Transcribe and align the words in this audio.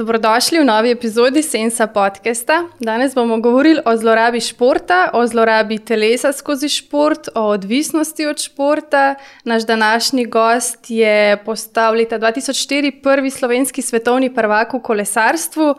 Dobrodošli 0.00 0.58
v 0.58 0.64
novi 0.64 0.90
epizodi 0.90 1.42
Sensa 1.44 1.84
podcasta. 1.86 2.62
Danes 2.80 3.12
bomo 3.14 3.36
govorili 3.36 3.82
o 3.84 3.92
zlorabi 3.96 4.40
športa, 4.40 5.10
o 5.12 5.26
zlorabi 5.26 5.76
telesa 5.78 6.32
skozi 6.32 6.68
šport, 6.68 7.28
o 7.34 7.42
odvisnosti 7.52 8.26
od 8.26 8.40
športa. 8.40 9.14
Naš 9.44 9.66
današnji 9.66 10.24
gost 10.24 10.86
je 10.88 11.44
postal 11.44 11.94
leta 11.94 12.18
2004 12.18 13.02
prvi 13.02 13.30
slovenski 13.30 13.82
svetovni 13.82 14.34
prvak 14.34 14.72
v 14.72 14.80
kolesarstvu. 14.80 15.74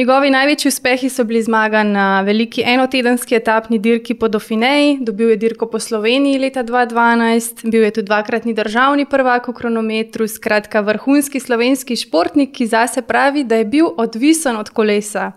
Njegovi 0.00 0.30
največji 0.30 0.68
uspehi 0.68 1.08
so 1.12 1.24
bili 1.24 1.42
zmaga 1.42 1.82
na 1.82 2.20
veliki 2.24 2.62
enotedenski 2.66 3.34
etapni 3.36 3.78
dirki 3.78 4.14
po 4.14 4.28
Dauphineji, 4.28 4.94
dobil 5.00 5.30
je 5.30 5.36
dirko 5.36 5.66
po 5.66 5.78
Sloveniji 5.78 6.38
leta 6.38 6.64
2012, 6.64 7.68
bil 7.70 7.82
je 7.82 7.90
tudi 7.90 8.06
dvakratni 8.08 8.54
državni 8.54 9.04
prvak 9.04 9.48
v 9.48 9.52
kronometru, 9.58 10.28
skratka 10.28 10.80
vrhunski 10.80 11.40
slovenski 11.40 11.96
športnik, 12.00 12.54
ki 12.56 12.66
zase 12.66 13.02
pravi, 13.02 13.44
da 13.44 13.60
je 13.60 13.64
bil 13.64 13.92
odvisen 13.96 14.56
od 14.56 14.70
kolesa. 14.70 15.32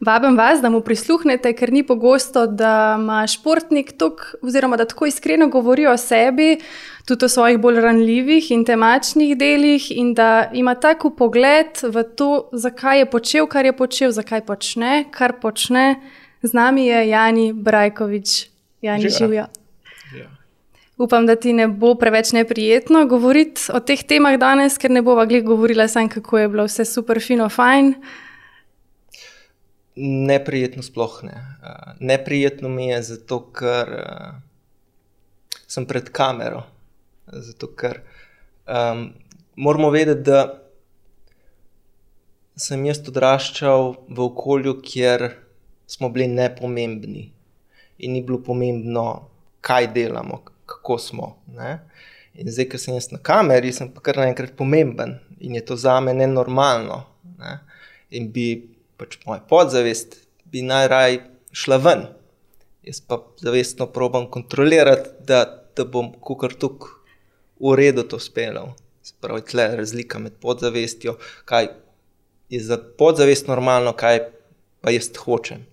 Vabim 0.00 0.36
vas, 0.36 0.60
da 0.60 0.68
mu 0.68 0.80
prisluhnete, 0.84 1.52
ker 1.56 1.72
ni 1.72 1.80
pogosto, 1.86 2.46
da 2.46 2.98
ima 2.98 3.22
športnik 3.26 3.92
tok, 3.96 4.34
oziroma 4.42 4.76
da 4.76 4.84
tako 4.84 5.06
iskreno 5.06 5.48
govori 5.48 5.86
o 5.86 5.96
sebi, 5.96 6.58
tudi 7.04 7.24
o 7.24 7.28
svojih 7.28 7.58
bolj 7.58 7.80
ranljivih 7.80 8.50
in 8.50 8.64
temačnih 8.64 9.36
delih, 9.38 9.90
in 9.90 10.14
da 10.14 10.50
ima 10.52 10.74
tako 10.74 11.10
pogled 11.10 11.82
v 11.82 12.02
to, 12.16 12.48
zakaj 12.52 12.98
je 12.98 13.10
počel, 13.10 13.46
kar 13.46 13.66
je 13.66 13.76
počel, 13.76 14.10
zakaj 14.10 14.44
počne, 14.46 15.04
kar 15.10 15.40
počne. 15.40 16.00
Z 16.42 16.52
nami 16.52 16.86
je 16.86 17.08
Jani 17.08 17.52
Brajkovič, 17.52 18.46
Jani 18.82 19.10
Živja. 19.10 19.46
Ja. 20.18 20.28
Upam, 20.98 21.26
da 21.26 21.36
ti 21.36 21.52
ne 21.52 21.68
bo 21.68 21.94
preveč 21.94 22.32
neprijetno 22.32 23.06
govoriti 23.06 23.70
o 23.72 23.80
teh 23.80 24.02
temah 24.06 24.38
danes, 24.38 24.78
ker 24.78 24.90
ne 24.90 25.02
bova 25.02 25.26
glih 25.26 25.44
govorila 25.44 25.88
samo, 25.88 26.08
kako 26.08 26.38
je 26.38 26.48
bilo 26.48 26.66
vse 26.66 26.84
super, 26.84 27.20
fino, 27.22 27.48
fajn. 27.48 27.94
Neprijetno, 29.96 30.82
sploh 30.82 31.18
ne. 31.22 31.34
Uh, 31.62 31.94
neprijetno 32.00 32.68
mi 32.68 32.86
je 32.88 33.02
zato, 33.02 33.40
ker 33.54 33.90
uh, 33.98 34.38
sem 35.66 35.86
pred 35.86 36.10
kamero. 36.10 36.62
Zato, 37.26 37.68
ker 37.78 38.00
um, 38.66 39.12
moramo 39.56 39.90
vedeti, 39.90 40.26
da 40.26 40.58
sem 42.58 42.84
jaz 42.86 43.00
odraščal 43.08 43.94
v 44.08 44.24
okolju, 44.26 44.76
kjer 44.84 45.28
smo 45.88 46.10
bili 46.12 46.28
nepomembni 46.28 47.30
in 48.02 48.12
ni 48.16 48.22
bilo 48.26 48.40
pomembno, 48.42 49.28
kaj 49.62 49.92
delamo, 49.94 50.40
kako 50.66 50.98
smo. 50.98 51.28
Ne? 51.54 51.78
In 52.34 52.50
zdaj, 52.50 52.66
ker 52.72 52.80
sem 52.82 52.96
jaz 52.96 53.12
na 53.12 53.20
kameri, 53.22 53.70
sem 53.72 53.92
pa 53.92 54.02
kar 54.02 54.18
naenkrat 54.18 54.56
pomemben 54.58 55.20
in 55.38 55.54
je 55.54 55.62
to 55.68 55.76
za 55.78 56.00
me 56.00 56.14
nenormalno. 56.16 57.02
Ne? 57.38 57.58
In 58.18 58.32
bi 58.34 58.48
pač 58.98 59.20
moja 59.26 59.40
podzavest, 59.48 60.18
bi 60.50 60.64
najraj 60.66 61.20
šla 61.54 61.78
ven. 61.84 62.08
Jaz 62.82 62.98
pa 63.06 63.20
zavestno 63.38 63.86
probujem 63.94 64.26
kontrolirati, 64.32 65.14
da, 65.28 65.44
da 65.76 65.86
bom 65.86 66.10
kukar 66.18 66.56
tukaj 66.58 67.01
v 67.62 67.74
redu 67.78 68.02
to 68.02 68.18
speljal. 68.18 68.74
Spravi, 69.02 69.42
tle 69.46 69.62
je 69.62 69.76
razlika 69.76 70.18
med 70.18 70.32
podzavestjo, 70.40 71.16
kaj 71.44 71.68
je 72.50 72.60
za 72.60 72.78
podzavest 72.98 73.46
normalno, 73.46 73.92
kaj 73.92 74.20
pa 74.80 74.90
jaz 74.90 75.10
hočem. 75.18 75.66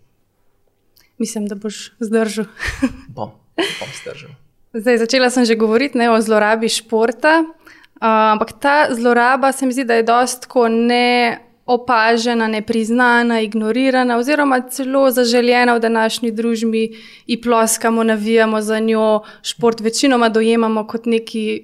Mislim, 1.17 1.47
da 1.47 1.55
boš 1.55 1.91
zdržal. 1.99 2.45
bom, 3.15 3.33
bom 3.57 3.91
zdržal. 4.01 4.31
Zdaj, 4.73 4.97
začela 4.97 5.29
sem 5.29 5.45
že 5.45 5.57
govoriti 5.57 5.97
ne, 5.97 6.11
o 6.13 6.21
zlorabi 6.21 6.69
športa, 6.69 7.41
uh, 7.41 8.33
ampak 8.37 8.53
ta 8.61 8.87
zloraba 8.93 9.51
se 9.51 9.65
mi 9.65 9.73
zdi, 9.73 9.83
da 9.83 9.97
je 9.97 10.05
dosto 10.05 10.67
ne 10.69 11.39
opažena, 11.69 12.47
nepriznana, 12.47 13.41
ignorirana, 13.41 14.17
oziroma 14.17 14.61
celo 14.69 15.11
zaželjena 15.11 15.75
v 15.75 15.79
današnji 15.79 16.31
družbi, 16.31 16.83
in 17.27 17.41
ploskamo, 17.41 18.03
navijamo 18.03 18.61
za 18.61 18.79
njo. 18.79 19.21
Šport 19.41 19.79
večinoma 19.79 20.29
dojemamo 20.29 20.87
kot 20.87 21.05
nekaj 21.05 21.59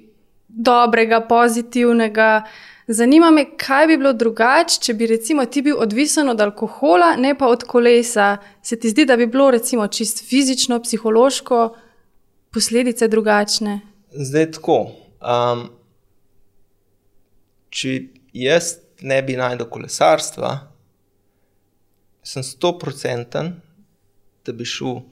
dobrega, 0.56 1.20
pozitivnega. 1.20 2.42
Zanima 2.86 3.30
me, 3.30 3.44
kaj 3.58 3.86
bi 3.86 3.96
bilo 3.96 4.12
drugače, 4.12 4.78
če 4.80 4.94
bi 4.94 5.06
recimo 5.10 5.44
ti 5.46 5.62
bil 5.62 5.76
odvisen 5.82 6.28
od 6.28 6.40
alkohola, 6.40 7.16
ne 7.18 7.34
pa 7.38 7.48
od 7.50 7.64
kolesa. 7.66 8.36
Se 8.62 8.78
ti 8.80 8.90
zdi, 8.90 9.04
da 9.04 9.16
bi 9.16 9.26
bilo 9.26 9.50
recimo 9.50 9.88
čisto 9.88 10.24
fizično, 10.24 10.80
psihološko 10.82 11.76
posledice 12.54 13.08
drugačne? 13.08 13.80
Zdaj 14.12 14.50
tako. 14.58 14.78
Um, 15.20 15.66
če 17.70 17.98
jaz 18.32 18.76
ne 19.02 19.18
bi 19.22 19.36
najdel 19.36 19.68
kolesarstva, 19.68 20.54
sem 22.22 22.42
sto 22.46 22.72
procenten, 22.78 23.56
da 24.46 24.54
bi 24.54 24.64
šel 24.64 25.02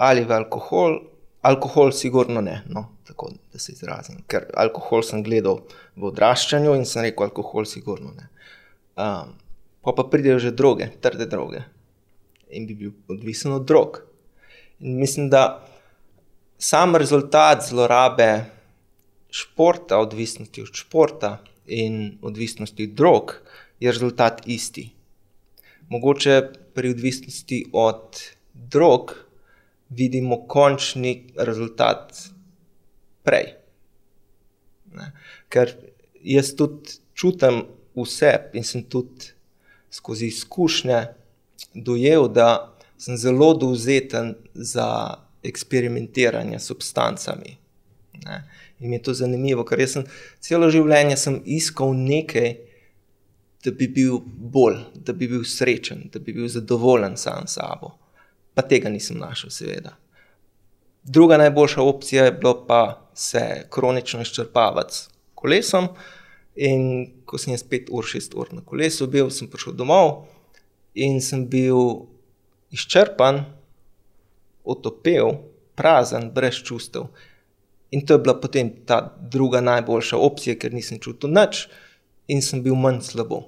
ali 0.00 0.24
v 0.24 0.32
alkohol, 0.32 0.96
alkohol, 1.42 1.92
sigurno 1.92 2.40
ne. 2.40 2.62
No, 2.68 2.86
tako 3.08 3.30
da 3.52 3.58
se 3.58 3.72
izrazim. 3.72 4.22
Ker 4.28 4.48
alkohol 4.54 5.02
sem 5.06 5.24
gledal 5.26 5.62
v 5.96 6.10
odraščanju 6.12 6.76
in 6.78 6.86
sem 6.88 7.06
rekel, 7.06 7.28
alkohol, 7.30 7.68
sigurno 7.68 8.14
ne. 8.16 8.30
Um, 9.00 9.36
pa 9.80 9.94
pa 9.96 10.04
pridejo 10.12 10.38
že 10.38 10.50
druge, 10.52 10.90
trde 11.00 11.26
druge 11.30 11.64
in 12.50 12.66
bi 12.66 12.74
bil 12.74 12.92
odvisen 13.08 13.52
od 13.52 13.66
drog. 13.66 14.02
In 14.80 14.98
mislim, 14.98 15.30
da 15.30 15.66
sam 16.58 16.96
rezultat 16.96 17.62
zlorabe 17.68 18.44
športa, 19.30 19.98
odvisnosti 19.98 20.62
od 20.62 20.74
športa, 20.74 21.38
in 21.66 22.18
odvisnosti 22.22 22.84
od 22.84 22.90
drog, 22.98 23.34
je 23.80 23.92
rezultat 23.92 24.42
isti. 24.46 24.90
Mogoče 25.88 26.42
pri 26.74 26.90
odvisnosti 26.90 27.64
od 27.72 28.20
drog 28.54 29.14
vidimo 29.90 30.46
končni 30.46 31.32
rezultat 31.36 32.14
prej. 33.22 33.54
Ne? 34.94 35.12
Ker 35.48 35.74
jaz 36.22 36.54
tudi 36.56 36.98
čutim 37.14 37.64
vse 37.94 38.32
in 38.54 38.64
sem 38.64 38.84
tudi 38.88 39.32
skozi 39.90 40.30
izkušnje 40.30 41.00
dojel, 41.74 42.28
da 42.28 42.76
sem 42.98 43.16
zelo 43.16 43.54
dovzeten 43.54 44.34
za 44.54 45.16
eksperimentiranje 45.42 46.58
s 46.58 46.70
substancami. 46.70 47.56
Ne? 48.24 48.42
In 48.78 48.90
mi 48.90 48.96
je 48.96 49.02
to 49.02 49.14
zanimivo, 49.14 49.64
ker 49.64 49.82
sem 49.88 50.04
celo 50.40 50.70
življenje 50.70 51.16
sem 51.16 51.40
iskal 51.44 51.94
nekaj, 51.96 52.54
da 53.64 53.72
bi 53.76 53.88
bil 53.92 54.20
bolj, 54.24 54.78
da 55.04 55.12
bi 55.12 55.28
bil 55.28 55.42
srečen, 55.44 56.06
da 56.12 56.20
bi 56.20 56.32
bil 56.32 56.48
zadovoljen 56.48 57.16
sam 57.20 57.44
s 57.46 57.58
sabo. 57.58 57.92
Pa 58.54 58.62
tega 58.62 58.88
nisem 58.88 59.18
našel, 59.18 59.50
seveda. 59.50 59.96
Druga 61.02 61.36
najboljša 61.36 61.82
opcija 61.82 62.24
je 62.24 62.32
bilo 62.32 62.66
pa 62.66 63.10
se 63.14 63.66
kronično 63.70 64.20
izčrpavati 64.20 64.94
s 64.94 65.08
kolesom. 65.34 65.88
In 66.56 67.06
ko 67.24 67.38
sem 67.38 67.54
jaz 67.54 67.62
pet 67.62 67.88
ur, 67.90 68.04
šest 68.04 68.34
ur 68.34 68.50
na 68.52 68.60
kolesu 68.66 69.06
bil, 69.06 69.30
sem 69.30 69.48
prišel 69.48 69.76
domov 69.78 70.26
in 70.94 71.20
sem 71.22 71.46
bil 71.48 72.10
izčrpan, 72.74 73.44
otopel, 74.64 75.30
prazen, 75.74 76.30
brez 76.34 76.58
čustev. 76.66 77.06
In 77.90 78.04
to 78.06 78.14
je 78.14 78.18
bila 78.18 78.34
potem 78.40 78.70
ta 78.86 79.16
druga 79.20 79.60
najboljša 79.60 80.18
opcija, 80.18 80.58
ker 80.58 80.74
nisem 80.74 80.98
čutil 80.98 81.30
nič 81.30 81.68
in 82.28 82.42
sem 82.42 82.62
bil 82.62 82.74
manj 82.78 83.00
slabo. 83.06 83.42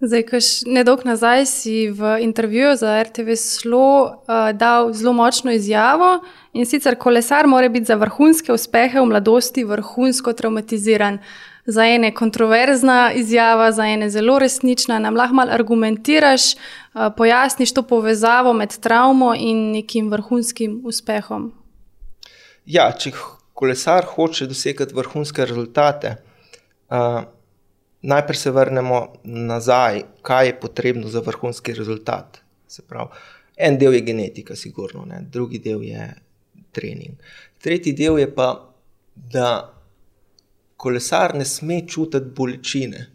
Zdaj, 0.00 0.22
kaž 0.22 0.44
nedolgo 0.66 1.02
nazaj 1.04 1.46
si 1.46 1.90
v 1.90 2.20
intervjuju 2.22 2.76
za 2.76 3.02
RTV 3.02 3.34
Slo 3.34 4.04
uh, 4.04 4.50
dal 4.54 4.92
zelo 4.92 5.12
močno 5.12 5.52
izjavo 5.52 6.20
in 6.52 6.66
sicer 6.66 6.94
kolesar 6.94 7.46
mora 7.46 7.68
biti 7.68 7.84
za 7.84 7.94
vrhunske 7.94 8.52
uspehe 8.52 9.00
v 9.00 9.06
mladosti 9.06 9.64
vrhunsko 9.64 10.32
traumatiziran. 10.32 11.18
Za 11.66 11.84
ene 11.84 12.14
kontroverzna 12.14 13.12
izjava, 13.12 13.72
za 13.72 13.84
ene 13.84 14.10
zelo 14.10 14.38
resnična. 14.38 14.98
Nam 14.98 15.16
lahko 15.16 15.34
malo 15.34 15.50
argumentiraš, 15.52 16.54
uh, 16.54 17.10
pojasniš 17.16 17.74
to 17.74 17.82
povezavo 17.82 18.52
med 18.52 18.78
travmo 18.78 19.34
in 19.34 19.72
nekim 19.72 20.10
vrhunskim 20.10 20.80
uspehom. 20.84 21.50
Ja, 22.66 22.92
če 22.92 23.10
kolesar 23.52 24.06
hoče 24.14 24.46
dosegati 24.46 24.94
vrhunske 24.94 25.44
rezultate, 25.44 26.16
uh, 26.90 27.26
najprej 28.02 28.36
se 28.36 28.50
vrnemo 28.50 29.06
nazaj, 29.24 30.02
kaj 30.22 30.46
je 30.46 30.60
potrebno 30.60 31.08
za 31.08 31.20
vrhunski 31.20 31.74
rezultat. 31.74 32.38
Pravi, 32.88 33.08
en 33.56 33.78
del 33.78 33.94
je 33.94 34.00
genetika, 34.00 34.56
sigurno, 34.56 35.04
ne? 35.04 35.22
drugi 35.30 35.58
del 35.58 35.82
je 35.82 36.14
trening. 36.72 37.16
Tretji 37.58 37.92
del 37.92 38.18
je 38.18 38.28
pa, 38.34 38.48
da 39.14 39.74
kolesar 40.76 41.34
ne 41.34 41.44
sme 41.44 41.82
čutiti 41.86 42.30
bolečine. 42.36 43.06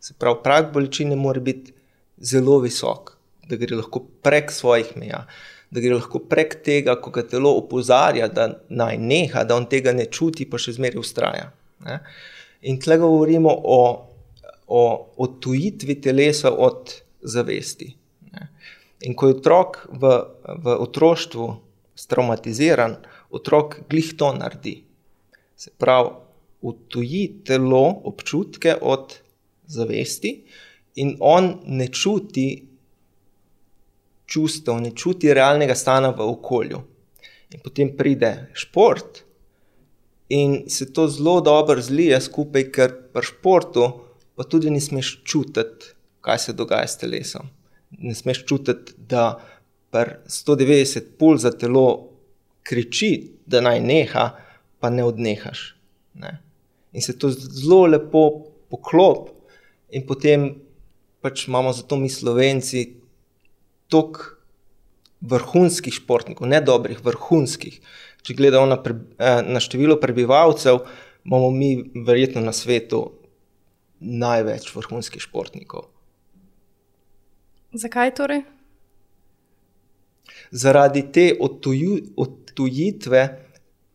Se 0.00 0.14
pravi, 0.18 0.40
prag 0.42 0.72
bolečine 0.72 1.16
mora 1.16 1.40
biti 1.40 1.72
zelo 2.16 2.58
visok, 2.60 3.16
da 3.48 3.56
gre 3.56 3.76
lahko 3.76 4.04
prek 4.22 4.52
svojih 4.52 4.96
meja. 4.96 5.26
Da 5.70 5.80
gre 5.80 5.94
lahko 5.94 6.18
prek 6.18 6.62
tega, 6.64 6.96
ko 7.00 7.10
ga 7.14 7.22
telo 7.28 7.52
opozarja, 7.58 8.28
da 8.28 8.48
naj 8.68 8.96
neha, 8.98 9.44
da 9.44 9.56
on 9.56 9.68
tega 9.70 9.92
ne 9.92 10.08
čuti, 10.10 10.48
pa 10.50 10.58
še 10.58 10.74
zmeraj 10.78 10.98
ustraja. 10.98 11.50
Ne? 11.86 12.00
In 12.70 12.80
tle 12.80 12.96
govorimo 12.98 13.52
o, 13.52 13.80
o 14.70 14.82
odtujitvi 15.16 15.98
telesa 16.00 16.52
od 16.54 16.94
zavesti. 17.22 17.90
In 19.08 19.16
ko 19.16 19.28
je 19.28 19.36
otrok 19.40 19.78
v, 19.90 20.10
v 20.62 20.74
otroštvu 20.86 21.46
traumatiziran, 22.08 22.96
otrok 23.34 23.80
glih 23.90 24.12
to 24.16 24.30
naredi. 24.36 24.76
Se 25.56 25.72
pravi, 25.76 26.10
odtuji 26.62 27.22
telo 27.44 27.82
občutke 28.04 28.74
od 28.80 29.16
zavesti, 29.66 30.34
in 31.00 31.16
on 31.20 31.54
ne 31.66 31.88
čuti 31.88 32.46
čustev, 34.26 34.80
ne 34.80 34.92
čuti 34.94 35.34
realnega 35.34 35.74
stanja 35.74 36.12
v 36.14 36.28
okolju. 36.28 36.82
In 37.50 37.62
potem 37.64 37.90
pride 37.96 38.50
šport, 38.54 39.24
in 40.28 40.68
se 40.70 40.92
to 40.92 41.08
zelo 41.08 41.40
dobro 41.40 41.82
zlije 41.82 42.20
skupaj, 42.20 42.68
ker 42.70 42.94
pri 43.14 43.26
športu 43.26 43.88
pa 44.40 44.44
tudi 44.48 44.70
ne 44.72 44.80
smeš 44.80 45.18
čutiti, 45.24 45.90
kaj 46.24 46.38
se 46.38 46.52
dogaja 46.56 46.86
s 46.88 46.96
telesom. 46.96 47.50
Ne 48.00 48.14
smeš 48.16 48.38
čutiti, 48.48 48.94
da 48.96 49.34
pri 49.92 50.14
190 50.32 51.10
pulz 51.20 51.44
za 51.44 51.50
telo 51.52 52.08
kriči, 52.64 53.10
da 53.44 53.60
naj 53.60 53.82
neha, 53.84 54.24
pa 54.80 54.90
ne 54.90 55.04
odnehaš. 55.04 55.74
Ne? 56.14 56.38
In 56.96 57.04
se 57.04 57.18
to 57.18 57.28
zelo 57.36 57.82
lepo 57.92 58.24
poklop, 58.72 59.28
in 59.92 60.08
potem 60.08 60.54
pač 61.20 61.44
imamo 61.44 61.76
zato 61.76 62.00
mi 62.00 62.08
slovenci 62.08 62.86
toliko 63.92 64.40
vrhunskih 65.20 66.00
športnikov, 66.00 66.48
ne 66.48 66.64
dobrih, 66.64 67.04
vrhunskih. 67.04 67.76
Če 68.24 68.40
gledamo 68.40 68.72
na, 68.72 68.80
pre, 68.80 68.96
eh, 69.20 69.44
na 69.44 69.60
število 69.60 70.00
prebivalcev, 70.00 70.80
imamo 71.28 71.52
mi 71.52 71.74
verjetno 72.08 72.40
na 72.40 72.56
svetu 72.56 73.19
največ 74.00 74.70
vrhunskih 74.74 75.22
športnikov. 75.22 75.88
Zakaj 77.72 78.14
torej? 78.14 78.42
Zaradi 80.50 81.04
te 81.12 81.26
odtuju, 81.40 81.98
odtujitve 82.16 83.22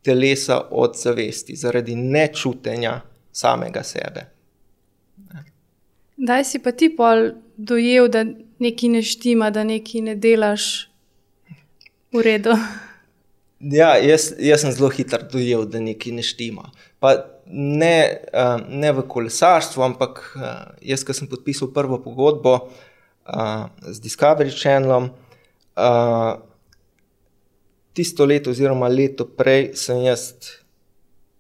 telesa 0.06 0.62
od 0.72 0.96
zavesti, 0.96 1.56
zaradi 1.56 1.96
nečutenja 1.96 3.02
samega 3.32 3.84
sebe. 3.84 4.26
Daj 6.18 6.44
si 6.44 6.60
pa 6.64 6.72
ti 6.72 6.90
pol 6.96 7.32
dojel, 7.58 8.08
da 8.08 8.24
nekaj 8.60 8.90
ne 8.90 9.02
štima, 9.04 9.50
da 9.52 9.64
nekaj 9.68 10.02
ne 10.02 10.16
delaš 10.16 10.88
v 12.14 12.24
redu. 12.24 12.56
Ja, 13.60 13.96
jaz, 13.98 14.30
jaz 14.40 14.62
sem 14.62 14.72
zelo 14.72 14.90
hiter 14.94 15.26
dojel, 15.32 15.66
da 15.68 15.82
nekaj 15.84 16.14
ne 16.16 16.24
štima. 16.24 16.70
Pa 17.00 17.16
ne, 17.52 17.98
uh, 18.34 18.58
ne 18.70 18.92
v 18.92 19.06
kolesarstvu, 19.08 19.84
ampak 19.84 20.24
uh, 20.36 20.44
jaz, 20.82 21.06
ki 21.06 21.14
sem 21.14 21.30
podpisal 21.30 21.72
prvo 21.76 22.00
pogodbo 22.04 22.58
uh, 22.66 23.70
z 23.86 24.02
Discovery 24.04 24.54
Channelom, 24.54 25.12
uh, 25.78 26.34
tisto 27.96 28.26
leto, 28.28 28.52
oziroma 28.52 28.92
leto 28.92 29.26
prej, 29.26 29.74
sem 29.80 30.04
jaz 30.08 30.34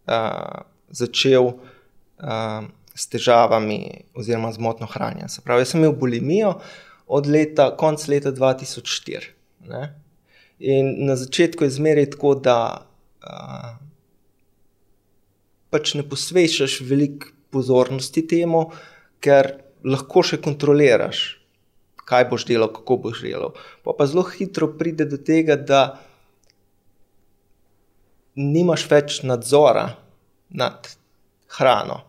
uh, 0.07 0.63
začel. 0.89 1.55
Uh, 2.15 2.71
s 2.95 3.09
težavami 3.11 4.07
oziroma 4.15 4.51
z 4.51 4.57
motno 4.57 4.87
hranjenjem. 4.87 5.29
Se 5.29 5.41
pravi, 5.41 5.61
jaz 5.61 5.73
sem 5.73 5.83
imel 5.83 5.95
bulimijo 5.99 6.53
od 7.07 7.27
leta, 7.27 7.69
konc 7.77 8.07
leta 8.07 8.31
2004. 8.31 9.31
Ne? 9.67 9.89
In 10.59 11.05
na 11.05 11.15
začetku 11.19 11.63
je 11.63 11.75
zmeraj 11.75 12.09
tako, 12.15 12.35
da 12.35 12.87
uh, 13.19 13.75
pač 15.75 15.93
ne 15.99 16.07
posvečaš 16.07 16.79
veliko 16.87 17.33
pozornosti 17.51 18.23
temu, 18.27 18.69
ker 19.23 19.51
lahko 19.85 20.23
še 20.25 20.39
kontroliraš, 20.43 21.21
kaj 22.07 22.27
boš 22.31 22.47
delal, 22.49 22.71
kako 22.73 22.99
boš 23.05 23.21
delal. 23.27 23.53
Pa, 23.83 23.93
pa 23.93 24.07
zelo 24.09 24.25
hitro 24.31 24.71
pride 24.79 25.07
do 25.11 25.19
tega, 25.19 25.59
da 25.59 25.99
nimaš 28.39 28.89
več 28.91 29.21
nadzora 29.27 29.87
nad 30.55 30.91
hrano 31.59 32.03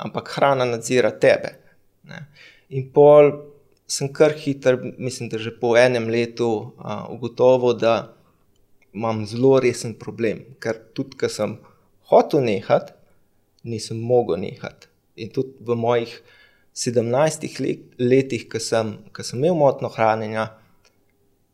ampak 0.00 0.28
hrana 0.36 0.64
nadzira 0.64 1.10
tebe. 1.10 1.54
Ne. 2.08 2.24
In 2.68 2.88
pol 2.94 3.32
sem 3.90 4.08
kar 4.12 4.32
hiter, 4.32 4.78
mislim, 4.98 5.28
da 5.28 5.38
že 5.38 5.52
po 5.60 5.74
enem 5.76 6.08
letu 6.08 6.72
a, 6.78 7.04
ugotovil, 7.10 7.74
da 7.76 8.14
imam 8.94 9.26
zelo 9.26 9.58
resen 9.60 9.94
problem, 9.98 10.44
ker 10.62 10.78
tudi, 10.94 11.18
ko 11.18 11.28
sem 11.28 11.58
hotel 12.10 12.42
nehati, 12.46 12.94
nisem 13.62 13.98
mogel 14.00 14.40
nehati. 14.40 14.88
In 15.20 15.32
tudi 15.34 15.58
v 15.60 15.76
mojih 15.76 16.14
17 16.76 17.60
let, 17.60 17.84
letih, 17.98 18.46
ko 18.48 18.60
sem, 18.62 18.96
ko 19.12 19.26
sem 19.26 19.40
imel 19.40 19.58
motno 19.58 19.90
hranjenje, 19.92 20.46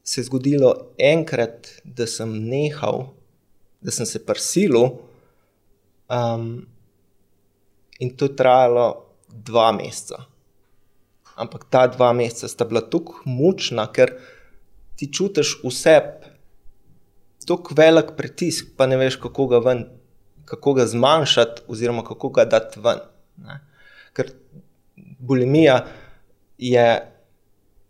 se 0.07 0.21
je 0.21 0.29
zgodilo 0.29 0.73
enkrat, 0.99 1.73
da 1.83 2.07
sem 2.07 2.31
nehal, 2.47 3.09
da 3.83 3.91
sem 3.91 4.07
se 4.07 4.23
prisilil. 4.23 5.01
Um, 6.07 6.67
In 7.99 8.17
to 8.17 8.25
je 8.29 8.37
trajalo 8.37 9.07
dva 9.29 9.73
meseca. 9.73 10.27
Ampak 11.37 11.69
ta 11.71 11.87
dva 11.87 12.13
meseca 12.13 12.49
sta 12.49 12.65
bila 12.65 12.81
tako 12.81 13.21
mučna, 13.25 13.87
ker 13.93 14.13
ti 14.97 15.09
čutiš 15.13 15.59
vse, 15.65 15.97
tako 17.47 17.77
velik 17.77 18.15
pritisk, 18.17 18.75
pa 18.77 18.89
ne 18.89 18.99
veš, 19.01 19.21
kako 19.23 19.47
ga, 19.53 19.61
ven, 19.65 19.85
kako 20.47 20.73
ga 20.79 20.87
zmanjšati, 20.87 21.63
oziroma 21.69 22.05
kako 22.05 22.29
ga 22.29 22.45
dati 22.45 22.81
ven. 22.81 23.03
Ne? 23.37 23.61
Ker 24.17 24.31
bulimija 25.19 25.87
je, 26.59 26.89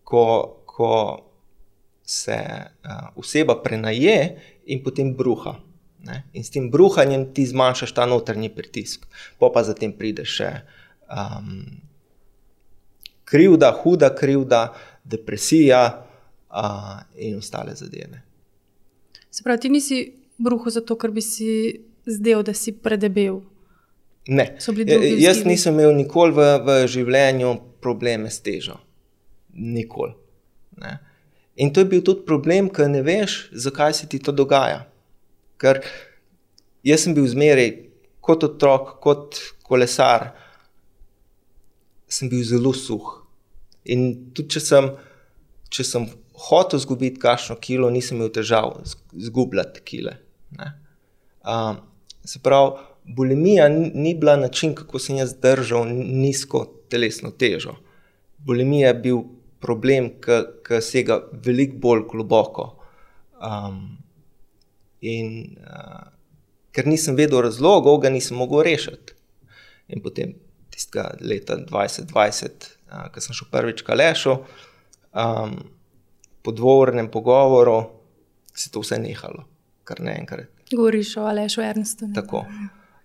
ko, 0.04 0.24
ko 0.66 0.90
se 2.02 2.36
uh, 2.36 2.90
oseba 3.16 3.60
prenaje 3.62 4.40
in 4.66 4.82
potem 4.82 5.14
bruha. 5.14 5.54
Ne? 6.06 6.22
In 6.32 6.44
s 6.44 6.50
tem 6.54 6.70
bruhanjem 6.70 7.28
ti 7.34 7.46
zmanjšaš 7.46 7.92
ta 7.92 8.06
notranji 8.06 8.48
pritisk, 8.54 9.06
pa 9.38 9.50
pa 9.54 9.62
zatem 9.66 9.92
pride 9.92 10.24
še 10.24 10.50
um, 11.10 11.64
krivda, 13.26 13.72
huda 13.82 14.12
krivda, 14.14 14.70
depresija 15.04 15.82
uh, 15.92 17.02
in 17.18 17.38
ostale 17.38 17.74
zadeve. 17.74 18.22
Se 19.30 19.42
pravi, 19.44 19.66
ti 19.66 19.68
nisi 19.70 20.00
bruhal 20.38 20.72
zato, 20.72 20.96
ker 20.96 21.10
bi 21.10 21.22
si 21.22 21.50
zdel, 22.06 22.42
da 22.46 22.54
si 22.54 22.72
predebel. 22.72 23.40
Ne, 24.28 24.56
jaz 25.18 25.44
nisem 25.46 25.74
imel 25.74 25.94
nikoli 25.94 26.34
v, 26.34 26.46
v 26.66 26.78
življenju 26.90 27.52
probleme 27.82 28.30
s 28.30 28.40
težo. 28.42 28.80
Nikoli. 29.54 30.16
Ne. 30.82 30.96
In 31.56 31.70
to 31.72 31.80
je 31.80 31.88
bil 31.88 32.02
tudi 32.04 32.26
problem, 32.26 32.68
ker 32.68 32.90
ne 32.90 33.00
veš, 33.06 33.46
zakaj 33.54 33.94
se 33.96 34.08
ti 34.10 34.18
to 34.20 34.34
dogaja. 34.34 34.82
Ker 35.62 35.80
jaz 36.84 37.06
sem 37.06 37.14
bil 37.16 37.28
zmeraj 37.30 37.70
kot 38.20 38.44
otrok, 38.44 38.96
kot 39.00 39.38
kolesar, 39.64 40.32
sem 42.10 42.28
bil 42.28 42.44
zelo 42.44 42.74
suh. 42.76 43.14
In 43.94 44.32
tudi 44.34 44.56
če 44.56 44.62
sem, 44.66 44.90
če 45.70 45.86
sem 45.86 46.06
hotel 46.50 46.82
izgubiti 46.82 47.22
kakšno 47.22 47.56
kilo, 47.62 47.88
nisem 47.94 48.18
imel 48.18 48.32
težav 48.34 48.74
izgubljati 49.16 49.86
kile. 49.86 50.18
Um, 51.46 51.80
se 52.26 52.38
pravi, 52.42 52.76
bulimija 53.04 53.68
ni 53.68 54.14
bila 54.14 54.36
način, 54.36 54.74
kako 54.74 54.98
sem 54.98 55.16
jaz 55.16 55.34
držal 55.42 55.86
nizko 55.94 56.66
telesno 56.90 57.30
težo. 57.30 57.76
Bulimija 58.38 58.88
je 58.88 58.94
bil 58.94 59.20
problem, 59.60 60.10
ki 60.66 60.80
sega 60.82 61.20
veliko 61.44 61.78
bolj 61.82 62.02
globoko. 62.10 62.72
Um, 63.36 63.98
In 65.04 65.58
uh, 65.60 66.08
ker 66.72 66.88
nisem 66.88 67.16
vedel 67.18 67.42
razlogov, 67.44 68.00
ga 68.02 68.10
nisem 68.10 68.38
mogel 68.40 68.64
rešiti. 68.64 69.14
In 69.92 70.00
potem 70.02 70.32
tistega 70.72 71.10
leta 71.20 71.58
2020, 71.60 72.68
uh, 72.90 73.06
ko 73.12 73.22
sem 73.22 73.36
šel 73.36 73.50
prvič 73.52 73.84
k 73.84 73.96
Lešu, 73.96 74.38
um, 75.12 75.58
po 76.42 76.54
dvornem 76.56 77.10
pogovoru, 77.12 77.78
se 78.56 78.72
to 78.72 78.80
vse 78.80 78.98
nehalo, 79.02 79.44
kar 79.84 80.00
naenkrat. 80.00 80.55
Govoriš 80.72 81.16
o 81.16 81.32
Lešu 81.32 81.62
Ernstu. 81.62 82.08
Tako. 82.14 82.44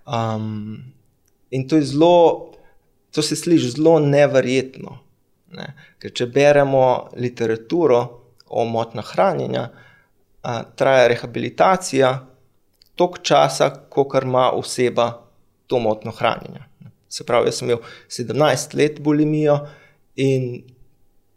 Um, 0.08 0.84
in 1.50 1.68
to 1.68 1.76
je 1.76 1.84
zelo, 1.84 2.52
to 3.12 3.22
se 3.22 3.36
sliši 3.36 3.70
zelo 3.70 4.00
neverjetno. 4.00 4.98
Ne? 5.52 5.74
Ker 6.00 6.14
če 6.16 6.26
beremo 6.32 7.10
literaturo 7.20 8.02
o 8.48 8.66
motnah 8.66 9.06
hranjenja, 9.14 9.70
traja 10.76 11.08
rehabilitacija 11.12 12.12
toliko 12.96 13.24
časa, 13.24 13.70
kot 13.90 14.24
ima 14.24 14.50
oseba 14.52 15.12
to 15.68 15.80
motno 15.80 16.12
hranjenje. 16.12 16.66
Se 17.10 17.26
pravi, 17.28 17.48
jaz 17.48 17.60
sem 17.60 17.70
imel 17.70 17.82
17 18.10 18.76
let 18.78 19.00
bulimijo 19.00 19.60
in 20.16 20.64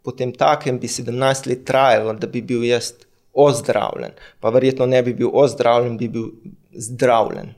potem 0.03 0.31
takem 0.33 0.79
bi 0.79 0.87
17 0.87 1.49
let 1.49 1.65
trajalo, 1.65 2.13
da 2.13 2.27
bi 2.27 2.41
bil 2.41 2.63
jaz 2.63 2.93
ozdravljen. 3.35 4.11
Pa 4.39 4.49
verjetno 4.49 4.85
ne 4.85 5.03
bi 5.03 5.13
bil 5.13 5.29
ozdravljen, 5.33 5.97
bi 5.97 6.07
bil 6.09 6.29
zdravljen. 6.71 7.53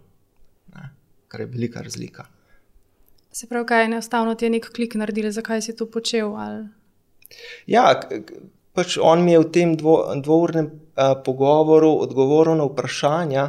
Ne? 0.75 0.89
Kar 1.27 1.41
je 1.41 1.45
velika 1.45 1.81
razlika. 1.81 2.25
Se 3.31 3.47
pravi, 3.47 3.65
kaj 3.65 3.81
je 3.81 3.85
enostavno 3.85 4.35
ti 4.35 4.45
je 4.45 4.49
nek 4.49 4.71
klik 4.75 4.95
naredil, 4.95 5.31
zakaj 5.31 5.61
si 5.61 5.75
to 5.75 5.85
počel? 5.85 6.33
Ali? 6.35 6.65
Ja, 7.67 7.91
pač 8.73 8.97
on 9.01 9.21
mi 9.25 9.35
je 9.35 9.41
v 9.43 9.51
tem 9.53 9.75
dvo, 9.77 9.99
dvournem 10.23 10.71
uh, 10.71 11.13
pogovoru 11.25 11.91
odgovoril 12.01 12.57
na 12.57 12.65
vprašanja, 12.65 13.45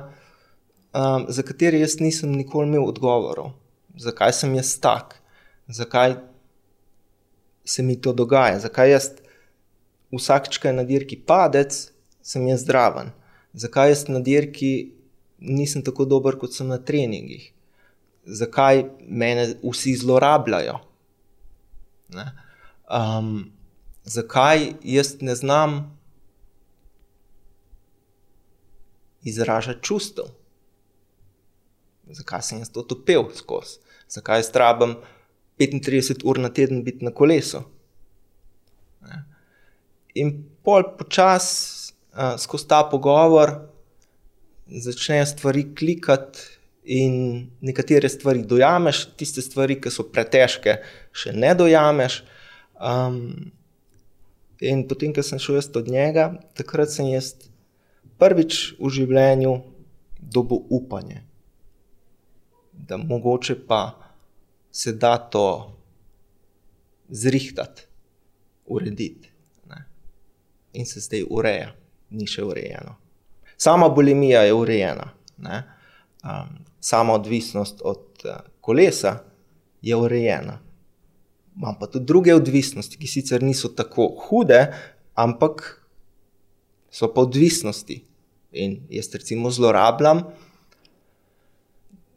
um, 0.92 1.25
za 1.28 1.42
katere 1.42 1.80
jaz 1.80 1.99
nisem 2.00 2.35
nikoli 2.37 2.68
imel 2.68 2.85
odgovorov. 2.88 3.54
Zakaj 3.97 4.32
sem 4.32 4.54
jaz 4.58 4.75
tak, 4.80 5.16
zakaj 5.68 6.18
se 7.64 7.82
mi 7.82 7.97
to 8.00 8.12
dogaja, 8.12 8.58
zakaj 8.58 8.92
jaz 8.92 9.08
je 10.12 10.73
na 10.73 10.85
dirki 10.85 11.16
padec, 11.16 11.90
sem 12.28 12.44
jaz 12.49 12.66
zdraven, 12.66 13.12
zakaj 13.56 13.92
jaz 13.94 14.02
na 14.12 14.20
dirki 14.20 14.92
nisem 15.38 15.85
tako 15.85 16.04
dober, 16.04 16.37
kot 16.37 16.52
sem 16.52 16.68
na 16.68 16.76
treningih, 16.78 17.47
zakaj 18.40 18.85
mene 19.08 19.47
vsi 19.62 19.94
zlorabljajo. 19.97 20.76
Ne? 22.12 22.26
Um, 22.88 23.30
zakaj 24.04 24.75
jaz 24.82 25.14
ne 25.20 25.37
znam 25.38 25.78
izražati 29.25 29.82
čustev? 29.82 30.28
Zakaj 32.12 32.42
sem 32.42 32.61
jaz 32.61 32.73
to 32.73 32.82
topel 32.82 33.28
skozi? 33.37 33.80
Zakaj 34.08 34.42
jaz 34.42 34.52
rabim 34.54 34.97
35 35.58 36.25
ur 36.25 36.38
na 36.40 36.52
teden 36.52 36.85
biti 36.85 37.04
na 37.04 37.11
kolesu? 37.14 37.64
Ne? 39.00 39.25
In 40.14 40.37
pol 40.64 40.85
počasi 40.99 41.77
uh, 42.18 42.34
skozi 42.40 42.66
ta 42.68 42.82
pogovor 42.90 43.54
začnejo 44.66 45.26
stvari 45.30 45.68
klikati, 45.78 46.58
in 46.88 47.50
nekatere 47.60 48.08
stvari 48.08 48.42
dojameš, 48.42 49.02
tiste 49.16 49.42
stvari, 49.44 49.76
ki 49.76 49.92
so 49.92 50.06
pretežke, 50.08 50.78
še 51.12 51.34
ne 51.37 51.52
dojameš. 51.56 52.22
Um, 52.80 53.50
in 54.64 54.87
potem, 54.88 55.12
ko 55.12 55.25
sem 55.25 55.40
šel 55.42 55.58
jaz 55.58 55.68
od 55.76 55.90
njega, 55.92 56.30
takrat 56.56 56.94
sem 56.94 57.10
jaz 57.12 57.34
prvič 58.18 58.78
v 58.80 58.92
življenju 58.94 59.52
dobil 60.18 60.64
upanje, 60.72 61.20
da 62.72 62.96
mogoče 62.96 63.58
pa 63.68 63.82
se 64.72 64.96
da 64.96 65.18
to 65.20 65.44
zrihtati, 67.12 67.84
urediti. 68.64 69.28
Ne. 69.68 69.84
In 70.72 70.88
se 70.88 71.04
zdaj 71.04 71.28
ureja, 71.28 71.75
ni 72.10 72.26
še 72.26 72.44
urejeno. 72.44 72.96
Sama 73.58 73.88
bulimija 73.88 74.44
je 74.46 74.54
urejena. 74.54 75.10
Ne. 75.38 75.62
Um, 76.24 76.58
sama 76.80 77.14
odvisnost 77.18 77.80
od 77.84 78.24
uh, 78.24 78.40
kolesa 78.60 79.18
je 79.82 79.96
urejena. 79.96 80.58
Imam 81.56 81.74
pa 81.78 81.86
tudi 81.86 82.06
druge 82.06 82.34
odvisnosti, 82.34 82.98
ki 82.98 83.06
sicer 83.10 83.42
niso 83.42 83.68
tako 83.74 84.12
hude, 84.28 84.60
ampak 85.18 85.64
so 86.90 87.10
pa 87.14 87.24
odvisnosti. 87.26 88.04
In 88.52 88.78
jaz 88.90 89.10
recimo 89.14 89.50
zlorabljam, 89.50 90.22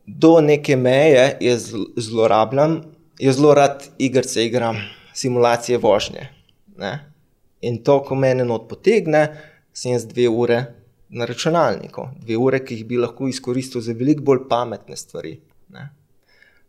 do 0.06 0.42
neke 0.42 0.76
meje 0.76 1.38
jaz 1.42 1.72
zl- 1.74 1.90
zlorabljam, 1.98 2.82
jaz 3.20 3.36
zelo 3.36 3.54
rad 3.54 3.88
igrice 3.98 4.46
igram, 4.46 4.78
simulacije 5.14 5.78
vožnje. 5.78 6.30
Ne? 6.78 7.14
In 7.62 7.84
to, 7.84 8.00
ko 8.04 8.16
mene 8.16 8.46
not 8.46 8.70
potegne, 8.70 9.28
sem 9.74 9.96
jaz 9.96 10.06
dve 10.08 10.28
ure 10.30 10.62
na 11.10 11.26
računalniku, 11.26 12.08
dve 12.24 12.38
ure, 12.38 12.62
ki 12.64 12.80
jih 12.80 12.86
bi 12.88 13.00
lahko 13.00 13.28
izkoristil 13.28 13.84
za 13.84 13.94
veliko 13.98 14.24
bolj 14.32 14.46
pametne 14.50 14.96
stvari. 14.98 15.36
Ne? 15.70 15.90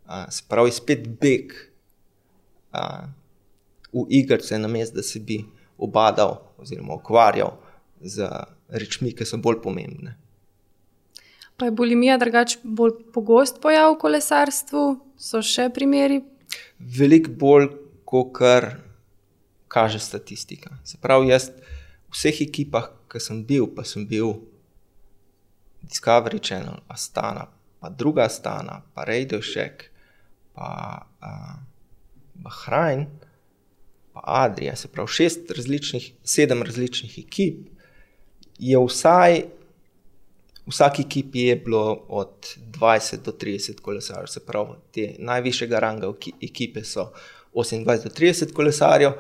A, 0.07 0.25
se 0.31 0.43
pravi, 0.49 0.73
spet 0.75 1.07
beg 1.21 1.55
a, 2.73 3.07
v 3.93 4.07
igrice, 4.09 4.59
namesto 4.59 4.99
da 4.99 5.03
se 5.07 5.21
bi 5.21 5.43
obadal 5.79 6.41
oziroma 6.59 6.95
ukvarjal 6.95 7.55
z 8.01 8.27
rečmi, 8.69 9.13
ki 9.15 9.27
so 9.27 9.39
bolj 9.39 9.61
pomembne. 9.63 10.17
Pa 11.57 11.69
je 11.69 11.75
bulimija 11.79 12.17
drugače 12.19 12.59
bolj 12.65 12.97
pogost 13.15 13.61
pojav 13.63 13.93
v 13.93 13.99
kolesarstvu, 14.03 14.85
so 15.19 15.43
še 15.45 15.69
primeri. 15.75 16.23
Veliko 16.79 17.31
bolj, 17.39 17.69
kot 18.09 18.33
kar 18.37 18.73
kaže 19.73 20.01
statistika. 20.03 20.75
Se 20.85 20.99
pravi, 21.01 21.31
jaz 21.31 21.51
v 21.53 21.82
vseh 22.13 22.43
ekipah, 22.45 22.91
ki 23.11 23.21
sem 23.21 23.43
bil, 23.45 23.67
pa 23.75 23.85
sem 23.85 24.05
bil 24.09 24.37
Discovery 25.83 26.39
Channel, 26.39 26.79
Astana, 26.89 27.49
pa 27.81 27.89
druga 27.89 28.27
Astana, 28.29 28.83
pa 28.95 29.05
Radio 29.05 29.41
Shack, 29.43 29.89
pa 30.55 30.69
uh, 31.23 31.57
Bahrajn, 32.35 33.07
pa 34.13 34.21
Adrija, 34.45 34.77
se 34.77 34.89
pravi 34.89 35.09
šest 35.09 35.51
različnih, 35.57 36.13
sedem 36.25 36.63
različnih 36.63 37.19
ekip, 37.25 37.67
je 38.59 38.79
vsaj, 38.79 39.43
vsaki 40.69 41.03
ekipi 41.03 41.49
je 41.49 41.57
bilo 41.57 42.05
od 42.09 42.55
20 42.79 43.25
do 43.25 43.33
30 43.33 43.81
kolesarjev, 43.81 44.27
se 44.27 44.45
pravi, 44.47 44.77
te 44.95 45.15
najvišjega 45.19 45.79
ranga 45.79 46.13
eki- 46.13 46.37
ekipe 46.43 46.85
so 46.85 47.11
28 47.55 48.05
do 48.05 48.11
30 48.11 48.53
kolesarjev, 48.53 49.17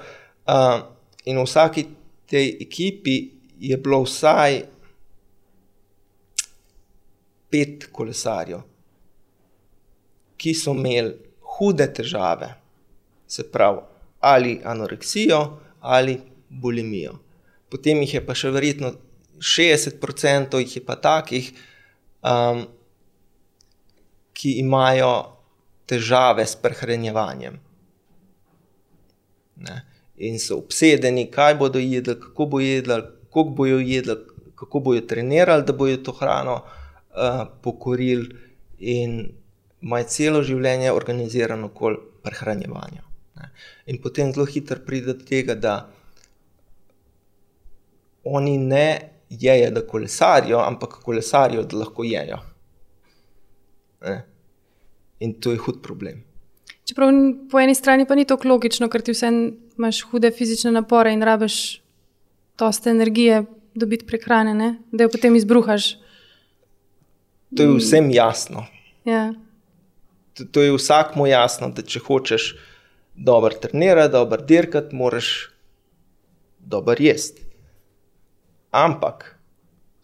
uh, 0.46 0.84
in 1.24 1.38
v 1.38 1.44
vsaki 1.44 1.86
tej 2.32 2.56
ekipi 2.64 3.16
je 3.60 3.76
bilo 3.76 4.02
vsaj 4.06 4.62
pet 7.52 7.90
kolesarjev, 7.92 8.62
ki 10.40 10.54
so 10.56 10.72
imeli 10.72 11.12
hude 11.58 11.86
težave, 11.92 12.48
se 13.28 13.44
pravi, 13.52 13.84
ali 14.20 14.60
anoreksijo 14.64 15.42
ali 15.80 16.16
bulimijo. 16.48 17.18
Potem 17.68 18.00
jih 18.02 18.14
je 18.14 18.24
pa 18.24 18.34
še 18.38 18.50
verjetno 18.54 18.94
60% 19.42 20.58
jih 20.62 20.76
je 20.76 20.82
pa 20.86 20.96
takih, 20.96 21.52
um, 22.22 22.64
ki 24.32 24.58
imajo 24.62 25.12
težave 25.86 26.46
s 26.46 26.56
prehranjevanjem. 26.56 27.58
Ne. 29.66 29.91
In 30.22 30.38
so 30.38 30.60
obsedeni, 30.62 31.26
kaj 31.30 31.56
bodo 31.58 31.80
jedli, 31.82 32.14
kako 32.20 32.46
bodo 32.46 32.64
jedli, 32.64 32.96
koliko 33.30 33.54
bodo 33.58 33.78
jedli, 33.78 34.16
kako 34.54 34.80
bodo 34.80 35.00
trenirali, 35.10 35.66
da 35.66 35.72
bodo 35.72 35.96
to 35.96 36.12
hrano 36.12 36.60
uh, 36.62 37.42
pokorili, 37.62 38.28
in 38.78 39.16
imajo 39.82 40.06
celo 40.10 40.42
življenje 40.46 40.90
organizirano 40.94 41.70
okoli 41.70 41.98
prehranjevanja. 42.22 43.02
Ne. 43.38 43.50
In 43.90 43.98
potem 44.02 44.32
zelo 44.34 44.46
hitro 44.46 44.78
pride 44.86 45.14
do 45.14 45.26
tega, 45.26 45.54
da 45.54 45.74
oni 48.24 48.58
ne 48.58 48.86
jejo, 49.30 49.70
da 49.74 49.82
kolesarijo, 49.86 50.60
ampak 50.62 51.00
kolesarijo, 51.02 51.64
da 51.66 51.82
lahko 51.82 52.06
jejo. 52.06 52.38
Ne. 54.06 54.18
In 55.22 55.34
to 55.40 55.54
je 55.54 55.62
hud 55.62 55.82
problem. 55.82 56.22
Čeprav 56.92 57.08
po 57.48 57.60
eni 57.60 57.74
strani 57.74 58.04
pa 58.04 58.14
ni 58.14 58.26
tako 58.28 58.50
logično, 58.50 58.84
ker 58.92 59.00
ti 59.00 59.14
vseeno 59.14 59.46
imaš 59.78 60.02
hude 60.10 60.28
fizične 60.36 60.74
napore 60.76 61.14
in 61.16 61.22
rabiš 61.24 61.54
dosta 62.60 62.90
energije 62.90 63.38
dobiti 63.74 64.04
prek 64.04 64.26
hrane, 64.28 64.52
ne? 64.54 64.74
da 64.92 65.06
jo 65.06 65.12
potem 65.12 65.36
izbruhaš. 65.36 65.86
To 67.56 67.62
je 67.62 67.78
vsem 67.78 68.10
jasno. 68.12 68.66
Ja. 69.08 69.32
To, 70.36 70.44
to 70.44 70.66
je 70.66 70.76
vsakmu 70.76 71.30
jasno, 71.32 71.70
da 71.72 71.80
če 71.80 72.04
hočeš 72.04 72.50
dobro 73.16 73.56
trenirati, 73.56 74.12
dobro 74.12 74.44
dirkati, 74.44 74.94
moraš 74.94 75.32
dobro 76.58 77.00
jesti. 77.00 77.48
Ampak 78.70 79.30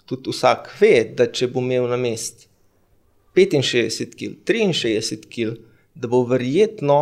tudi 0.09 0.33
vsak 0.33 0.73
ve, 0.81 1.05
da 1.05 1.29
če 1.29 1.53
bo 1.53 1.61
imel 1.61 1.93
na 1.93 2.01
mest 2.01 2.49
65 3.37 4.17
kg, 4.17 4.41
63 4.49 5.29
kg, 5.29 5.68
da 5.99 6.09
bo 6.09 6.23
verjetno, 6.29 6.99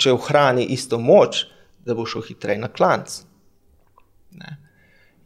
če 0.00 0.14
ohrani 0.16 0.64
isto 0.72 0.98
moč, 0.98 1.44
da 1.84 1.94
bo 1.96 2.06
šel 2.08 2.24
hitreje 2.24 2.60
na 2.62 2.70
klanc. 2.72 3.20
Ne. 4.40 4.56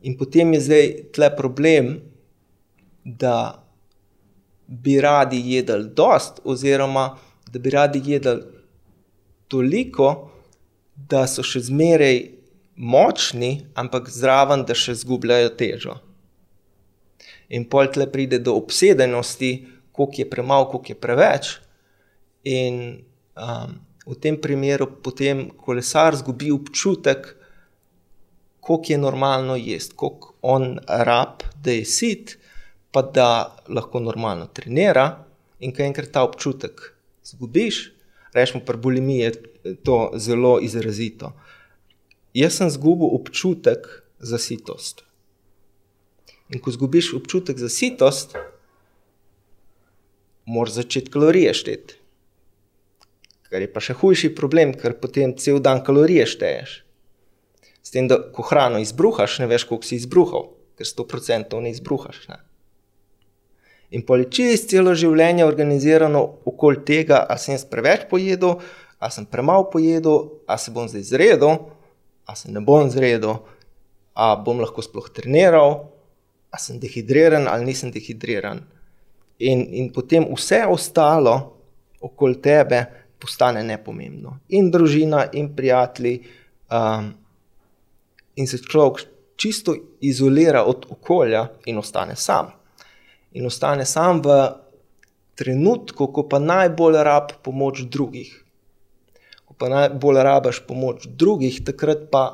In 0.04 0.18
potem 0.18 0.52
je 0.56 0.64
zdaj 0.66 0.90
tle 1.16 1.30
problem, 1.36 1.94
da 3.04 3.64
bi 4.66 4.98
radi 5.00 5.40
jedli 5.52 5.90
dost, 5.96 6.40
oziroma 6.44 7.14
da 7.52 7.58
bi 7.58 7.70
radi 7.70 8.02
jedli 8.04 8.42
toliko, 9.48 10.30
da 10.96 11.26
so 11.30 11.44
še 11.44 11.60
zmeraj 11.68 12.18
močni, 12.76 13.66
ampak 13.78 14.08
zraven, 14.10 14.64
da 14.66 14.74
še 14.74 14.96
zgubljajo 14.98 15.52
težo. 15.58 15.98
In 17.54 17.68
pol 17.70 17.90
tle 17.92 18.08
pride 18.10 18.40
do 18.42 18.56
obsedenosti, 18.58 19.52
koliko 19.94 20.22
je 20.22 20.30
premalo, 20.30 20.68
koliko 20.72 20.92
je 20.92 21.00
preveč. 21.00 21.52
In 22.44 23.04
um, 23.36 23.80
v 24.06 24.14
tem 24.20 24.36
primeru 24.36 24.86
potem 25.02 25.48
kolesar 25.56 26.16
zgubi 26.16 26.52
občutek, 26.52 27.36
koliko 28.60 28.92
je 28.92 28.98
normalno 28.98 29.56
jesti, 29.56 29.96
koliko 29.96 30.34
on 30.42 30.78
rab, 30.88 31.42
da 31.62 31.72
je 31.72 31.84
sit, 31.84 32.36
pa 32.92 33.02
da 33.02 33.56
lahko 33.68 34.00
normalno 34.00 34.46
trenira. 34.46 35.24
In 35.60 35.72
ko 35.72 35.82
enkrat 35.82 36.12
ta 36.12 36.24
občutek 36.24 36.92
zgubiš, 37.24 37.94
rečemo, 38.34 38.64
pri 38.64 38.76
bulimiji 38.76 39.20
je 39.20 39.32
to 39.84 40.12
zelo 40.20 40.58
izrazito. 40.60 41.32
Jaz 42.34 42.58
sem 42.58 42.68
izgubil 42.68 43.08
občutek 43.14 43.86
za 44.18 44.38
sitost. 44.38 45.04
In 46.52 46.60
ko 46.60 46.70
izgubiš 46.70 47.14
občutek 47.16 47.58
za 47.58 47.68
sitost, 47.68 48.36
moraš 50.44 50.80
začeti 50.80 51.10
kalorije 51.10 51.54
šteti. 51.54 52.03
Kar 53.54 53.62
je 53.62 53.68
pa 53.70 53.78
še 53.78 53.94
hujši 53.94 54.32
problem, 54.34 54.72
ker 54.74 54.96
potem 54.98 55.36
cel 55.38 55.60
dan 55.62 55.78
kalorije 55.86 56.24
šteješ. 56.26 56.70
S 57.86 57.92
tem, 57.94 58.08
da 58.10 58.16
ko 58.34 58.42
hrano 58.42 58.80
izbruhaš, 58.82 59.36
ne 59.38 59.46
veš, 59.46 59.68
koliko 59.68 59.86
si 59.86 60.00
izbruhal, 60.00 60.48
ker 60.74 60.88
100% 60.88 61.60
ne 61.62 61.70
izbruhaš. 61.70 62.24
Ne? 62.32 62.40
In 63.94 64.02
poličist 64.08 64.72
celo 64.72 64.96
življenje 64.98 65.46
organizirano 65.46 66.24
okoli 66.50 66.82
tega, 66.88 67.20
ali 67.30 67.38
sem 67.38 67.54
jaz 67.54 67.62
preveč 67.70 68.08
pojedel, 68.10 68.58
ali 68.98 69.14
sem 69.14 69.30
premalo 69.30 69.68
pojedel, 69.70 70.18
ali 70.50 70.64
se 70.64 70.74
bom 70.74 70.90
zdaj 70.90 71.06
zredel, 71.12 71.54
ali 72.26 72.42
se 72.42 72.50
ne 72.50 72.64
bom 72.64 72.90
zredel, 72.90 73.38
ali 74.18 74.42
bom 74.42 74.66
lahko 74.66 74.82
sploh 74.82 75.06
treniral, 75.14 75.76
ali 76.50 76.66
sem 76.66 76.82
dehidriran 76.82 77.46
ali 77.46 77.70
nisem 77.70 77.94
dehidriran. 77.94 78.66
In, 79.38 79.62
in 79.78 79.94
potem 79.94 80.26
vse 80.34 80.64
ostalo 80.66 81.38
okoli 82.02 82.42
tebe 82.42 82.82
postane 83.24 83.62
nepomembno. 83.64 84.38
In 84.52 84.68
družina, 84.70 85.24
in 85.32 85.48
prijatelji, 85.56 86.18
um, 86.68 87.08
in 88.36 88.50
se 88.50 88.58
človek 88.58 89.06
čisto 89.36 89.74
izolira 90.00 90.64
od 90.64 90.86
okolja 90.90 91.46
in 91.64 91.78
ostane 91.78 92.16
sam. 92.16 92.52
In 93.32 93.46
ostane 93.46 93.86
sam 93.86 94.20
v 94.22 94.36
trenutku, 95.34 96.10
ko 96.12 96.28
pa 96.28 96.38
najbolj 96.38 97.00
rab 97.02 97.32
pomoč 97.42 97.86
drugih. 97.88 98.30
Ko 99.48 99.56
pa 99.58 99.72
najbolj 99.72 100.22
rabaš 100.22 100.60
pomoč 100.68 101.08
drugih, 101.08 101.62
takrat 101.64 102.06
pa 102.12 102.24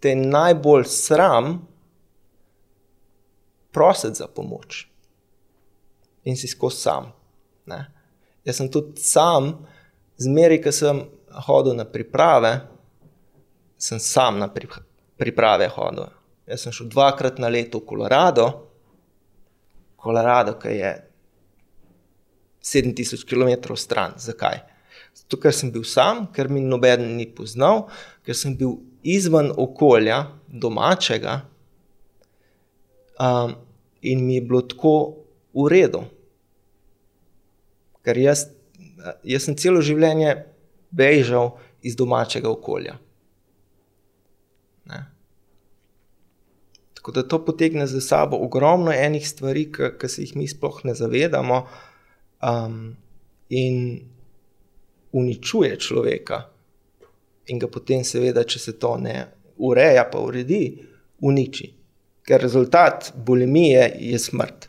te 0.00 0.14
najbolj 0.14 0.84
sram 0.84 1.56
prositi 3.72 4.20
za 4.20 4.28
pomoč. 4.28 4.86
In 6.24 6.36
si 6.36 6.48
skozi 6.48 6.76
sam. 6.76 7.15
Ne? 7.66 7.86
Jaz 8.46 8.60
sem 8.60 8.70
tudi 8.70 9.02
sam, 9.02 9.52
zmeraj, 10.22 10.60
ko 10.64 10.72
sem 10.72 11.02
hodil 11.46 11.74
na 11.76 11.84
priprave, 11.84 12.52
sem 13.78 14.00
sam 14.00 14.38
na 14.38 14.48
priprave 14.48 15.68
hodil. 15.74 16.08
Jaz 16.46 16.62
sem 16.62 16.74
šel 16.74 16.88
dvakrat 16.92 17.40
na 17.42 17.50
leto 17.50 17.82
v 17.82 17.88
Kolorado, 17.90 18.46
Kolorado, 19.98 20.54
ki 20.62 20.76
je 20.78 20.92
7000 22.62 23.26
km 23.26 23.74
stran. 23.74 24.14
Zakaj? 24.18 24.62
Zato, 25.16 25.38
ker 25.42 25.54
sem 25.54 25.72
bil 25.74 25.84
sam, 25.88 26.26
ker 26.32 26.50
mi 26.52 26.60
noben 26.62 27.16
ni 27.16 27.26
poznal, 27.26 27.86
ker 28.26 28.36
sem 28.36 28.54
bil 28.58 28.78
izven 29.06 29.50
okolja, 29.50 30.26
domačega, 30.46 31.40
um, 33.18 33.56
in 34.02 34.26
mi 34.26 34.38
je 34.38 34.44
bilo 34.46 34.62
tako 34.62 34.96
v 35.54 35.68
redu. 35.72 36.04
Ker 38.06 38.18
jaz, 38.22 38.46
jaz 39.26 39.48
sem 39.48 39.56
celo 39.58 39.82
življenje 39.82 40.36
bežal 40.94 41.56
iz 41.82 41.96
domačega 41.98 42.50
okolja. 42.50 42.94
Ne. 44.86 45.00
Tako 46.94 47.16
da 47.16 47.26
to 47.26 47.40
potegne 47.44 47.86
za 47.90 48.00
sabo 48.00 48.38
ogromno 48.46 48.94
enih 48.94 49.26
stvari, 49.28 49.66
ki 49.74 50.08
se 50.08 50.22
jih 50.22 50.36
mi 50.38 50.46
sploh 50.50 50.84
ne 50.86 50.94
zavedamo, 50.94 51.64
um, 52.46 52.94
in 53.48 54.00
uničuje 55.12 55.78
človeka. 55.78 56.42
In 57.46 57.58
ga 57.62 57.68
potem, 57.70 58.04
seveda, 58.04 58.42
če 58.44 58.58
se 58.58 58.78
to 58.78 58.96
ne 58.98 59.18
ureja, 59.62 60.06
pa 60.10 60.20
uredi, 60.20 60.62
uniči. 61.22 61.68
Ker 62.26 62.42
rezultat 62.42 63.12
bulimije 63.14 63.86
je 64.02 64.18
smrt. 64.18 64.65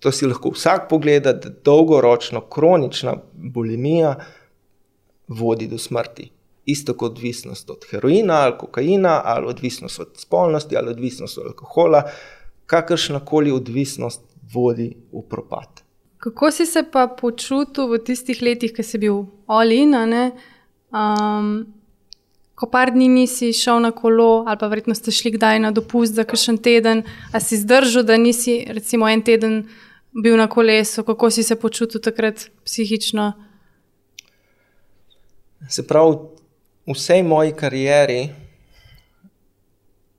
To 0.00 0.12
si 0.12 0.26
lahko 0.26 0.52
vsak 0.52 0.88
pogleda, 0.90 1.32
da 1.32 1.50
dolgoročno 1.64 2.40
kronična 2.40 3.16
bulimija 3.32 4.16
vodi 5.28 5.66
do 5.66 5.78
smrti. 5.78 6.30
Isto 6.66 6.94
kot 6.94 7.12
odvisnost 7.12 7.70
od 7.70 7.84
heroina 7.90 8.34
ali 8.34 8.58
kokaina, 8.58 9.20
ali 9.24 9.46
odvisnost 9.46 10.00
od 10.00 10.12
spolnosti, 10.16 10.76
ali 10.76 10.90
odvisnost 10.90 11.38
od 11.38 11.46
alkohola, 11.46 12.02
kakršna 12.66 13.20
koli 13.24 13.50
odvisnost 13.50 14.22
vodi 14.54 14.96
v 15.12 15.22
propad. 15.28 15.82
Kako 16.18 16.50
si 16.50 16.66
se 16.66 16.82
pa 16.92 17.06
počutil 17.06 17.86
v 17.86 17.98
tistih 17.98 18.42
letih, 18.42 18.72
ki 18.74 18.82
si 18.82 18.98
bil 18.98 19.24
Olina? 19.46 20.02
Um, 20.90 21.66
ko 22.54 22.66
par 22.72 22.90
dni 22.90 23.08
nisi 23.08 23.52
šel 23.52 23.82
na 23.84 23.90
kolo, 23.92 24.44
ali 24.48 24.58
pa 24.58 24.66
verjetno 24.72 24.94
ste 24.94 25.12
šli 25.12 25.34
kdaj 25.36 25.60
na 25.60 25.70
dopust 25.76 26.16
za 26.16 26.24
kakšen 26.24 26.58
teden, 26.58 27.04
a 27.32 27.40
si 27.40 27.58
zdržal, 27.60 28.02
da 28.02 28.16
nisi 28.16 28.64
recimo 28.68 29.08
en 29.08 29.22
teden 29.22 29.66
bil 30.22 30.36
na 30.36 30.48
kolesu, 30.48 31.04
kako 31.04 31.30
si 31.30 31.42
se 31.42 31.56
počutil 31.56 32.00
takrat 32.00 32.48
psihično? 32.64 33.32
Se 35.68 35.86
pravi, 35.86 36.16
v 36.86 36.94
vsej 36.94 37.22
moji 37.22 37.52
karieri 37.52 38.30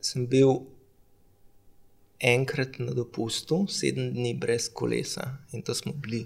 sem 0.01 0.27
bil 0.27 0.67
enkrat 2.19 2.79
na 2.79 2.93
dopustu, 2.93 3.65
sedem 3.69 4.11
dni 4.13 4.33
brez 4.33 4.69
kolesa. 4.73 5.37
In 5.53 5.61
to 5.61 5.75
smo 5.75 5.93
bili 5.93 6.25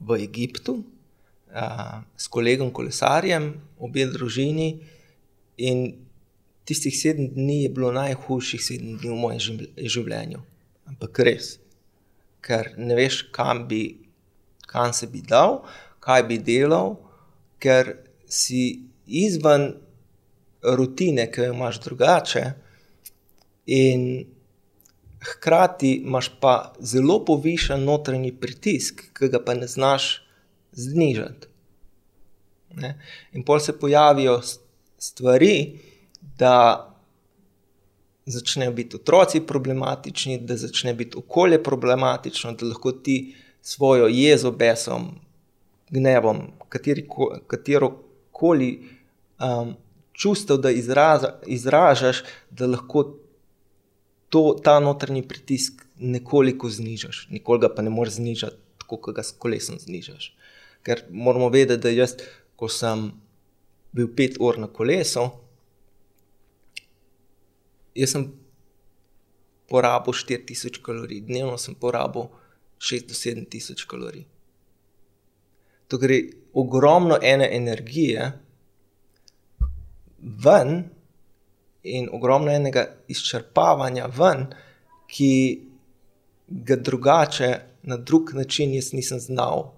v 0.00 0.18
Egiptu 0.22 0.78
uh, 0.80 2.02
s 2.16 2.28
kolegom 2.28 2.70
kolesarjem, 2.72 3.52
obe 3.78 4.06
družini. 4.06 4.78
In 5.58 5.84
tistih 6.64 6.94
sedem 6.96 7.28
dni 7.34 7.64
je 7.64 7.74
bilo 7.74 7.92
najhujših 7.92 8.62
sedem 8.62 8.96
dni 8.98 9.10
v 9.10 9.18
mojem 9.18 9.60
življenju. 9.76 10.40
Ampak 10.88 11.24
res, 11.26 11.58
ker 12.44 12.74
ne 12.76 12.96
veš, 12.98 13.22
kam, 13.32 13.64
bi, 13.68 13.82
kam 14.68 14.92
se 14.92 15.08
bi 15.10 15.22
dal, 15.24 15.62
kaj 16.04 16.26
bi 16.28 16.38
delal, 16.44 16.96
ker 17.62 17.94
si 18.28 18.84
izven 19.06 19.70
rutine, 20.64 21.26
ki 21.32 21.46
jo 21.46 21.54
imaš 21.54 21.80
drugače, 21.84 22.44
in 23.66 24.04
hkrati 25.24 25.92
imaš 26.04 26.28
pa 26.40 26.72
zelo 26.80 27.22
povišen 27.24 27.84
notranji 27.84 28.32
pritisk, 28.40 29.06
ki 29.16 29.28
ga 29.32 29.40
pa 29.44 29.54
ne 29.56 29.68
znaš 29.70 30.20
znižati. 30.72 31.48
Ne? 32.80 32.94
In 33.32 33.44
pol 33.44 33.60
se 33.60 33.78
pojavijo 33.78 34.40
stvari, 34.98 35.80
da 36.38 36.93
začnejo 38.26 38.72
biti 38.72 38.96
otroci 38.96 39.40
problematični, 39.40 40.38
da 40.38 40.56
začne 40.56 40.94
biti 40.94 41.18
okolje 41.18 41.62
problematično, 41.62 42.52
da 42.52 42.66
lahko 42.66 42.92
ti 42.92 43.34
svojo 43.62 44.06
jezo, 44.06 44.50
besom, 44.50 45.08
gnevom, 45.90 46.40
katero 47.46 47.90
koli 48.30 48.70
um, 49.40 49.74
čustev, 50.12 50.56
da 50.56 50.70
izraza, 50.70 51.34
izražaš, 51.46 52.22
da 52.50 52.66
lahko 52.66 53.04
to, 54.28 54.56
ta 54.64 54.80
notranji 54.80 55.22
pritisk 55.28 55.84
nekoliko 55.98 56.68
znižaš, 56.70 57.28
nikoli 57.30 57.60
ga 57.60 57.68
pa 57.74 57.82
ne 57.82 57.90
moreš 57.90 58.14
znižati, 58.14 58.56
tako 58.78 58.96
kot 58.96 59.16
ga 59.16 59.22
s 59.22 59.36
kolesom 59.38 59.78
znižaš. 59.78 60.32
Ker 60.82 61.04
moramo 61.10 61.48
vedeti, 61.48 61.82
da 61.82 61.92
jaz, 61.92 62.16
ko 62.56 62.68
sem 62.68 63.12
bil 63.94 64.08
pet 64.16 64.36
ur 64.40 64.58
na 64.58 64.66
kolesu, 64.66 65.28
jaz 67.94 68.10
sem 68.10 68.26
porabil 69.68 70.12
4000 70.12 70.82
kalorij, 70.82 71.24
dnevno 71.26 71.58
sem 71.58 71.74
porabil 71.74 72.28
6 72.78 73.06
do 73.08 73.14
7000 73.14 73.86
kalorij. 73.88 74.26
To 75.88 75.98
gre 75.98 76.18
ogromno 76.52 77.18
ene 77.22 77.48
energije 77.56 78.32
ven 80.18 80.90
in 81.82 82.08
ogromno 82.12 82.50
enega 82.50 82.86
izčrpavanja 83.08 84.08
ven, 84.08 84.46
ki 85.06 85.32
ga 86.48 86.76
drugače, 86.76 87.50
na 87.84 87.96
drug 87.96 88.32
način, 88.32 88.72
jaz 88.74 88.92
nisem 88.92 89.20
znal 89.20 89.74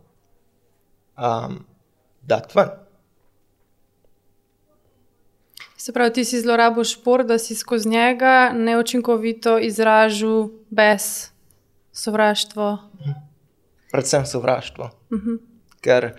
um, 1.19 1.65
dati 2.23 2.55
ven. 2.55 2.86
Se 5.77 5.93
pravi, 5.93 6.13
ti 6.13 6.25
si 6.25 6.41
zlorabil 6.41 6.85
šport, 6.85 7.27
da 7.27 7.39
si 7.39 7.55
skozi 7.55 7.89
njega 7.89 8.53
neučinkovito 8.55 9.59
izražal 9.59 10.49
brez 10.71 11.29
sovraštva. 11.93 12.79
Predvsem 13.91 14.27
sovraštvo. 14.27 14.91
Uh 15.11 15.19
mhm. 15.19 15.31
-huh. 15.31 15.39
Ker 15.81 16.13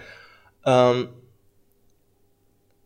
um, 0.66 1.08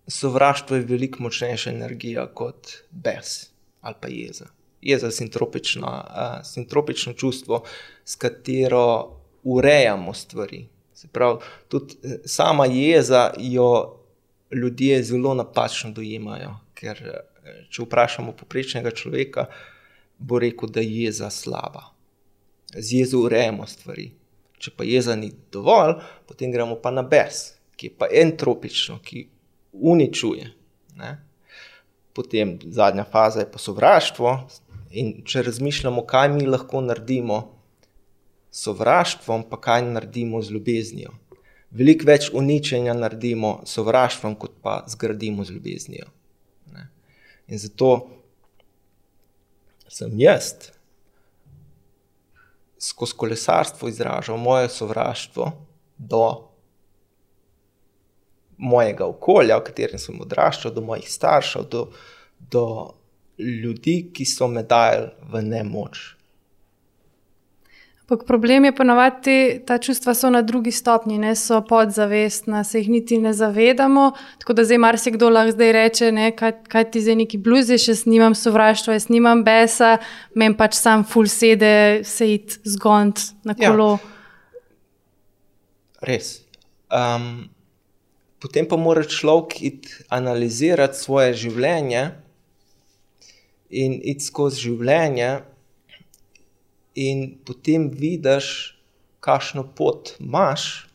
sovraštvo 0.07 0.75
je 0.75 0.85
veliko 0.85 1.23
močnejša 1.23 1.69
energija 1.69 2.27
kot 2.33 2.67
bes 2.91 3.51
ali 3.81 3.95
pa 4.01 4.07
jeza. 4.07 4.45
Jeza 4.81 5.05
je 5.05 5.11
sintropično, 5.11 5.87
uh, 5.87 6.45
sintropično 6.45 7.13
čustvo, 7.13 7.63
s 8.05 8.15
katero 8.15 9.17
urejamo 9.43 10.13
stvari. 10.13 10.67
Se 10.93 11.07
pravi, 11.07 11.39
tudi 11.67 11.95
eh, 12.03 12.17
sama 12.25 12.65
jeza 12.65 13.33
jo 13.37 14.00
ljudje 14.53 15.03
zelo 15.03 15.33
napačno 15.33 15.91
dojemajo. 15.91 16.55
Ker 16.73 17.01
eh, 17.05 17.63
če 17.69 17.85
vprašamo 17.85 18.35
poprečnega 18.37 18.91
človeka, 18.91 19.47
bo 20.17 20.39
rekel, 20.39 20.69
da 20.69 20.81
je 20.83 21.03
jeza 21.03 21.29
slaba. 21.29 21.89
Z 22.73 22.93
jezo 22.99 23.23
urejamo 23.25 23.67
stvari. 23.67 24.11
Če 24.61 24.73
pa 24.77 24.85
jeza 24.85 25.15
ni 25.17 25.31
dovolj, 25.51 25.97
potem 26.29 26.51
gremo 26.53 26.77
pa 26.81 26.91
na 26.93 27.01
bes, 27.01 27.57
ki 27.75 27.89
je 27.89 27.95
pa 27.97 28.07
entropično, 28.21 28.99
ki 29.03 29.25
uničuje. 29.73 30.51
Ne? 31.01 31.15
Potem 32.13 32.59
zadnja 32.69 33.07
faza 33.09 33.41
je 33.41 33.49
pa 33.51 33.59
sovraštvo. 33.59 34.35
In 35.01 35.21
če 35.25 35.45
razmišljamo, 35.47 36.03
kaj 36.05 36.29
mi 36.35 36.45
lahko 36.45 36.81
naredimo 36.83 37.39
s 38.51 38.67
sovraštvom, 38.67 39.47
pa 39.49 39.57
kaj 39.63 39.85
naredimo 39.87 40.41
z 40.43 40.51
ljubeznijo. 40.51 41.15
Veliko 41.71 42.07
več 42.07 42.29
uničenja 42.35 42.93
naredimo 42.97 43.61
s 43.65 43.77
sovraštvom, 43.77 44.35
kot 44.35 44.57
pa 44.61 44.81
zgradimo 44.91 45.45
z 45.47 45.55
ljubeznijo. 45.55 46.09
Ne? 46.73 46.89
In 47.47 47.59
zato 47.59 47.91
sem 49.87 50.19
jaz 50.19 50.71
skozi 52.81 53.13
kolesarstvo 53.17 53.89
izražal 53.89 54.37
moje 54.37 54.69
sovraštvo 54.69 55.51
do 55.97 56.23
mojega 58.57 59.05
okolja, 59.05 59.57
v 59.57 59.65
katerem 59.69 59.99
sem 59.99 60.17
odraščal, 60.21 60.73
do 60.73 60.81
mojih 60.85 61.09
staršev, 61.09 61.67
do, 61.69 61.87
do 62.39 62.65
ljudi, 63.37 64.11
ki 64.13 64.25
so 64.25 64.47
me 64.47 64.63
dajali 64.63 65.11
v 65.33 65.41
nemoč. 65.45 66.01
Ampak 68.11 68.27
problem 68.27 68.65
je 68.65 68.75
ponovadi, 68.75 69.61
ta 69.63 69.77
čustva 69.79 70.11
so 70.11 70.27
na 70.29 70.41
drugi 70.43 70.71
stopni, 70.71 71.15
ne 71.17 71.31
so 71.35 71.61
podzavestna, 71.63 72.63
se 72.63 72.81
jih 72.81 72.89
niti 72.89 73.17
ne 73.17 73.31
zavedamo. 73.33 74.11
Tako 74.39 74.53
da 74.53 74.65
zdaj 74.67 74.77
marsikdo 74.77 75.29
lahko 75.29 75.53
zdaj 75.55 75.71
reče, 75.71 76.09
ne, 76.11 76.25
kaj, 76.35 76.51
kaj 76.67 76.89
ti 76.91 77.01
zdaj 77.01 77.15
neki 77.15 77.37
bluziš, 77.37 77.87
jaz 77.87 78.01
nimam 78.05 78.35
sovraštva, 78.35 78.97
jaz 78.99 79.07
nimam 79.07 79.45
besa, 79.47 79.93
meni 80.35 80.57
pač 80.59 80.75
sam 80.75 81.05
full 81.07 81.31
sede, 81.31 82.01
se 82.03 82.27
id 82.33 82.57
zgond 82.67 83.15
na 83.47 83.55
ja. 83.55 83.71
kolo. 83.71 83.93
Ja. 83.95 84.75
Res. 86.11 86.33
Um, 86.91 87.47
potem 88.43 88.67
pa 88.67 88.75
mora 88.75 89.07
človek 89.07 89.87
analizirati 90.11 90.99
svoje 90.99 91.31
življenje 91.45 92.09
in 93.71 94.01
iti 94.03 94.27
skozi 94.27 94.67
življenje, 94.67 95.31
in 96.95 97.37
potem 97.45 97.89
vidiš, 97.89 98.77
kakšno 99.21 99.63
pot 99.75 100.15
imaš. 100.19 100.87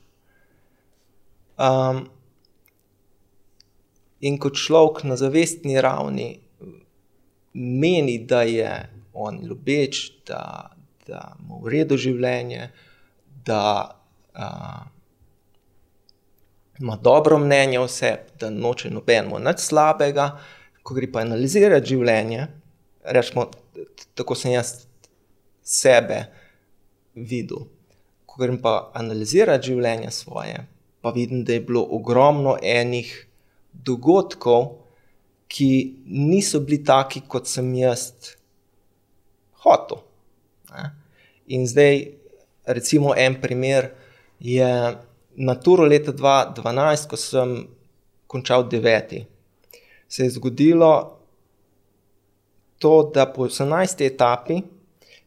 Um, 1.57 2.07
in 4.21 4.39
kot 4.39 4.59
človek 4.59 5.05
na 5.05 5.17
zavestni 5.17 5.81
ravni 5.81 6.41
meni, 7.55 8.19
da 8.19 8.43
je 8.43 8.73
on 9.15 9.41
ljubeč, 9.45 10.11
da, 10.27 10.73
da 11.07 11.37
mu 11.41 11.63
v 11.65 11.73
redu 11.73 11.97
življenje, 11.97 12.69
da 13.47 13.63
uh, 14.37 14.85
ima 16.81 16.99
dobro 17.01 17.39
mnenje 17.39 17.81
o 17.81 17.89
sebi, 17.89 18.37
da 18.41 18.51
noče 18.51 18.91
nobenemu 18.93 19.41
nič 19.41 19.65
slabega, 19.65 20.35
ko 20.83 20.95
gre 20.95 21.09
pa 21.13 21.25
analizirati 21.25 21.95
življenje 21.95 22.49
rečemo, 23.07 23.51
tako 24.15 24.35
sem 24.35 24.53
jaz 24.53 24.86
sebe 25.67 26.25
videl. 27.15 27.67
Ko 28.27 28.39
grem 28.43 28.59
pa 28.63 28.91
analizirati 28.95 29.73
življenje 29.73 30.13
svoje, 30.15 30.61
pa 31.03 31.11
vidim, 31.11 31.43
da 31.45 31.57
je 31.57 31.65
bilo 31.67 31.83
ogromno 31.99 32.57
enih 32.63 33.11
dogodkov, 33.73 34.69
ki 35.47 35.71
niso 36.07 36.61
bili 36.67 36.81
taki, 36.85 37.23
kot 37.29 37.47
sem 37.51 37.69
jaz 37.79 38.35
hotel. 39.63 40.03
Ne? 40.73 40.89
In 41.55 41.67
zdaj, 41.71 42.01
recimo, 42.67 43.15
en 43.15 43.39
primer 43.41 43.93
je 44.43 44.71
na 45.37 45.55
turu 45.63 45.87
leta 45.87 46.13
2012, 46.13 47.07
ko 47.11 47.19
sem 47.21 47.57
končal 48.27 48.67
deveti. 48.69 49.23
Se 50.09 50.27
je 50.27 50.35
zgodilo, 50.35 50.93
to, 52.83 53.11
da 53.15 53.27
po 53.33 53.47
18. 53.47 54.03
etapi 54.07 54.61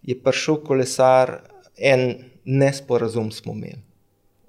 je 0.02 0.16
prišel 0.24 0.62
kolesar, 0.66 1.40
en 1.78 2.30
nesporazum 2.46 3.32
smo 3.32 3.54
imeli 3.54 3.82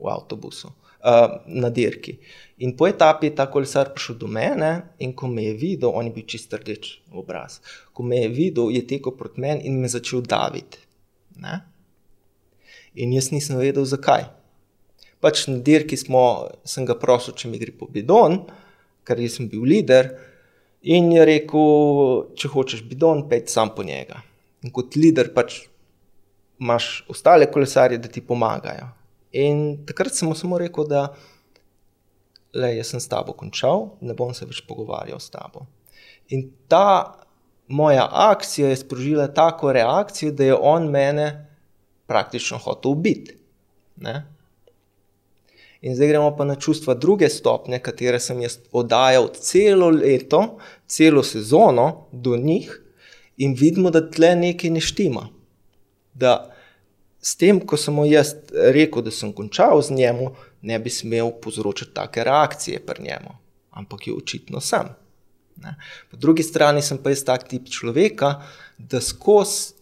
v 0.00 0.08
avtobusu, 0.08 0.70
uh, 1.04 1.40
na 1.46 1.70
dirki. 1.70 2.16
In 2.64 2.76
po 2.76 2.88
etapi 2.88 3.28
je 3.28 3.34
ta 3.36 3.46
kolesar 3.50 3.92
prišel 3.94 4.16
do 4.20 4.28
mene, 4.28 4.70
in 4.98 5.12
ko 5.16 5.28
me 5.28 5.44
je 5.44 5.54
videl, 5.54 5.92
on 5.94 6.08
je 6.08 6.14
bil 6.14 6.26
čist 6.26 6.52
rdeč 6.52 7.00
v 7.12 7.20
obraz. 7.20 7.60
Ko 7.92 8.02
me 8.02 8.22
je 8.22 8.28
videl, 8.28 8.70
je 8.72 8.86
tekel 8.86 9.16
proti 9.16 9.40
meni 9.40 9.68
in 9.68 9.80
me 9.80 9.88
začel 9.88 10.24
daviti. 10.24 10.80
Ne? 11.40 11.60
In 12.94 13.12
jaz 13.12 13.30
nisem 13.32 13.60
vedel, 13.60 13.84
zakaj. 13.84 14.28
Pač 15.20 15.44
na 15.48 15.60
dirki 15.60 15.96
smo, 16.00 16.48
sem 16.64 16.88
ga 16.88 16.96
prosil, 16.96 17.36
če 17.36 17.48
mi 17.52 17.60
gre 17.60 17.74
po 17.76 17.88
bidon, 17.92 18.40
ker 19.04 19.20
sem 19.28 19.48
bil 19.48 19.64
voditelj. 19.66 20.16
In 20.80 21.10
je 21.12 21.24
rekel, 21.28 22.32
če 22.40 22.48
hočeš 22.48 22.86
bidon, 22.88 23.26
pej 23.28 23.44
sam 23.52 23.74
po 23.76 23.84
njega. 23.84 24.22
In 24.62 24.72
kot 24.72 24.92
voditelj 24.96 25.34
pač 25.34 25.60
imaš 26.60 27.04
ostale 27.08 27.48
kolesarje, 27.52 27.98
da 27.98 28.08
ti 28.08 28.20
pomagajo. 28.20 28.90
In 29.32 29.86
takrat 29.86 30.14
sem 30.14 30.28
mu 30.28 30.34
samo 30.34 30.58
rekel, 30.58 30.84
da 30.90 31.06
le, 32.52 32.74
jaz 32.76 32.92
sem 32.92 33.00
s 33.00 33.08
tabo 33.08 33.32
končal, 33.32 33.94
ne 34.00 34.14
bom 34.14 34.34
se 34.34 34.46
več 34.46 34.60
pogovarjal 34.68 35.20
s 35.22 35.30
tabo. 35.32 35.64
In 36.34 36.50
ta 36.68 37.16
moja 37.70 38.08
akcija 38.10 38.68
je 38.68 38.76
sprožila 38.76 39.28
tako 39.34 39.72
reakcijo, 39.72 40.32
da 40.32 40.44
je 40.44 40.54
on 40.54 40.90
mene 40.90 41.28
praktično 42.06 42.58
hotel 42.58 42.90
ubiti. 42.92 43.36
In 45.80 45.94
zdaj 45.94 46.08
gremo 46.08 46.36
pa 46.36 46.44
na 46.44 46.58
čustva 46.58 46.94
druge 46.94 47.28
stopnje, 47.28 47.78
katere 47.78 48.20
sem 48.20 48.40
jaz 48.42 48.58
oddajal 48.72 49.30
celo 49.38 49.90
leto, 49.90 50.58
celo 50.86 51.22
sezono 51.22 52.06
do 52.12 52.36
njih, 52.36 52.74
in 53.40 53.54
vidimo, 53.56 53.90
da 53.90 54.02
tle 54.04 54.34
nekaj 54.36 54.70
ne 54.70 54.80
štima. 54.84 55.28
Da 56.14 56.52
s 57.20 57.36
tem, 57.40 57.60
ko 57.60 57.76
sem 57.80 57.94
mu 57.96 58.04
jaz 58.08 58.34
rekel, 58.52 59.04
da 59.04 59.12
sem 59.14 59.32
končal 59.32 59.80
z 59.82 59.96
njim, 59.96 60.26
ne 60.62 60.78
bi 60.78 60.92
smel 60.92 61.32
povzročiti 61.42 61.94
take 61.96 62.24
reakcije 62.24 62.82
pri 62.86 63.04
njemu, 63.04 63.36
ampak 63.70 64.06
je 64.06 64.16
očitno 64.16 64.60
sem. 64.60 64.92
Ne. 65.60 65.74
Po 66.10 66.16
drugi 66.16 66.42
strani 66.42 66.82
sem 66.82 66.98
pa 67.00 67.12
jaz 67.12 67.24
tak 67.24 67.46
tip 67.48 67.68
človeka, 67.68 68.34
da 68.78 69.00
skozi, 69.00 69.72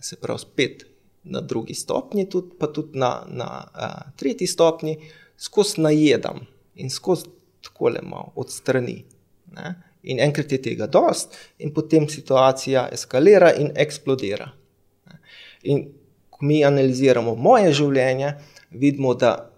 se 0.00 0.20
pravi, 0.20 0.40
spet 0.44 0.84
na 1.24 1.40
drugi 1.40 1.74
stopni, 1.74 2.28
tudi, 2.28 2.56
pa 2.60 2.68
tudi 2.68 2.98
na, 2.98 3.24
na 3.28 3.48
uh, 3.64 4.12
tretji 4.20 4.46
stopni, 4.46 4.98
skozi 5.40 5.80
najedam 5.80 6.44
in 6.76 6.90
skozi 6.90 7.32
tako 7.64 7.88
le 7.88 8.04
malo 8.04 8.32
od 8.36 8.52
strani. 8.52 9.04
Ne? 9.56 9.93
In 10.04 10.20
enkrat 10.20 10.52
je 10.52 10.60
tega 10.62 10.86
dost, 10.86 11.32
in 11.58 11.72
potem 11.74 12.08
situacija 12.08 12.88
eskalira 12.92 13.54
in 13.56 13.70
eksplodira. 13.74 14.50
In 15.62 15.86
ko 16.30 16.44
mi 16.44 16.60
analiziramo 16.64 17.34
moje 17.34 17.72
življenje, 17.72 18.34
vidimo, 18.70 19.14
da 19.14 19.50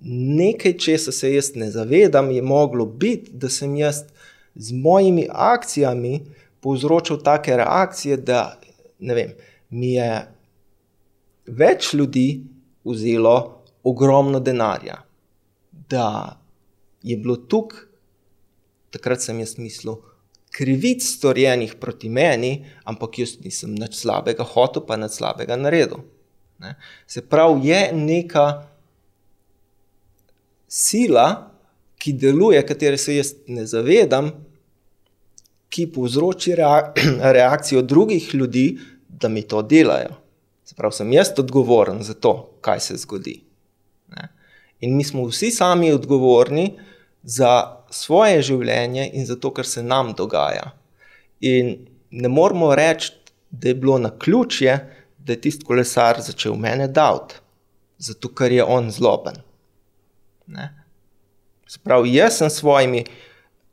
nekaj, 0.00 0.76
česa 0.82 1.12
se 1.12 1.30
jaz 1.34 1.52
ne 1.54 1.70
zavedam, 1.70 2.30
je 2.30 2.42
moglo 2.42 2.86
biti, 2.86 3.30
da 3.32 3.48
sem 3.52 3.76
jaz 3.76 4.02
z 4.54 4.72
mojimi 4.72 5.28
akcijami 5.30 6.20
povzročil 6.60 7.20
take 7.22 7.56
reakcije, 7.56 8.16
da 8.16 8.56
vem, 8.98 9.34
mi 9.70 9.92
je 9.92 10.10
več 11.46 11.92
ljudi 11.94 12.44
vzelo 12.84 13.62
ogromno 13.86 14.40
denarja. 14.40 15.02
Da 15.88 16.40
je 17.02 17.16
bilo 17.16 17.36
tukaj, 17.36 17.85
takrat 18.94 19.22
sem 19.22 19.40
jaz 19.40 19.56
mislil, 19.58 20.00
krivic 20.56 21.04
storjenih 21.04 21.74
proti 21.80 22.08
meni, 22.08 22.66
ampak 22.88 23.18
jaz 23.20 23.36
nisem 23.44 23.74
nič 23.76 23.98
slabega 24.00 24.46
hotel, 24.46 24.84
pa 24.88 24.96
nič 25.00 25.18
slabega 25.18 25.58
naredil. 25.60 26.04
Ne? 26.62 26.76
Se 27.06 27.20
pravi, 27.20 27.68
je 27.68 27.80
neka 27.92 28.46
sila, 30.68 31.26
ki 32.00 32.12
deluje, 32.16 32.60
katere 32.66 32.98
se 33.00 33.16
jaz 33.16 33.34
ne 33.52 33.66
zavedam, 33.68 34.30
ki 35.68 35.88
povzroči 35.92 36.54
reakcijo 37.38 37.82
drugih 37.82 38.34
ljudi, 38.34 38.78
da 39.08 39.28
mi 39.28 39.42
to 39.42 39.62
delajo. 39.62 40.16
Se 40.64 40.74
pravi, 40.74 40.92
sem 40.92 41.12
jaz 41.12 41.32
odgovoren 41.38 42.02
za 42.02 42.14
to, 42.14 42.58
kaj 42.60 42.80
se 42.80 42.96
zgodi. 43.04 43.40
Ne? 44.16 44.28
In 44.80 44.96
mi 44.96 45.04
smo 45.04 45.24
vsi 45.28 45.50
sami 45.50 45.92
odgovorni 45.92 46.70
za 47.26 47.82
svoje 47.90 48.42
življenje 48.46 49.08
in 49.12 49.26
za 49.26 49.34
to, 49.36 49.50
kar 49.50 49.66
se 49.66 49.82
nam 49.82 50.12
dogaja. 50.14 50.70
In 51.42 51.74
ne 52.10 52.30
moramo 52.30 52.70
reči, 52.74 53.10
da 53.50 53.68
je 53.68 53.74
bilo 53.74 53.98
na 53.98 54.12
ključje, 54.18 54.76
da 55.18 55.34
je 55.34 55.40
tisti 55.40 55.66
kolesar 55.66 56.20
začel 56.22 56.54
mene 56.54 56.86
davati, 56.88 57.40
zato 57.98 58.30
ker 58.34 58.52
je 58.52 58.64
on 58.64 58.90
zloben. 58.94 59.40
Ne? 60.46 60.68
Se 61.66 61.80
pravi, 61.82 62.14
jaz 62.14 62.38
sem 62.38 62.50
s 62.50 62.60
svojimi 62.60 63.02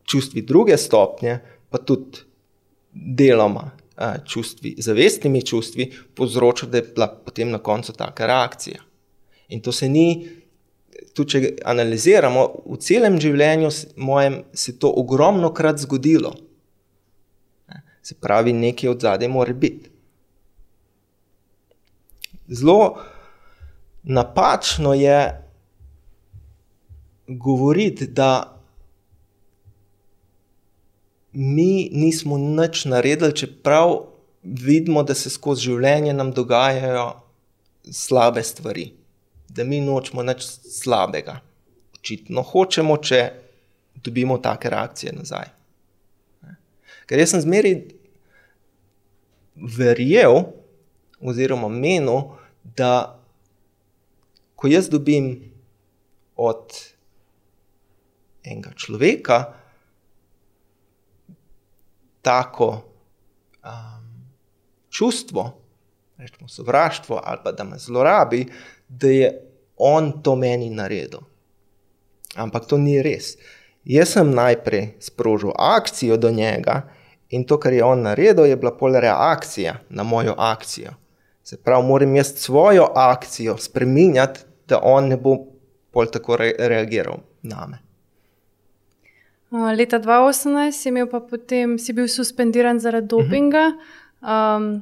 čustvi 0.10 0.42
druge 0.42 0.78
stopnje, 0.78 1.40
pa 1.70 1.78
tudi 1.78 2.26
deloma 2.94 3.70
čustvi, 4.26 4.76
zavestnimi 4.82 5.44
čustvi, 5.46 5.92
povzročil, 6.18 6.70
da 6.70 6.82
je 6.82 6.90
bila 6.96 7.08
potem 7.26 7.52
na 7.54 7.60
koncu 7.62 7.94
taka 7.94 8.26
reakcija. 8.28 8.82
In 9.54 9.62
to 9.62 9.72
se 9.72 9.90
ni, 9.90 10.26
tudi 11.14 11.32
če 11.32 11.52
analiziramo, 11.66 12.46
v 12.66 12.78
celem 12.82 13.20
življenju 13.22 13.70
mojem 13.98 14.42
se 14.54 14.76
to 14.80 14.90
ogromno 14.90 15.54
krat 15.54 15.82
zgodilo. 15.86 16.34
Se 18.04 18.16
pravi, 18.20 18.54
nekaj 18.54 18.90
od 18.90 19.06
zadaj 19.06 19.30
mora 19.32 19.54
biti. 19.54 19.92
Zelo 22.52 22.98
napačno 24.04 24.94
je 24.94 25.20
govoriti, 27.28 28.08
da 28.08 28.60
mi 31.34 31.90
nismo 31.94 32.38
nič 32.38 32.86
naredili, 32.86 33.36
čeprav 33.36 33.96
vidimo, 34.44 35.04
da 35.04 35.16
se 35.16 35.30
skozi 35.30 35.70
življenje 35.70 36.14
nam 36.14 36.32
dogajajo 36.32 37.08
slabe 37.92 38.44
stvari, 38.44 38.92
da 39.54 39.64
mi 39.64 39.82
nočemo 39.82 40.24
nič 40.24 40.46
slabega. 40.82 41.40
Očitno 42.00 42.42
hočemo, 42.42 42.98
če 42.98 43.20
dobimo 44.04 44.38
take 44.42 44.70
reakcije 44.74 45.14
nazaj. 45.14 45.52
Ker 47.06 47.20
jaz 47.20 47.34
sem 47.34 47.44
zmeraj 47.44 47.76
verjel, 49.78 50.42
oziroma 51.22 51.70
menil, 51.70 52.34
da 52.64 53.20
ko 54.56 54.72
jaz 54.72 54.90
dobim 54.90 55.36
od 56.40 56.74
enega 58.44 58.72
človeka 58.76 59.40
tako 62.24 62.70
um, 63.64 64.08
čustvo, 64.90 65.60
rečemo 66.18 66.48
sovraštvo, 66.48 67.20
ali 67.24 67.40
pa 67.44 67.52
da 67.52 67.64
me 67.64 67.78
zlorabi, 67.78 68.46
da 69.00 69.08
je 69.08 69.30
on 69.78 70.12
to 70.24 70.36
meni 70.36 70.70
naredil. 70.70 71.26
Ampak 72.36 72.66
to 72.66 72.78
ni 72.78 73.02
res. 73.02 73.36
Jaz 73.84 74.16
sem 74.16 74.32
najprej 74.32 74.94
sprožil 75.04 75.52
akcijo 75.60 76.18
do 76.18 76.32
njega, 76.32 76.82
in 77.30 77.44
to, 77.44 77.58
kar 77.60 77.74
je 77.74 77.84
on 77.84 78.06
naredil, 78.06 78.46
je 78.46 78.56
bila 78.56 78.72
pol 78.78 78.96
reakcija 79.00 79.76
na 79.90 80.04
mojo 80.04 80.36
akcijo. 80.38 80.94
Se 81.44 81.58
pravi, 81.58 81.88
moram 81.88 82.16
jaz 82.16 82.34
svojo 82.36 82.88
akcijo 82.96 83.58
spremenjati, 83.58 84.40
da 84.68 84.80
on 84.84 85.08
ne 85.08 85.18
bo 85.18 85.38
pol 85.92 86.08
tako 86.12 86.38
re 86.38 86.54
reagiral 86.60 87.18
na 87.44 87.68
me. 87.68 87.82
Leta 89.78 90.00
2018 90.00 90.72
si, 90.72 90.90
potem, 91.30 91.78
si 91.80 91.94
bil 91.94 92.08
suspendiran 92.08 92.80
zaradi 92.80 93.08
dopinga. 93.08 93.72
Um, 94.22 94.82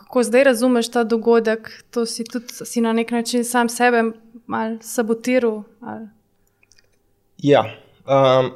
kako 0.00 0.22
zdaj 0.22 0.44
razumeš 0.44 0.88
ta 0.90 1.04
dogodek? 1.04 1.84
To 1.90 2.06
si 2.06 2.24
tudi 2.24 2.46
si 2.64 2.80
na 2.80 2.92
nek 2.92 3.10
način 3.10 3.44
sam 3.44 3.68
sebe 3.68 4.02
malo 4.46 4.78
sabotiral? 4.82 5.62
Ali? 5.80 6.08
Ja. 7.38 7.64
Um, 8.06 8.50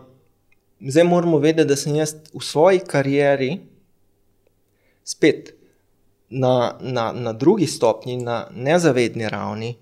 zdaj 0.81 1.05
moramo 1.05 1.39
vedeti, 1.39 1.69
da 1.69 1.77
sem 1.77 1.97
jaz 1.97 2.15
v 2.35 2.41
svoji 2.41 2.79
karieri 2.79 3.59
spet 5.05 5.55
na, 6.31 6.79
na, 6.81 7.13
na 7.13 7.33
drugi 7.33 7.67
stopni, 7.67 8.17
na 8.17 8.47
nezavedni 8.55 9.29
ravni, 9.29 9.75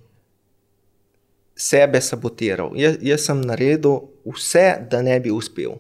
sebe 1.57 2.01
sabotiral. 2.01 2.75
Jaz, 2.77 2.99
jaz 3.01 3.27
sem 3.27 3.41
naredil 3.41 4.01
vse, 4.27 4.67
da 4.91 5.03
ne 5.03 5.21
bi 5.21 5.31
uspel. 5.31 5.79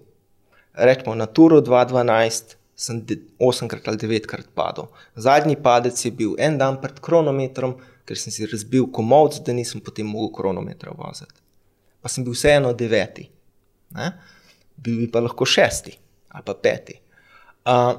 Rečemo, 0.72 1.14
na 1.14 1.26
Turu 1.26 1.60
2012 1.60 2.56
sem 2.76 3.02
osemkrat 3.38 3.88
ali 3.88 4.00
devetkrat 4.00 4.48
padel. 4.54 4.88
Zadnji 5.16 5.56
padec 5.62 6.04
je 6.04 6.10
bil 6.10 6.34
en 6.38 6.58
dan 6.58 6.80
pred 6.80 7.00
kronometrom, 7.00 7.76
ker 8.08 8.18
sem 8.18 8.34
si 8.34 8.46
razbil 8.46 8.88
komovc, 8.90 9.42
da 9.46 9.54
nisem 9.54 9.80
potem 9.80 10.06
mogel 10.06 10.32
kronometra 10.36 10.94
voziti. 10.96 11.38
Pa 12.02 12.10
sem 12.10 12.24
bil 12.24 12.34
vseeno 12.34 12.72
deveti. 12.74 13.28
Ne? 13.92 14.12
bil 14.82 15.04
bi 15.04 15.10
pa 15.10 15.20
lahko 15.20 15.46
šesti 15.46 15.96
ali 16.32 16.44
pa 16.44 16.54
peti. 16.54 16.96
Uh, 17.68 17.94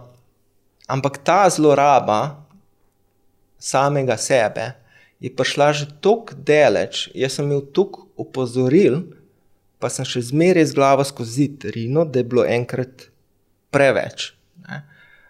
ampak 0.87 1.21
ta 1.23 1.49
zloraba 1.49 2.45
samega 3.59 4.17
sebe 4.17 4.73
je 5.19 5.29
prišla 5.31 5.71
že 5.73 5.85
tako 6.01 6.35
daleč, 6.35 7.07
jaz 7.15 7.37
sem 7.37 7.45
imel 7.45 7.61
toliko 7.71 8.09
upozoril, 8.19 9.03
pa 9.79 9.87
sem 9.87 10.05
še 10.05 10.25
zmeraj 10.33 10.65
z 10.71 10.75
glavo 10.75 11.05
skozi 11.07 11.47
trino, 11.59 12.03
da 12.03 12.19
je 12.19 12.27
bilo 12.27 12.43
enkrat 12.43 13.07
preveč. 13.71 14.33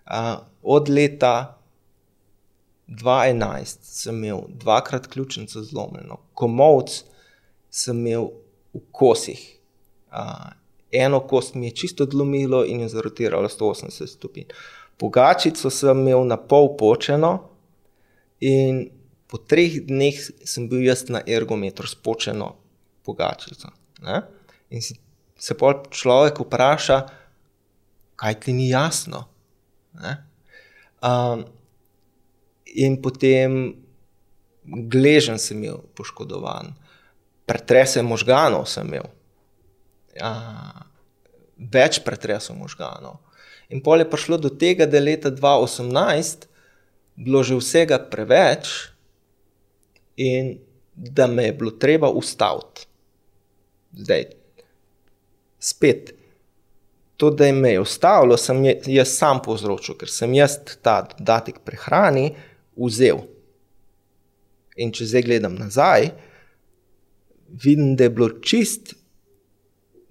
Uh, 0.05 0.43
od 0.61 0.89
leta 0.89 1.59
2011 2.87 3.77
sem 3.81 4.23
imel 4.23 4.41
dvakrat 4.49 5.07
ključnico 5.07 5.63
zlomljeno, 5.63 6.17
komovc 6.33 7.03
sem 7.69 8.07
imel 8.07 8.29
v 8.73 8.81
kosih. 8.91 9.39
Uh, 10.11 10.51
eno 10.91 11.19
kost 11.19 11.55
mi 11.55 11.67
je 11.67 11.75
čisto 11.75 12.03
odlomilo 12.03 12.65
in 12.65 12.81
je 12.81 12.89
zarotiralo 12.89 13.49
180 13.49 14.07
stopinj. 14.07 14.51
Pogačico 14.97 15.69
sem 15.69 15.99
imel 15.99 16.27
na 16.27 16.37
pol 16.37 16.77
počeno, 16.77 17.53
in 18.43 18.89
po 19.27 19.39
treh 19.39 19.79
dneh 19.87 20.17
sem 20.45 20.67
bil 20.69 20.83
jaz 20.83 21.07
na 21.09 21.23
ergometru 21.25 21.87
s 21.87 21.95
počeno 21.95 22.53
pogačico. 23.05 23.71
Ne? 24.03 24.21
In 24.69 24.83
si, 24.83 24.97
se 25.39 25.55
pa 25.57 25.73
človek 25.89 26.43
vpraša, 26.43 26.99
kaj 28.19 28.39
ti 28.43 28.53
ni 28.53 28.69
jasno. 28.69 29.25
Um, 31.03 31.43
in 32.65 32.97
potem 33.01 33.75
gležen 34.63 35.37
sem 35.37 35.59
imel 35.59 35.83
poškodovan, 35.97 36.73
pretrese 37.45 38.01
možganov 38.01 38.65
sem 38.71 38.87
imel 38.87 39.09
a, 40.21 40.31
več 41.57 41.99
pretresov 42.05 42.57
možganov. 42.57 43.19
In 43.69 43.83
pol 43.83 44.03
je 44.03 44.09
prišlo 44.09 44.37
do 44.39 44.49
tega, 44.49 44.87
da 44.87 44.99
je 44.99 45.07
leta 45.07 45.29
2018 45.33 46.49
bilo 47.13 47.43
že 47.45 47.59
vsega 47.59 47.99
preveč, 48.09 48.93
in 50.17 50.59
da 50.93 51.27
me 51.27 51.43
je 51.43 51.53
bilo 51.53 51.71
treba 51.71 52.09
ustaviti. 52.09 52.85
Zdaj, 53.93 54.25
spet, 55.59 56.13
to, 57.23 57.29
da 57.29 57.45
je 57.45 57.53
me 57.53 57.71
je 57.71 57.79
ustavilo, 57.79 58.37
sem 58.37 58.65
jaz 58.85 59.13
sam 59.15 59.39
povzročil, 59.39 59.95
ker 59.95 60.09
sem 60.11 60.33
jaz 60.35 60.57
ta 60.83 60.97
dodatek 61.07 61.61
prehrani 61.63 62.33
vzel. 62.75 63.21
In 64.75 64.91
če 64.91 65.07
zdaj 65.07 65.23
gledam 65.23 65.55
nazaj, 65.55 66.09
vidim, 67.63 67.93
da 67.95 68.09
je 68.09 68.13
bilo 68.17 68.27
čist 68.43 68.91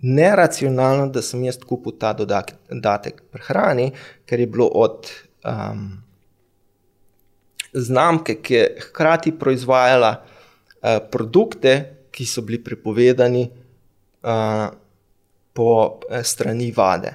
neracionalno, 0.01 1.11
da 1.13 1.21
sem 1.21 1.45
jaz 1.45 1.61
kupil 1.61 1.99
ta 2.01 2.15
dodatek 2.17 3.21
prehrani, 3.29 3.91
ker 4.25 4.41
je 4.41 4.49
bilo 4.49 4.71
od 4.73 5.13
um, 5.45 5.87
znamke, 7.77 8.41
ki 8.41 8.55
je 8.57 8.67
hkrati 8.87 9.37
proizvajala 9.37 10.15
uh, 10.17 10.97
produkte, 11.13 11.77
ki 12.09 12.25
so 12.25 12.41
bili 12.41 12.65
prepovedani 12.65 13.51
uh, 13.51 14.71
po 15.53 16.01
uh, 16.11 16.23
strani 16.23 16.73
vade. 16.77 17.15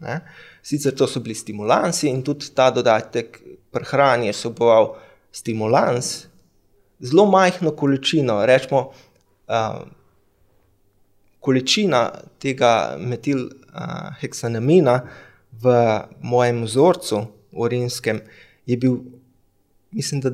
Ne? 0.00 0.20
Sicer 0.62 0.94
to 0.94 1.06
so 1.06 1.20
bili 1.20 1.34
stimulansi 1.34 2.08
in 2.08 2.22
tudi 2.22 2.54
ta 2.54 2.70
dodatek 2.70 3.40
prehrani 3.72 4.26
je 4.26 4.32
soboval 4.32 4.94
stimulans, 5.32 6.26
zelo 7.00 7.26
majhno 7.26 7.76
količino, 7.76 8.46
rečemo. 8.46 8.90
Uh, 9.48 9.84
količina 11.44 12.08
tega 12.40 12.96
metilheksanamina 12.98 15.00
v 15.62 15.74
mojem 16.22 16.62
vzorcu, 16.64 17.26
urinskem, 17.52 18.20
je 18.66 18.76
bil, 18.80 18.96
mislim, 19.92 20.20
da 20.24 20.30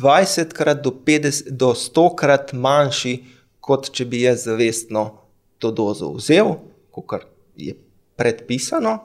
20 0.00 0.52
krat 0.56 0.80
do, 0.82 0.90
50, 1.06 1.50
do 1.50 1.74
100 1.76 2.16
krat 2.16 2.52
manjši, 2.56 3.24
kot 3.60 3.92
če 3.92 4.04
bi 4.08 4.22
jaz 4.24 4.44
zavestno 4.48 5.23
to 5.58 5.70
dozo 5.70 6.12
vzel, 6.12 6.54
kot 6.90 7.26
je 7.56 7.74
predpisano, 8.16 8.98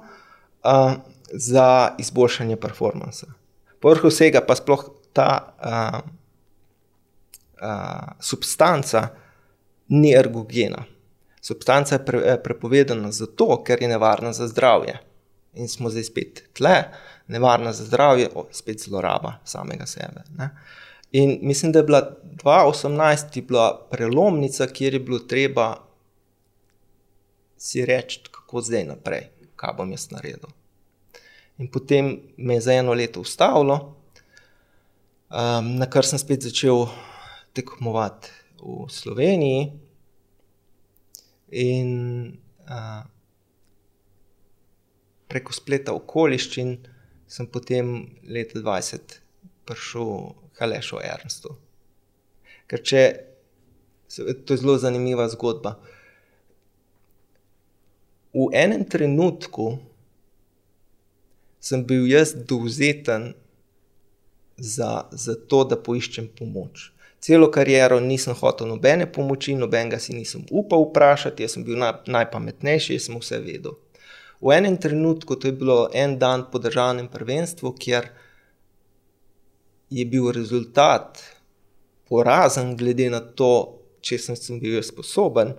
uh, 0.64 0.94
za 1.34 1.96
izboljšanje 2.00 2.56
performansa. 2.56 3.28
Povrh 3.80 4.10
vsega 4.10 4.42
pa 4.48 4.56
sploh 4.56 4.86
ta 5.14 5.30
uh, 5.64 6.00
uh, 7.62 8.16
substanca, 8.20 9.08
ni 9.88 10.14
ergogena. 10.14 10.84
Substanca 11.42 11.96
je 11.96 12.06
pre, 12.06 12.38
prepovedana 12.44 13.12
zato, 13.12 13.64
ker 13.64 13.82
je 13.82 13.88
nevarna 13.88 14.34
za 14.34 14.48
zdravje. 14.48 15.00
In 15.54 15.68
smo 15.68 15.90
zdaj 15.90 16.04
spet 16.04 16.44
tle, 16.54 16.84
nevarna 17.28 17.74
za 17.74 17.86
zdravje, 17.86 18.30
o, 18.36 18.46
spet 18.52 18.84
zloraba 18.84 19.40
samega 19.44 19.86
sebe. 19.86 20.24
Ne. 20.38 20.50
In 21.12 21.40
mislim, 21.42 21.72
da 21.72 21.80
je 21.80 21.84
bila 21.84 22.18
2018 22.44 23.38
je 23.38 23.42
bila 23.42 23.88
prelomnica, 23.92 24.68
kjer 24.68 24.94
je 24.94 25.00
bilo 25.00 25.20
treba 25.20 25.89
si 27.60 27.84
reči, 27.86 28.24
kako 28.32 28.64
zdaj 28.64 28.88
naprej, 28.88 29.28
kaj 29.60 29.76
bom 29.78 29.92
jaz 29.92 30.08
naredil. 30.14 30.48
In 31.60 31.68
potem 31.68 32.16
me 32.38 32.56
je 32.56 32.66
za 32.70 32.74
eno 32.80 32.96
leto 32.96 33.20
ustavilo, 33.22 33.78
um, 35.30 35.76
na 35.76 35.90
kar 35.92 36.08
sem 36.08 36.20
spet 36.20 36.48
začel 36.48 36.88
tekmovati 37.54 38.32
v 38.64 38.88
Sloveniji. 38.88 39.70
In 41.60 41.90
uh, 42.70 43.04
preko 45.28 45.54
spleta 45.54 45.94
okoliščin 45.98 46.78
sem 47.30 47.48
potem 47.50 48.08
leta 48.24 48.62
2020 48.62 49.20
prišel 49.70 50.34
Halešu 50.60 51.02
Ernstu. 51.04 51.54
Ker 52.70 52.82
če, 52.82 53.02
to 54.10 54.54
je 54.54 54.58
zelo 54.62 54.78
zanimiva 54.82 55.28
zgodba. 55.30 55.76
V 58.34 58.50
enem 58.54 58.86
trenutku 58.86 59.80
sem 61.60 61.84
bil 61.86 62.06
jaz 62.08 62.34
dovzeten 62.34 63.34
za, 64.58 65.10
za 65.12 65.36
to, 65.36 65.64
da 65.64 65.76
poiščem 65.76 66.30
pomoč. 66.38 66.92
Celo 67.20 67.50
kariero 67.52 68.00
nisem 68.00 68.36
hotel 68.38 68.70
nobene 68.70 69.08
pomoči, 69.12 69.56
nobenega 69.56 70.00
si 70.00 70.16
nisem 70.16 70.46
upal 70.52 70.86
vprašati, 70.88 71.44
jaz 71.44 71.58
sem 71.58 71.66
bil 71.68 71.80
naj, 71.80 72.06
najpametnejši, 72.08 72.96
jaz 72.96 73.10
sem 73.10 73.18
vse 73.20 73.42
vedel. 73.44 73.76
V 74.40 74.56
enem 74.56 74.78
trenutku, 74.80 75.36
to 75.36 75.50
je 75.50 75.56
bilo 75.58 75.90
en 75.92 76.16
dan 76.20 76.46
po 76.52 76.62
državnem 76.64 77.10
prvenstvu, 77.12 77.74
kjer 77.76 78.08
je 79.92 80.06
bil 80.06 80.30
rezultat 80.32 81.20
porazen, 82.08 82.78
glede 82.80 83.10
na 83.12 83.20
to, 83.20 83.82
če 84.00 84.22
sem, 84.22 84.38
sem 84.40 84.62
bil 84.62 84.80
sposoben, 84.86 85.58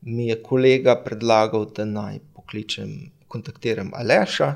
mi 0.00 0.28
je 0.28 0.42
kolega 0.42 0.96
predlagal, 1.04 1.66
da 1.76 1.84
naj 1.84 2.18
pokličem, 2.34 2.96
kontaktiram 3.28 3.90
Aleša 3.94 4.54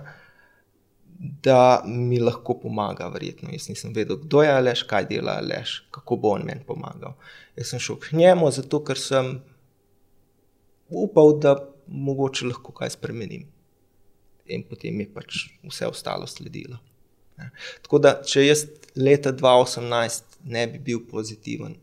da 1.21 1.83
mi 1.87 2.19
lahko 2.21 2.55
pomaga, 2.63 3.09
verjetno. 3.13 3.51
Jaz 3.53 3.69
nisem 3.69 3.93
vedel, 3.95 4.17
kdo 4.17 4.43
je 4.43 4.53
Aleš, 4.57 4.83
kaj 4.89 5.05
dela 5.11 5.37
Aleš, 5.37 5.83
kako 5.93 6.17
bo 6.17 6.33
on 6.37 6.47
meni 6.49 6.65
pomagal. 6.67 7.13
Jaz 7.57 7.75
sem 7.75 7.83
šel 7.83 7.99
k 8.01 8.17
njemu, 8.17 8.49
zato 8.57 8.81
ker 8.85 8.99
sem 8.99 9.35
upal, 10.89 11.37
da 11.39 11.59
mogoče 11.87 12.49
lahko 12.49 12.73
kaj 12.73 12.95
spremenim. 12.97 13.45
In 14.49 14.65
potem 14.67 15.01
je 15.01 15.11
pač 15.13 15.43
vse 15.69 15.91
ostalo 15.93 16.27
sledilo. 16.27 16.81
Ja. 17.37 17.51
Tako 17.85 18.01
da, 18.01 18.15
če 18.25 18.47
jaz 18.47 18.65
leta 18.97 19.33
2018 19.37 20.41
ne 20.49 20.67
bi 20.73 20.81
bil 20.89 21.05
pozitiven, 21.11 21.77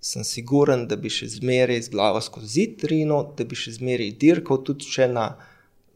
sem 0.00 0.24
siguren, 0.24 0.86
da 0.88 0.96
bi 0.96 1.12
še 1.12 1.28
zmeraj 1.28 1.82
z 1.86 1.92
glavo 1.92 2.20
skozi 2.24 2.48
zid 2.54 2.84
rino, 2.88 3.20
da 3.36 3.44
bi 3.44 3.58
še 3.58 3.76
zmeraj 3.76 4.14
dirkal 4.20 4.62
tudi 4.64 4.88
če 4.88 5.10
na 5.12 5.26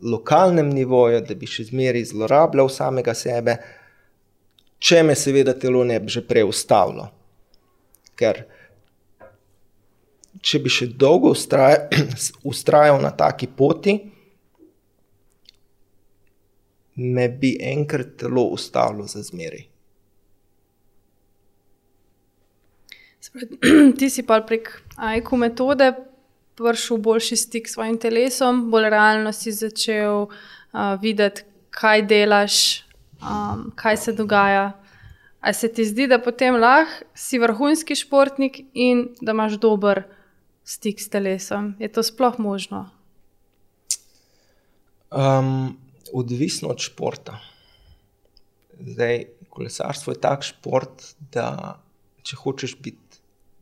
lokalnem 0.05 0.69
nivoju, 0.77 1.23
da 1.25 1.35
bi 1.35 1.49
še 1.49 1.71
zmeraj 1.71 2.11
zlorabljal 2.13 2.69
samega 2.69 3.15
sebe, 3.17 3.57
če 4.79 5.03
me 5.03 5.17
seveda 5.17 5.55
telo 5.57 5.85
ne 5.89 5.97
bi 6.01 6.13
že 6.13 6.25
prej 6.29 6.45
ustavilo. 6.51 7.09
Ker 8.15 8.45
če 10.45 10.61
bi 10.61 10.71
še 10.71 10.91
dolgo 11.01 11.33
ustrajal 11.33 13.01
na 13.07 13.15
taki 13.17 13.49
poti, 13.49 13.97
me 16.97 17.29
bi 17.29 17.57
enkrat 17.73 18.19
telo 18.21 18.51
ustavilo 18.55 19.09
za 19.09 19.25
zmeraj. 19.25 19.65
Ti 23.99 24.11
si 24.11 24.23
pa 24.27 24.41
prek 24.41 24.71
AIKU 24.97 25.37
metode 25.37 25.93
prišel 26.55 27.01
boljši 27.03 27.37
stik 27.37 27.69
s 27.69 27.75
svojim 27.75 27.99
telesom, 27.99 28.69
bolj 28.71 28.89
realno 28.91 29.33
si 29.33 29.53
začel 29.53 30.27
uh, 30.27 30.95
videti, 31.03 31.43
kaj 31.75 32.05
delaš, 32.07 32.57
um, 33.19 33.71
kaj 33.75 33.97
se 33.97 34.13
dogaja. 34.13 34.73
A 35.41 35.53
se 35.53 35.69
ti 35.69 35.85
zdi, 35.85 36.07
da 36.09 36.19
potem 36.23 36.57
lahko 36.57 37.05
si 37.15 37.39
vrhunski 37.39 37.97
športnik 37.99 38.63
in 38.73 39.09
da 39.21 39.35
imaš 39.35 39.59
dober 39.61 40.05
stik 40.65 41.03
s 41.03 41.11
telesom? 41.13 41.75
Je 41.79 41.91
to 41.93 42.03
sploh 42.03 42.39
možno? 42.39 42.87
Um, 45.11 45.77
odvisno 46.13 46.69
od 46.69 46.81
športa. 46.81 47.37
Zdaj, 48.81 49.25
kolesarstvo 49.51 50.15
je 50.15 50.21
tak 50.21 50.43
šport, 50.43 51.15
da 51.35 51.77
če 52.25 52.41
hočeš 52.41 52.79
biti 52.81 53.04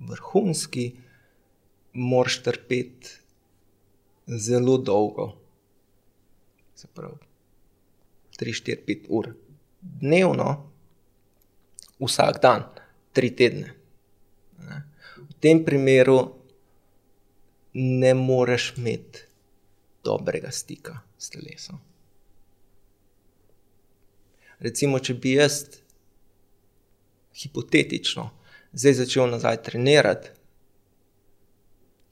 vrhunski, 0.09 0.93
moraš 1.93 2.43
trpeti 2.43 3.11
zelo 4.27 4.79
dolgo. 4.79 5.33
Se 6.75 6.89
pravi, 6.95 7.19
3, 8.39 8.53
4, 8.63 8.85
5 8.87 9.07
ur 9.09 9.35
dnevno, 9.81 10.49
vsak 12.01 12.41
dan, 12.43 12.67
3 13.15 13.37
tedne. 13.37 13.75
V 15.17 15.35
tem 15.41 15.65
primeru 15.65 16.19
ne 17.75 18.15
moreš 18.15 18.73
imeti 18.77 19.27
dobrega 20.05 20.51
stika 20.51 21.01
s 21.19 21.31
telesom. 21.31 21.79
Recimo, 24.63 24.99
če 25.03 25.15
bi 25.19 25.35
jaz 25.35 25.65
hipotetično 27.43 28.29
zdaj 28.73 28.95
začel 29.03 29.31
nazaj 29.31 29.63
trenirati, 29.67 30.33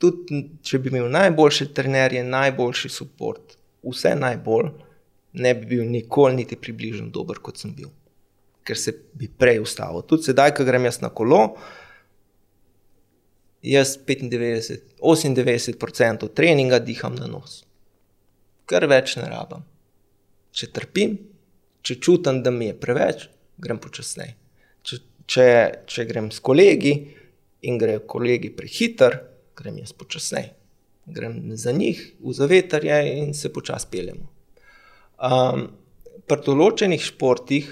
tudi 0.01 0.43
če 0.65 0.79
bi 0.81 0.93
imel 0.93 1.11
najboljše 1.13 1.71
trenerje, 1.77 2.25
najboljši 2.25 2.91
podpor, 2.99 3.41
vse 3.85 4.15
najbolj, 4.17 4.71
ne 5.41 5.55
bi 5.55 5.67
bil 5.75 5.85
nikoli 5.89 6.41
niti 6.41 6.57
približno 6.57 7.09
dober, 7.13 7.39
kot 7.43 7.61
sem 7.61 7.75
bil, 7.77 7.91
ker 8.65 8.79
se 8.79 8.95
bi 9.15 9.29
prej 9.29 9.61
ustavil. 9.63 10.03
Tudi 10.03 10.31
sedaj, 10.31 10.55
ko 10.57 10.67
grem 10.69 10.89
jaz 10.89 11.01
na 11.05 11.13
kolo, 11.13 11.43
jaz 13.63 13.97
95, 14.07 14.97
98% 15.01 16.31
treninga 16.35 16.81
diham 16.81 17.17
na 17.17 17.29
nos, 17.31 17.63
kar 18.67 18.89
več 18.89 19.17
ne 19.21 19.29
rabim. 19.31 19.65
Če 20.51 20.67
trpim, 20.75 21.15
če 21.87 22.01
čutim, 22.03 22.41
da 22.43 22.51
mi 22.51 22.73
je 22.73 22.79
preveč, 22.81 23.29
grem 23.61 23.79
počasneje. 23.79 24.35
Če, 25.31 25.47
če, 25.87 26.09
grem 26.09 26.33
s 26.35 26.43
kolegi 26.43 26.91
in 27.69 27.77
grejo 27.79 28.03
kolegi 28.11 28.49
prehiter, 28.51 29.15
grem 29.55 29.77
jaz 29.79 29.93
počasneje. 29.95 30.57
Grem 31.11 31.37
za 31.55 31.71
njih 31.75 32.01
v 32.19 32.33
zavetrje 32.35 32.97
in 33.21 33.31
se 33.35 33.53
počasi 33.55 33.87
peljemo. 33.93 34.27
Um, 35.23 35.69
pri 36.27 36.43
določenih 36.47 37.03
športih, 37.03 37.69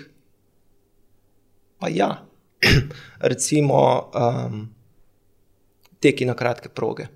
pa 1.83 1.91
ja, 1.91 2.09
recimo 3.33 3.81
um, 4.07 4.63
teki 5.99 6.31
na 6.31 6.39
kratke 6.39 6.71
proge. 6.71 7.09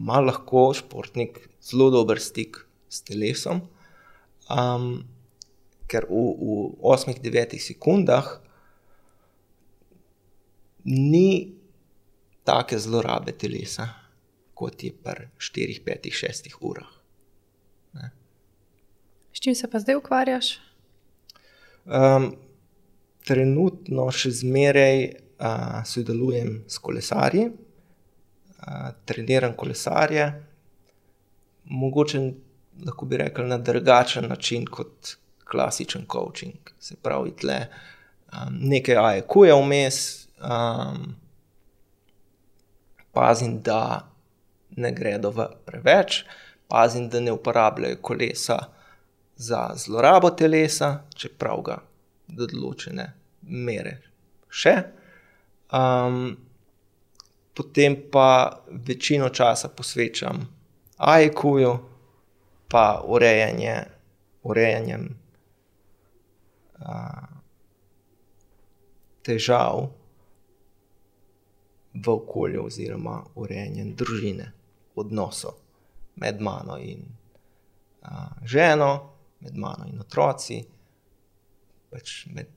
Ma 0.00 0.22
lahko 0.24 0.70
športnik 0.76 1.42
zelo 1.60 1.90
dober 1.92 2.24
stik 2.24 2.62
s 2.88 3.04
telesom, 3.04 3.66
um, 4.48 4.90
ker 5.92 6.08
v, 6.08 6.24
v 6.40 6.58
8-9 6.96 7.60
sekundah 7.60 8.45
ni 10.86 11.52
take 12.46 12.78
zlorabe 12.78 13.32
telesa, 13.32 13.88
kot 14.54 14.82
je 14.84 14.92
pri 14.92 15.28
4, 15.38 15.82
5, 15.84 16.10
6 16.14 16.56
urah. 16.60 16.88
Ne. 17.98 18.10
S 19.32 19.40
čim 19.42 19.54
se 19.54 19.70
pa 19.70 19.80
zdaj 19.82 19.98
ukvarjaš? 19.98 20.52
Um, 21.84 22.30
trenutno 23.26 24.06
še 24.14 24.30
zmeraj 24.40 25.02
uh, 25.06 25.82
sodelujem 25.86 26.62
s 26.70 26.78
kolesarji, 26.82 27.48
uh, 27.50 28.88
treniram 29.04 29.56
kolesarje, 29.58 30.30
mogoče 31.66 32.22
lahko 32.86 33.06
bi 33.06 33.16
rekel 33.16 33.46
na 33.48 33.58
drugačen 33.58 34.28
način 34.28 34.66
kot 34.66 35.16
klasičen 35.44 36.06
coaching. 36.12 36.70
Se 36.80 36.96
pravi, 37.02 37.34
tle 37.40 37.58
um, 37.66 38.56
nekaj 38.70 39.02
AEQ 39.02 39.44
je 39.46 39.58
vmes. 39.62 40.25
Um, 40.36 41.14
pazim, 43.12 43.62
da 43.62 44.08
ne 44.76 44.92
gredo 44.92 45.30
v 45.30 45.48
preveč, 45.64 46.24
pazim, 46.68 47.08
da 47.08 47.20
ne 47.20 47.32
uporabljajo 47.32 47.96
kolesa 48.02 48.58
za 49.36 49.70
zlorabo 49.76 50.30
telesa, 50.30 51.02
čeprav 51.16 51.62
ga 51.62 51.78
do 52.28 52.46
določene 52.50 53.06
mere 53.42 53.96
še. 54.48 54.74
Um, 55.72 56.36
potem 57.56 57.96
pa 58.12 58.28
večino 58.68 59.28
časa 59.28 59.68
posvečam 59.72 60.44
AIQ-ju, 60.96 61.72
pa 62.68 62.86
urejanje, 63.06 63.76
urejanjem 64.42 65.04
uh, 66.80 67.28
težav 69.22 69.86
v 72.04 72.10
okolju, 72.12 72.66
oziroma 72.66 73.20
urejanjem 73.34 73.94
družine, 73.96 74.50
odnosov 74.96 75.56
med 76.16 76.40
mano 76.40 76.78
in 76.78 77.04
uh, 78.02 78.08
ženo, 78.44 79.12
med 79.40 79.56
mano 79.56 79.84
in 79.88 80.00
otroci, 80.00 80.62
pač 81.92 82.26
med, 82.32 82.48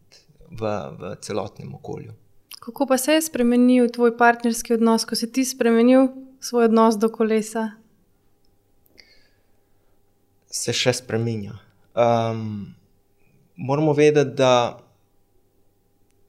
v, 0.49 0.73
v 0.99 1.15
celotnem 1.21 1.75
okolju. 1.75 2.15
Kako 2.59 2.87
pa 2.87 2.97
se 2.97 3.13
je 3.13 3.21
spremenil 3.21 3.89
tvoj 3.91 4.17
partnerski 4.17 4.73
odnos, 4.73 5.05
ko 5.05 5.15
si 5.15 5.31
ti 5.31 5.45
spremenil 5.45 6.09
svoj 6.39 6.67
odnos 6.67 6.97
do 6.99 7.09
kolesa? 7.11 7.69
Se 10.49 10.73
še 10.75 10.93
spremenja. 10.97 11.55
Um, 11.93 12.73
moramo 13.55 13.93
vedeti, 13.93 14.35
da 14.39 14.79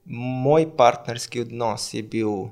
moj 0.05 0.67
partnerski 0.77 1.41
odnos 1.41 1.93
je 1.93 2.03
bil 2.03 2.51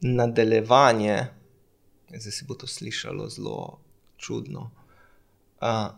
nadaljevanje, 0.00 1.26
zdaj 2.08 2.32
se 2.32 2.44
bo 2.48 2.54
to 2.54 2.66
slišalo 2.66 3.28
zelo 3.28 3.78
čudno. 4.16 4.70
Uh, 5.60 5.92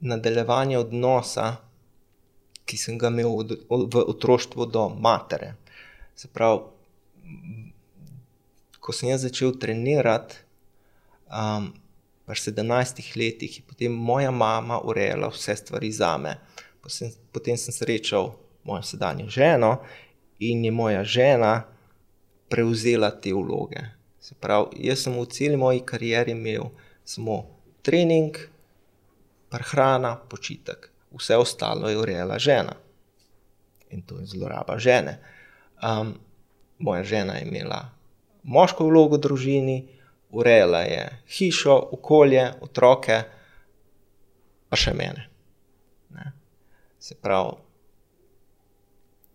nadaljevanje 0.00 0.78
odnosa, 0.78 1.56
ki 2.64 2.76
sem 2.76 2.98
ga 2.98 3.08
imel 3.08 3.30
od, 3.38 3.56
od, 3.68 3.94
v 3.94 4.04
otroštvu 4.08 4.66
do 4.66 4.88
matere. 4.88 5.54
Se 6.16 6.28
pravi, 6.28 6.60
ko 8.80 8.92
sem 8.92 9.08
jaz 9.08 9.24
začel 9.24 9.54
trenirati, 9.60 10.36
um, 11.30 11.72
pri 12.26 12.40
17 12.40 13.16
letih, 13.16 13.58
je 13.58 13.62
potem 13.68 13.92
moja 13.92 14.30
mama 14.30 14.80
urejala 14.80 15.28
vse 15.28 15.56
stvari 15.56 15.92
za 15.92 16.16
me. 16.18 16.38
Potem 17.32 17.56
sem 17.56 17.72
srečal 17.72 18.32
mojo 18.64 18.82
sedanjo 18.82 19.28
ženo 19.28 19.76
in 20.38 20.64
je 20.64 20.70
moja 20.70 21.04
žena 21.04 21.62
prevzela 22.54 23.10
te 23.10 23.32
vloge. 23.34 23.82
Se 24.22 24.36
pravi, 24.38 24.86
jaz 24.86 25.02
sem 25.02 25.16
v 25.18 25.26
celi 25.26 25.56
moji 25.58 25.80
karieri 25.82 26.32
imel 26.32 26.68
samo 27.04 27.40
trening, 27.82 28.38
prehrana, 29.50 30.14
počitek, 30.30 30.86
vse 31.18 31.36
ostalo 31.36 31.90
je 31.90 31.98
urejala 31.98 32.38
žena. 32.38 32.76
In 33.90 34.06
to 34.06 34.20
je 34.22 34.30
zloraba 34.30 34.78
žene. 34.78 35.18
Um, 35.82 36.14
moja 36.78 37.02
žena 37.02 37.34
je 37.34 37.48
imela 37.48 37.90
moško 38.42 38.86
vlogo 38.86 39.18
v 39.18 39.24
družini, 39.26 39.76
urejala 40.30 40.86
je 40.86 41.04
hišo, 41.36 41.74
okolje, 41.98 42.46
otroke, 42.62 43.20
pa 44.70 44.78
še 44.78 44.94
mene. 44.94 45.26
Ne. 46.14 46.30
Se 47.02 47.18
pravi, 47.18 47.58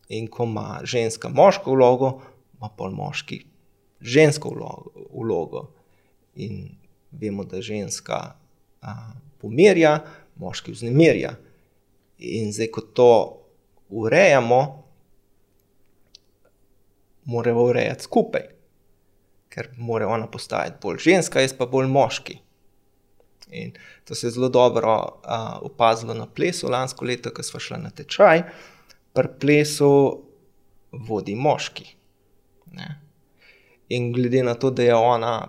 in 0.10 0.28
ko 0.32 0.48
ima 0.48 0.82
ženska 0.84 1.30
moško 1.30 1.76
vlogo, 1.76 2.12
ima 2.60 2.70
pol 2.78 2.92
moški 2.92 3.46
žensko 4.02 4.50
vlogo. 4.50 4.92
vlogo. 5.14 5.64
In 6.36 6.76
vemo, 7.12 7.44
da 7.44 7.62
ženska 7.62 8.36
a, 8.82 8.94
pomirja, 9.42 10.04
moški 10.36 10.72
vznemirja. 10.72 11.34
In 12.20 12.54
zdaj, 12.54 12.70
ko 12.72 12.82
to 12.82 13.10
urejamo, 13.90 14.62
moramo 17.26 17.64
urejati 17.64 18.04
skupaj 18.04 18.60
ker 19.50 19.70
mora 19.78 20.08
ona 20.08 20.28
postajati 20.28 20.78
bolj 20.82 21.02
ženska, 21.04 21.42
jaz 21.42 21.54
pa 21.58 21.66
bolj 21.66 21.90
moški. 21.90 22.38
In 23.50 23.72
to 24.06 24.16
se 24.16 24.28
je 24.28 24.32
zelo 24.32 24.50
dobro 24.50 24.94
uh, 24.94 25.58
opazilo 25.66 26.14
na 26.14 26.28
plesu 26.28 26.70
lansko 26.70 27.06
leto, 27.06 27.34
ko 27.34 27.44
smo 27.44 27.60
šli 27.60 27.80
na 27.82 27.90
tečaj. 27.90 28.44
Pri 29.14 29.32
plesu 29.42 29.90
vodi 30.92 31.36
moški. 31.36 31.88
In 33.90 34.12
glede 34.14 34.44
na 34.44 34.54
to, 34.54 34.70
da 34.72 34.84
je 34.84 34.96
ona 34.96 35.48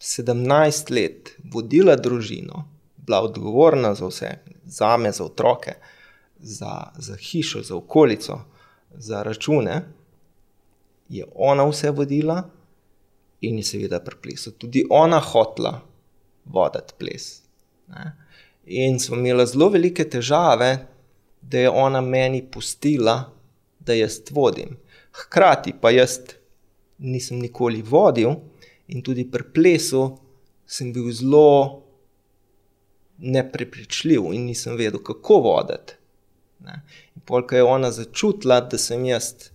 17 0.00 0.90
let 0.94 1.30
vodila 1.52 1.96
družino, 1.96 2.64
bila 2.96 3.20
odgovorna 3.22 3.94
za 3.94 4.06
vse, 4.06 4.30
za 4.64 4.96
me, 4.96 5.12
za 5.12 5.24
otroke, 5.24 5.74
za, 6.38 6.92
za 6.98 7.16
hišo, 7.16 7.62
za 7.62 7.76
okolico, 7.76 8.40
za 8.94 9.22
račune 9.22 9.82
je 11.08 11.24
ona 11.34 11.64
vse 11.68 11.90
vodila 11.90 12.42
in 13.40 13.58
je 13.58 13.64
seveda 13.64 14.00
pri 14.00 14.16
plesu 14.22 14.52
tudi 14.52 14.84
ona 14.90 15.20
hotla 15.20 15.80
voditi 16.44 16.94
ples. 16.98 17.42
Ne? 17.88 18.12
In 18.64 18.98
smo 19.00 19.16
imeli 19.16 19.46
zelo 19.46 19.68
velike 19.68 20.04
težave, 20.10 20.86
da 21.40 21.58
je 21.58 21.70
ona 21.70 22.00
meni 22.00 22.42
pustila, 22.50 23.30
da 23.80 23.94
jaz 23.94 24.20
vodim. 24.30 24.76
Hkrati 25.12 25.72
pa 25.80 25.90
jaz 25.90 26.18
nisem 26.98 27.38
nikoli 27.38 27.82
vodil 27.82 28.34
in 28.88 29.02
tudi 29.02 29.24
pri 29.30 29.44
plesu 29.54 30.18
sem 30.66 30.92
bil 30.92 31.12
zelo 31.12 31.82
neprepričljiv 33.18 34.32
in 34.32 34.46
nisem 34.46 34.76
vedel, 34.76 35.02
kako 35.02 35.40
voditi. 35.40 35.94
In 37.14 37.22
polk 37.24 37.52
je 37.52 37.62
ona 37.62 37.90
začutila, 37.90 38.60
da 38.60 38.78
sem 38.78 39.04
jaz 39.04 39.50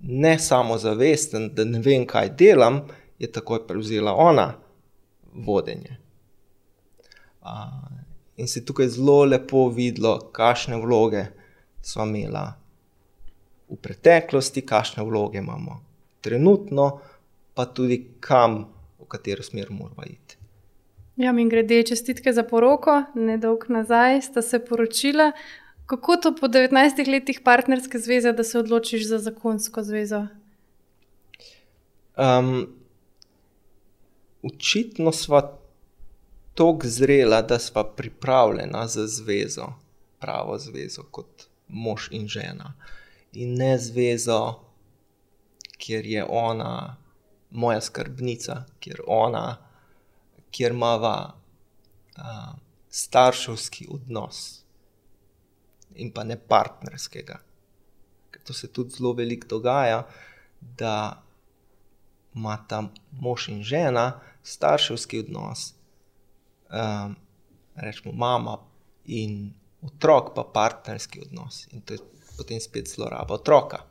ne 0.00 0.38
samo 0.38 0.78
zavesten, 0.78 1.50
da 1.54 1.64
ne 1.64 1.80
vem, 1.82 2.06
kaj 2.06 2.30
delam, 2.38 2.80
je 3.18 3.30
takoj 3.32 3.66
prevzela 3.66 4.14
ona 4.14 4.54
vodenje. 5.34 5.98
Uh, 7.42 7.48
in 8.36 8.48
se 8.48 8.64
tukaj 8.64 8.88
zelo 8.88 9.24
lepo 9.24 9.68
videlo, 9.68 10.18
kakšne 10.32 10.76
vloge 10.76 11.26
smo 11.82 12.06
imeli 12.06 12.46
v 13.68 13.76
preteklosti, 13.82 14.66
kakšne 14.66 15.02
vloge 15.04 15.38
imamo 15.38 15.87
trenutno, 16.20 17.00
pa 17.54 17.66
tudi 17.66 18.04
kam, 18.20 18.64
v 18.98 19.08
katero 19.08 19.42
smer 19.42 19.70
moramo 19.70 20.02
iti. 20.06 20.36
Ja, 21.18 21.32
in 21.34 21.48
grede 21.48 21.82
čestitke 21.82 22.32
za 22.32 22.44
poroko, 22.46 23.02
nedolgo 23.14 23.72
nazaj 23.74 24.22
sta 24.22 24.42
se 24.42 24.60
poročila. 24.64 25.32
Kako 25.86 26.16
to 26.16 26.34
po 26.40 26.46
19 26.46 27.08
letih 27.10 27.40
partnerske 27.44 27.98
zveze, 27.98 28.32
da 28.32 28.44
se 28.44 28.58
odločiš 28.58 29.06
za 29.08 29.18
zakonsko 29.18 29.82
zvezo? 29.82 30.26
Um, 32.16 32.66
očitno 34.42 35.12
smo 35.12 35.40
tako 36.54 36.86
zrela, 36.86 37.42
da 37.42 37.58
smo 37.58 37.84
pripravljena 37.84 38.86
za 38.86 39.06
zvezo, 39.06 39.66
pravo 40.18 40.58
zvezo, 40.58 41.02
kot 41.10 41.46
mož 41.68 42.08
in 42.10 42.28
žena. 42.28 42.74
In 43.32 43.54
ne 43.54 43.78
zvezo, 43.78 44.54
kjer 45.78 46.06
je 46.06 46.24
ona 46.24 46.96
moja 47.50 47.80
skrbnica, 47.80 48.64
kjer, 48.80 49.00
ona, 49.06 49.56
kjer 50.50 50.72
imamo 50.72 51.14
uh, 52.18 52.54
starševski 52.90 53.86
odnos 53.90 54.64
in 55.94 56.12
pa 56.14 56.24
ne 56.24 56.36
partnerskega. 56.38 57.38
Ker 58.30 58.42
to 58.44 58.54
se 58.54 58.72
tudi 58.72 58.98
zelo 58.98 59.12
veliko 59.12 59.48
dogaja, 59.48 60.06
da 60.60 61.22
ima 62.34 62.56
ta 62.68 62.82
mož 63.10 63.48
in 63.48 63.62
žena 63.62 64.20
starševski 64.42 65.24
odnos, 65.24 65.72
um, 66.70 67.16
rečemo 67.74 68.12
mama 68.14 68.58
in 69.04 69.54
otrok, 69.82 70.34
pa 70.34 70.44
partnerski 70.54 71.20
odnos. 71.26 71.66
In 71.72 71.80
to 71.80 71.94
je 71.94 71.98
potem 72.36 72.60
spet 72.60 72.88
zloraba 72.88 73.34
otroka. 73.34 73.82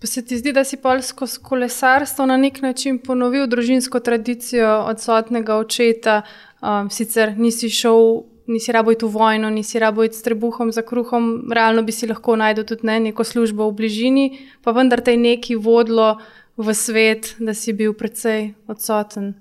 Pa 0.00 0.06
se 0.06 0.24
ti 0.24 0.36
zdi, 0.36 0.52
da 0.52 0.64
si 0.64 0.76
polsko 0.76 1.26
kolesarstvo 1.42 2.26
na 2.26 2.36
nek 2.36 2.60
način 2.62 2.98
ponovil 2.98 3.46
družinsko 3.46 4.00
tradicijo 4.00 4.84
odsotnega 4.90 5.56
očeta, 5.56 6.22
um, 6.60 6.90
sicer 6.90 7.32
nisi 7.38 7.70
šel 7.70 8.22
nisi 8.46 8.72
rabo 8.72 8.92
iti 8.92 9.04
v 9.04 9.08
vojno, 9.08 9.50
nisi 9.50 9.78
rabo 9.78 10.04
iti 10.04 10.16
s 10.16 10.22
trebuhom 10.22 10.72
za 10.72 10.82
kruhom, 10.82 11.48
realno 11.52 11.82
bi 11.82 11.92
si 11.92 12.06
lahko 12.06 12.36
najdel 12.36 12.64
tudi 12.64 12.86
ne, 12.86 13.00
neko 13.00 13.24
službo 13.24 13.68
v 13.70 13.74
bližini, 13.74 14.26
pa 14.62 14.70
vendar 14.70 15.00
te 15.00 15.16
je 15.16 15.22
neki 15.22 15.56
vodilo 15.56 16.16
v 16.56 16.74
svet, 16.74 17.34
da 17.38 17.54
si 17.54 17.72
bil 17.72 17.92
precej 17.92 18.54
odsoten. 18.68 19.34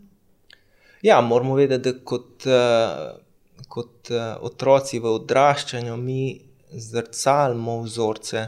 Ja, 1.02 1.22
moramo 1.22 1.56
vedeti, 1.56 1.92
da 1.92 2.00
kot, 2.04 2.48
uh, 2.50 3.68
kot 3.70 4.10
uh, 4.12 4.42
otroci 4.42 5.00
v 5.00 5.14
odraščanju 5.20 5.98
mi 5.98 6.40
zrcalimo 6.72 7.82
vzorce 7.86 8.48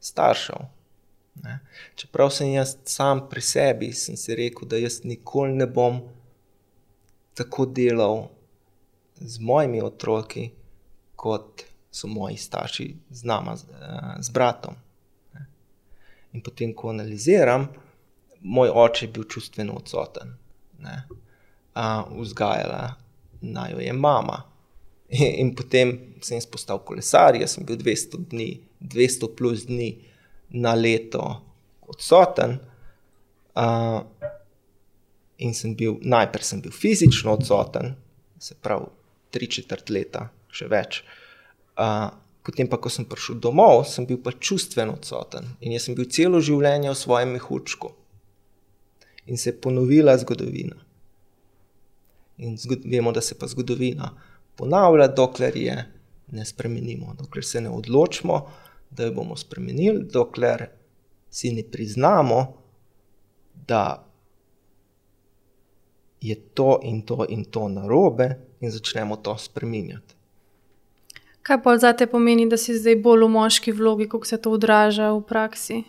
staršev. 0.00 0.73
Ne. 1.42 1.58
Čeprav 1.94 2.30
sem 2.30 2.52
jaz 2.52 2.76
sam 2.84 3.24
pri 3.30 3.42
sebi, 3.42 3.92
sem 3.92 4.16
si 4.16 4.34
rekel, 4.34 4.68
da 4.68 4.78
jaz 4.78 5.00
nikoli 5.04 5.52
ne 5.52 5.66
bom 5.66 6.00
tako 7.34 7.66
delal 7.66 8.28
z 9.16 9.40
mojimi 9.40 9.82
otroki, 9.82 10.50
kot 11.16 11.64
so 11.90 12.08
moji 12.10 12.36
starši 12.36 12.94
z 13.10 13.24
nama, 13.24 13.56
z, 13.56 13.64
eh, 13.70 14.22
z 14.22 14.30
bratom. 14.30 14.74
In 16.32 16.42
potem, 16.42 16.74
ko 16.74 16.90
analiziram, 16.90 17.68
moj 18.40 18.68
oče 18.74 19.06
je 19.06 19.12
bil 19.12 19.24
čustveno 19.30 19.76
odsoten. 19.78 20.34
uh, 21.74 22.20
vzgajala, 22.20 22.94
naj 23.40 23.72
jo 23.72 23.78
je 23.78 23.92
mama. 23.92 24.42
In, 25.08 25.34
in 25.40 25.54
potem 25.54 25.98
sem 26.22 26.40
postal 26.52 26.78
kolesar, 26.84 27.36
jaz 27.36 27.54
sem 27.54 27.64
bil 27.64 27.76
200, 27.76 28.18
dni, 28.30 28.48
200 28.80 29.30
plus 29.36 29.66
dni 29.66 29.88
na 30.54 30.74
leto 30.74 31.24
odsoten. 31.90 32.58
Uh, 33.54 34.02
in 35.42 35.54
sem 35.54 35.74
bil, 35.78 35.98
najprej 36.02 36.46
sem 36.46 36.62
bil 36.62 36.74
fizično 36.74 37.34
odsoten, 37.34 37.94
se 38.38 38.54
pravi, 38.54 38.86
tri 39.34 39.48
četrt 39.50 39.90
leta, 39.90 40.28
še 40.54 40.68
več. 40.70 41.02
Uh, 41.74 42.08
potem, 42.46 42.68
pa, 42.70 42.78
ko 42.78 42.90
sem 42.92 43.06
prišel 43.08 43.40
domov, 43.42 43.84
sem 43.90 44.06
bil 44.06 44.20
pa 44.22 44.34
čustveno 44.34 44.94
odsoten 44.98 45.54
in 45.64 45.74
jaz 45.74 45.88
sem 45.88 45.96
bil 45.98 46.06
celo 46.10 46.42
življenje 46.44 46.92
v 46.92 46.98
svojem 46.98 47.34
mehučku. 47.34 47.90
In 49.26 49.40
se 49.40 49.50
je 49.50 49.58
ponovila 49.58 50.14
zgodovina. 50.20 50.76
In 52.44 52.58
vemo, 52.84 53.12
da 53.14 53.22
se 53.22 53.38
pa 53.38 53.48
zgodovina 53.48 54.10
ponavlja, 54.58 55.08
dokler 55.08 55.56
je 55.56 55.76
ne 56.34 56.44
spremenimo, 56.44 57.14
dokler 57.18 57.44
se 57.44 57.60
ne 57.60 57.70
odločimo, 57.70 58.40
da 58.96 59.04
jo 59.04 59.12
bomo 59.12 59.36
spremenili, 59.36 60.04
dokler 60.12 60.66
si 61.30 61.52
ne 61.52 61.62
priznamo, 61.70 62.56
da 63.66 64.06
je 66.20 66.34
to 66.34 66.80
in 66.82 67.02
to 67.02 67.26
in 67.28 67.44
to 67.44 67.68
narobe, 67.68 68.38
in 68.60 68.70
začnemo 68.70 69.16
to 69.16 69.38
spremenjati. 69.38 70.14
Kaj 71.42 71.62
pa 71.62 71.78
za 71.78 71.92
te 71.92 72.06
pomeni, 72.06 72.48
da 72.48 72.56
si 72.56 72.72
zdaj 72.78 72.96
bolj 73.04 73.26
v 73.26 73.28
moški 73.28 73.72
vlogi, 73.72 74.08
kako 74.08 74.24
se 74.24 74.38
to 74.40 74.52
odraža 74.56 75.10
v 75.12 75.20
praksi? 75.28 75.82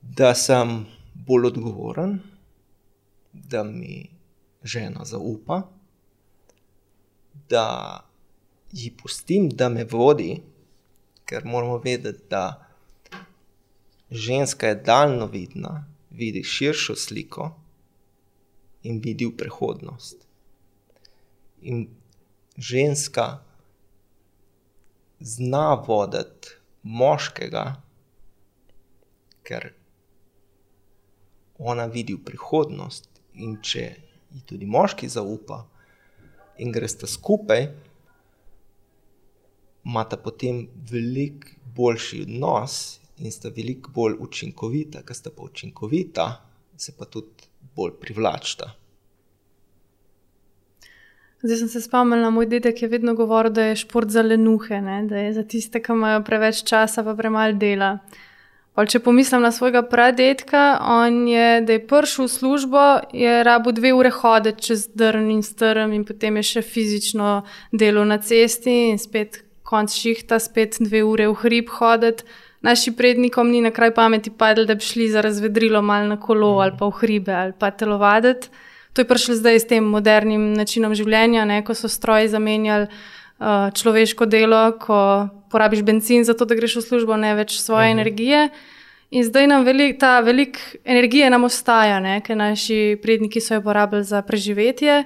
Da 0.00 0.32
sem 0.34 0.86
bolj 1.26 1.50
odgovoren, 1.50 2.18
da 3.32 3.64
mi 3.64 4.08
žena 4.64 5.04
zaupa, 5.04 5.62
da 7.48 8.00
ji 8.72 8.94
pustim, 9.02 9.50
da 9.50 9.68
me 9.68 9.84
vodi, 9.84 10.40
ker 11.28 11.44
moramo 11.44 11.78
vedeti, 11.78 12.24
da 12.30 12.64
ženska 14.10 14.66
je 14.72 14.74
daljnovidna, 14.74 15.84
vidi 16.10 16.42
širšo 16.44 16.96
sliko 16.96 17.50
in 18.82 19.00
vidi 19.04 19.26
v 19.26 19.36
prihodnost. 19.36 20.24
In 21.60 21.88
ženska 22.56 23.44
zna 25.20 25.74
voditi 25.74 26.56
moškega, 26.82 27.82
ker 29.42 29.72
ona 31.58 31.86
vidi 31.86 32.14
v 32.14 32.24
prihodnost. 32.24 33.10
In 33.38 33.58
če 33.62 33.84
ji 34.32 34.40
tudi 34.46 34.66
moški 34.66 35.08
zaupa 35.08 35.64
in 36.58 36.72
greste 36.72 37.06
skupaj, 37.06 37.68
imata 39.84 40.16
potem 40.16 40.66
veliko 40.90 41.54
boljši 41.76 42.22
odnos 42.22 42.98
in 43.18 43.32
sta 43.32 43.50
veliko 43.54 43.90
bolj 43.94 44.18
učinkovita, 44.20 45.02
ker 45.06 45.16
sta 45.16 45.30
pa 45.30 45.42
učinkovita, 45.42 46.26
se 46.76 46.92
pa 46.98 47.04
tudi 47.04 47.48
bolj 47.76 47.96
privlačita. 48.00 48.70
Zdaj 51.42 51.56
sem 51.56 51.68
se 51.68 51.80
spomnila, 51.80 52.30
moj 52.30 52.46
dedek 52.46 52.82
je 52.82 52.88
vedno 52.88 53.14
govoril, 53.14 53.52
da 53.52 53.68
je 53.70 53.76
šport 53.76 54.10
za 54.10 54.22
lenuhe, 54.22 54.80
ne? 54.82 55.04
da 55.06 55.16
je 55.16 55.32
za 55.32 55.42
tiste, 55.42 55.82
ki 55.82 55.92
imajo 55.94 56.24
preveč 56.26 56.64
časa, 56.66 57.04
pa 57.06 57.14
premalo 57.14 57.54
dela. 57.54 57.98
Pol, 58.74 58.86
če 58.86 58.98
pomislim 59.02 59.42
na 59.42 59.52
svojega 59.54 59.84
pradetka, 59.86 60.78
on 60.82 61.28
je, 61.30 61.60
da 61.66 61.76
je 61.76 61.84
prišel 61.86 62.26
v 62.26 62.30
službo, 62.30 62.82
je 63.14 63.42
rabo 63.46 63.72
dve 63.74 63.90
ure 63.94 64.10
hoditi 64.10 64.66
čez 64.68 64.88
drn 64.94 65.30
in 65.30 65.42
strm, 65.46 65.94
in 65.94 66.04
potem 66.06 66.38
je 66.38 66.44
še 66.52 66.62
fizično 66.62 67.32
delo 67.70 68.04
na 68.06 68.18
cesti, 68.18 68.76
in 68.90 68.98
spet 68.98 69.44
konc 69.68 69.92
šihta, 69.92 70.38
spet 70.40 70.78
dve 70.80 71.04
ure 71.04 71.28
v 71.28 71.36
hrib 71.42 71.68
hoditi. 71.76 72.24
Naši 72.64 72.90
prednikom 72.96 73.50
ni 73.52 73.60
na 73.62 73.70
kraj 73.70 73.92
pameti 73.94 74.30
padlo, 74.30 74.64
da 74.64 74.74
bi 74.74 74.82
šli 74.82 75.10
za 75.12 75.20
razvedrilo 75.22 75.82
malo 75.82 76.08
na 76.08 76.16
kolo 76.20 76.56
ali 76.58 76.74
pa 76.78 76.88
v 76.88 76.96
hribe 77.02 77.34
ali 77.34 77.52
pa 77.58 77.70
telovaditi. 77.70 78.48
To 78.92 79.04
je 79.04 79.06
prišlo 79.06 79.34
zdaj 79.38 79.60
s 79.60 79.68
tem 79.68 79.84
modernim 79.84 80.56
načinom 80.58 80.94
življenja, 80.94 81.44
ne, 81.46 81.60
ko 81.62 81.74
so 81.76 81.86
stroji 81.86 82.32
zamenjali 82.32 82.88
uh, 82.88 83.68
človeško 83.70 84.26
delo, 84.26 84.72
ko 84.80 85.28
porabiš 85.52 85.84
benzin 85.86 86.24
za 86.24 86.34
to, 86.34 86.48
da 86.48 86.56
greš 86.58 86.80
v 86.80 86.82
službo, 86.88 87.16
ne 87.16 87.36
več 87.38 87.60
svoje 87.60 87.92
uh 87.92 87.94
mhm. 87.94 87.98
-huh. 87.98 88.00
energije. 88.00 88.48
In 89.10 89.24
zdaj 89.24 89.46
nam 89.46 89.64
velik, 89.64 89.98
ta 90.00 90.20
velik 90.20 90.58
energije 90.84 91.30
nam 91.30 91.44
ostaja, 91.44 92.00
ne? 92.00 92.20
ker 92.20 92.36
naši 92.36 92.98
predniki 93.02 93.40
so 93.40 93.54
jo 93.54 93.62
porabili 93.62 94.04
za 94.04 94.22
preživetje. 94.22 95.04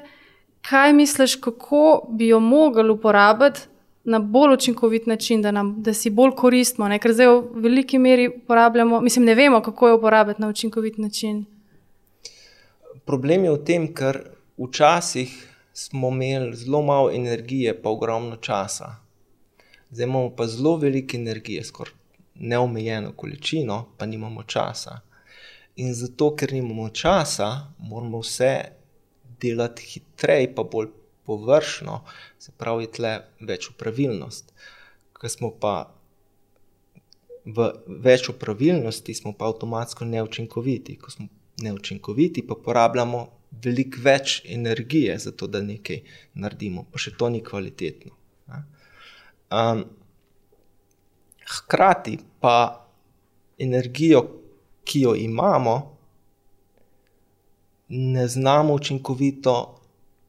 Kaj 0.62 0.92
misliš, 0.92 1.36
kako 1.36 2.08
bi 2.10 2.28
jo 2.28 2.40
mogli 2.40 2.90
uporabiti 2.90 3.60
na 4.04 4.18
bolj 4.18 4.54
učinkovit 4.54 5.06
način, 5.06 5.42
da, 5.42 5.50
nam, 5.50 5.74
da 5.82 5.94
si 5.94 6.10
bolj 6.10 6.30
koristimo? 6.36 6.88
Ne? 6.88 6.98
Ker 6.98 7.12
zdaj 7.12 7.26
v 7.26 7.62
veliki 7.66 7.98
meri 7.98 8.28
uporabljamo, 8.28 9.00
mislim, 9.00 9.24
ne 9.24 9.34
vemo, 9.34 9.60
kako 9.62 9.88
jo 9.88 9.96
uporabiti 9.96 10.42
na 10.42 10.48
učinkovit 10.48 10.98
način. 10.98 11.44
Problem 13.04 13.44
je 13.44 13.52
v 13.52 13.64
tem, 13.64 13.86
ker 13.94 14.20
včasih 14.58 15.32
smo 15.72 16.08
imeli 16.08 16.56
zelo 16.56 16.82
malo 16.82 17.10
energije, 17.10 17.82
pa 17.82 17.90
ogromno 17.90 18.36
časa 18.36 19.02
zdaj 19.92 20.04
imamo 20.04 20.36
pa 20.36 20.46
zelo 20.46 20.76
veliko 20.76 21.16
energije, 21.16 21.64
skoraj 21.64 21.94
neomejeno 22.34 23.12
količino, 23.16 23.88
pa 23.98 24.06
nimamo 24.06 24.42
časa. 24.42 25.00
In 25.76 25.94
zato, 25.94 26.36
ker 26.36 26.52
nimamo 26.52 26.88
časa, 26.88 27.72
moramo 27.78 28.20
vse 28.20 28.54
delati 29.40 29.82
hitreje, 29.82 30.54
pa 30.54 30.62
bolj 30.62 30.88
površno, 31.26 32.02
se 32.38 32.52
pravi, 32.58 32.88
tle 32.90 33.18
več 33.40 33.68
upravilnost. 33.70 34.52
Ker 35.18 35.30
smo 35.30 35.52
pa 35.62 35.92
v 37.44 37.68
več 37.86 38.28
upravilnosti, 38.30 39.14
smo 39.14 39.32
pa 39.34 39.50
avtomatsko 39.50 40.06
neučinkoviti. 40.06 40.96
Ko 40.98 41.10
smo 41.10 41.28
neučinkoviti, 41.62 42.46
pa 42.46 42.54
porabljamo 42.54 43.22
veliko 43.62 44.02
več 44.02 44.40
energije 44.48 45.18
za 45.18 45.32
to, 45.32 45.46
da 45.46 45.62
nekaj 45.62 46.02
naredimo, 46.34 46.86
pa 46.90 46.98
še 46.98 47.14
to 47.18 47.28
ni 47.28 47.42
kvalitetno. 47.44 48.14
Um, 49.52 49.84
hkrati 51.44 52.16
pa 52.40 52.56
energijo, 53.58 54.22
ki 54.84 55.00
jo 55.04 55.14
imamo, 55.14 55.74
ne 57.88 58.24
znamo 58.28 58.74
učinkovito 58.74 59.81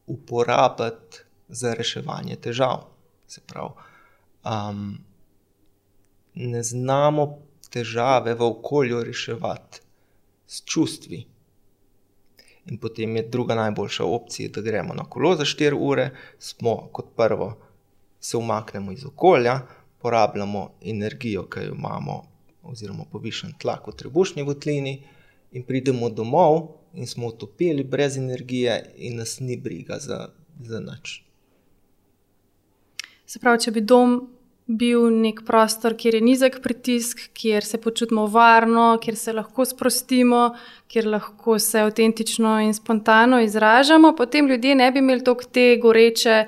uporabiti 0.06 1.24
za 1.48 1.74
reševanje 1.74 2.36
težav. 2.36 2.84
Se 3.26 3.40
pravi, 3.46 3.70
um, 4.44 4.98
ne 6.34 6.62
znamo 6.62 7.38
težave 7.70 8.34
v 8.34 8.42
okolju 8.42 9.04
reševati 9.04 9.80
s 10.46 10.62
čustvi. 10.64 11.24
In 12.66 12.78
potem 12.78 13.16
je 13.16 13.28
druga 13.28 13.54
najboljša 13.54 14.04
opcija, 14.04 14.48
da 14.54 14.60
gremo 14.60 14.94
na 14.94 15.04
kolo 15.04 15.34
za 15.36 15.44
4 15.44 15.76
ure, 15.80 16.10
smo 16.38 16.76
kot 16.92 17.16
prvo 17.16 17.56
se 18.20 18.36
umaknemo 18.36 18.92
iz 18.92 19.04
okolja, 19.04 19.60
porabljamo 19.98 20.70
energijo, 20.80 21.44
ki 21.48 21.60
jo 21.60 21.74
imamo, 21.74 22.22
oziroma 22.62 23.04
povišen 23.12 23.52
tlak 23.60 23.86
v 23.88 23.92
trebušni 23.96 24.42
votlini, 24.42 25.02
in 25.52 25.62
pridemo 25.62 26.08
domov 26.10 26.83
in 26.94 27.06
smo 27.06 27.26
utopili 27.26 27.84
brez 27.84 28.16
energije, 28.16 28.92
in 28.96 29.16
nas 29.16 29.40
ni 29.40 29.56
briga 29.56 29.98
za, 29.98 30.28
za 30.62 30.80
nič. 30.80 31.22
Se 33.26 33.38
pravi, 33.38 33.60
če 33.64 33.70
bi 33.70 33.80
dom 33.80 34.18
bil 34.66 35.08
nek 35.20 35.42
prostor, 35.44 35.96
kjer 35.96 36.14
je 36.14 36.20
nizek 36.24 36.60
pritisk, 36.64 37.20
kjer 37.36 37.64
se 37.64 37.80
počutimo 37.80 38.26
varno, 38.26 38.94
kjer 39.02 39.16
se 39.16 39.32
lahko 39.32 39.64
sprostimo, 39.68 40.54
kjer 40.88 41.08
lahko 41.16 41.58
se 41.58 41.82
avtentično 41.84 42.60
in 42.64 42.74
spontano 42.74 43.40
izražamo, 43.44 44.14
potem 44.16 44.48
ljudje 44.48 44.74
ne 44.74 44.92
bi 44.92 45.02
imeli 45.04 45.24
toliko 45.24 45.50
te 45.52 45.66
goreče 45.82 46.44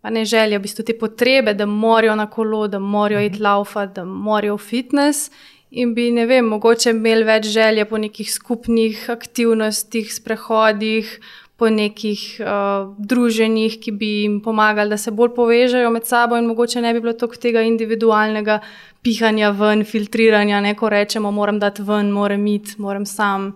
pa 0.00 0.10
ne 0.10 0.24
želje, 0.24 0.58
v 0.58 0.62
bistvu 0.62 0.84
te 0.84 0.98
potrebe, 0.98 1.54
da 1.54 1.66
morajo 1.66 2.14
na 2.16 2.26
kolo, 2.30 2.68
da 2.68 2.78
morajo 2.78 3.20
iti 3.26 3.42
laufa, 3.42 3.86
da 3.86 4.04
morajo 4.04 4.56
v 4.56 4.62
fitness. 4.62 5.30
In 5.70 5.92
bi, 5.94 6.08
ne 6.12 6.24
vem, 6.26 6.46
mogoče 6.48 6.94
imeli 6.94 7.26
več 7.28 7.50
želje 7.52 7.84
po 7.88 7.98
nekih 8.00 8.30
skupnih 8.32 9.04
aktivnostih, 9.12 10.08
sprehodih, 10.14 11.10
po 11.58 11.68
nekih 11.74 12.22
uh, 12.40 12.94
druženjih, 12.98 13.76
ki 13.82 13.92
bi 13.98 14.08
jim 14.22 14.38
pomagali, 14.40 14.94
da 14.94 14.96
se 14.96 15.10
bolj 15.10 15.34
povežejo 15.36 15.90
med 15.90 16.06
sabo, 16.06 16.38
in 16.38 16.46
mogoče 16.48 16.80
ne 16.80 16.92
bi 16.94 17.02
bilo 17.04 17.12
toliko 17.18 17.40
tega 17.42 17.64
individualnega 17.66 18.60
pihanja 19.02 19.50
ven, 19.58 19.82
filtriranja, 19.84 20.62
ne 20.64 20.76
ko 20.78 20.88
rečemo, 20.94 21.32
moram 21.34 21.58
dati 21.58 21.82
ven, 21.82 22.14
moram 22.14 22.46
iti, 22.46 22.78
moram 22.78 23.04
sam. 23.06 23.50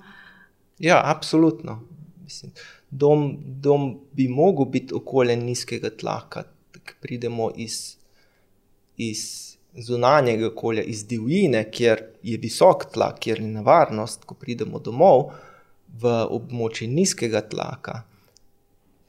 Ja, 0.82 1.00
absolutno. 1.14 1.78
Mislim, 2.24 2.52
dom, 2.90 3.36
dom 3.40 3.94
bi 4.12 4.28
mogel 4.28 4.66
biti 4.66 4.94
okolje 4.98 5.36
nizkega 5.36 5.94
tlaka, 5.96 6.42
da 6.74 6.82
pridemo 7.00 7.52
iz, 7.56 7.96
iz 8.96 9.51
zunanjega 9.74 10.46
okolja, 10.46 10.82
iz 10.82 11.06
divjine, 11.06 11.64
kjer 11.70 12.02
je 12.22 12.38
visok 12.38 12.90
tlak, 12.92 13.18
kjer 13.20 13.40
je 13.40 13.48
nevarnost, 13.48 14.24
ko 14.24 14.34
pridemo 14.34 14.78
domov, 14.78 15.30
v 16.00 16.12
območju 16.32 16.88
nizkega 16.88 17.42
tlaka, 17.48 18.02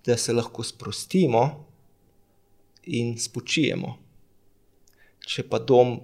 da 0.05 0.18
se 0.18 0.34
lahko 0.34 0.64
sprostimo 0.64 1.43
in 2.91 3.16
spočijemo. 3.20 3.93
Če 5.24 5.45
pa 5.47 5.59
dom, 5.59 5.95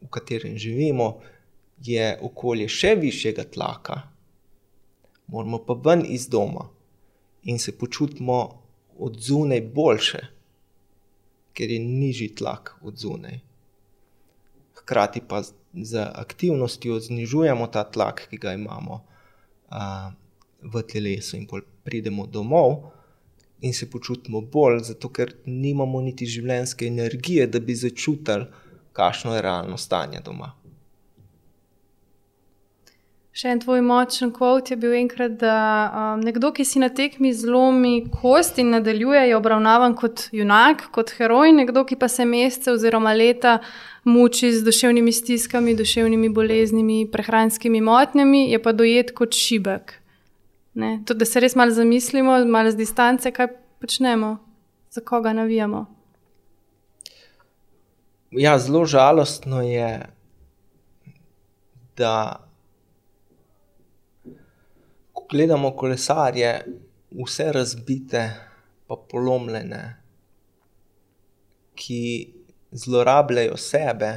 v 0.00 0.08
katerem 0.10 0.56
živimo, 0.58 1.20
je 1.80 2.16
okolje 2.26 2.66
še 2.68 2.96
višjega 2.98 3.46
tlaka, 3.54 4.02
moramo 5.30 5.60
pa 5.64 5.76
ven 5.78 6.02
iz 6.04 6.26
doma 6.28 6.66
in 7.48 7.58
se 7.58 7.72
počutimo 7.78 8.40
od 8.98 9.16
zunaj 9.22 9.62
boljše, 9.74 10.20
ker 11.54 11.70
je 11.70 11.78
nižji 11.78 12.34
tlak 12.34 12.74
od 12.82 12.96
zunaj. 12.98 13.40
Hkrati 14.80 15.20
pa 15.28 15.42
z 15.72 16.06
aktivnostjo 16.14 17.00
znižujemo 17.00 17.66
ta 17.66 17.84
tlak, 17.84 18.26
ki 18.30 18.38
ga 18.38 18.54
imamo 18.54 19.00
uh, 19.00 20.10
v 20.62 20.82
telesu, 20.82 21.36
in 21.36 21.46
pridemo 21.84 22.26
domov 22.26 22.90
in 23.60 23.74
se 23.74 23.90
počutimo 23.90 24.40
bolj, 24.40 24.78
zato 24.88 25.10
ker 25.12 25.34
nimamo 25.44 26.00
niti 26.00 26.26
življenjske 26.26 26.86
energije, 26.86 27.46
da 27.46 27.60
bi 27.60 27.76
začutili, 27.76 28.46
kakšno 28.96 29.34
je 29.36 29.42
realno 29.44 29.76
stanje 29.76 30.22
doma. 30.24 30.54
Še 33.40 33.54
en 33.54 33.60
tvoj 33.62 33.80
močen 33.80 34.34
kvot 34.36 34.68
je 34.68 34.76
bil 34.76 34.92
enkrat, 34.98 35.38
da 35.40 35.52
um, 35.88 36.20
nekdo, 36.20 36.50
ki 36.52 36.64
si 36.68 36.80
na 36.82 36.90
tekmi 36.92 37.30
zlomi 37.32 38.02
kost 38.12 38.58
in 38.60 38.74
nadaljuje, 38.74 39.22
je 39.30 39.36
obravnavan 39.38 39.94
kot 39.96 40.26
junak, 40.36 40.82
kot 40.92 41.14
heroj, 41.16 41.54
nekdo, 41.56 41.86
ki 41.88 41.96
pa 41.96 42.10
se 42.12 42.26
mesece 42.28 42.74
oziroma 42.74 43.14
leta 43.16 43.54
muči 44.04 44.50
z 44.52 44.60
duševnimi 44.66 45.14
stiskami, 45.16 45.72
duševnimi 45.78 46.28
boleznimi, 46.36 46.98
prehranskimi 47.08 47.80
motnjami, 47.80 48.42
je 48.50 48.60
pa 48.60 48.74
dojet 48.76 49.14
kot 49.16 49.32
šibek. 49.32 49.96
Tudi, 50.76 51.18
da 51.24 51.30
se 51.32 51.40
res 51.40 51.56
malo 51.56 51.72
zamislimo, 51.72 52.36
malo 52.44 52.74
z 52.76 52.82
distance, 52.82 53.32
kaj 53.32 53.48
počnemo, 53.80 54.34
za 54.92 55.00
koga 55.00 55.32
navijamo. 55.32 55.86
Ja, 58.36 58.58
zelo 58.60 58.84
žalostno 58.84 59.64
je, 59.64 59.94
da 61.96 62.12
gledamo 65.30 65.76
kolesarje, 65.76 66.64
vse 67.10 67.52
razbite, 67.52 68.30
pa 68.86 68.96
polomljene, 69.10 69.96
ki 71.74 72.32
zlorabljajo 72.70 73.56
sebe 73.56 74.10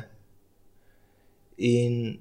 in 1.58 2.18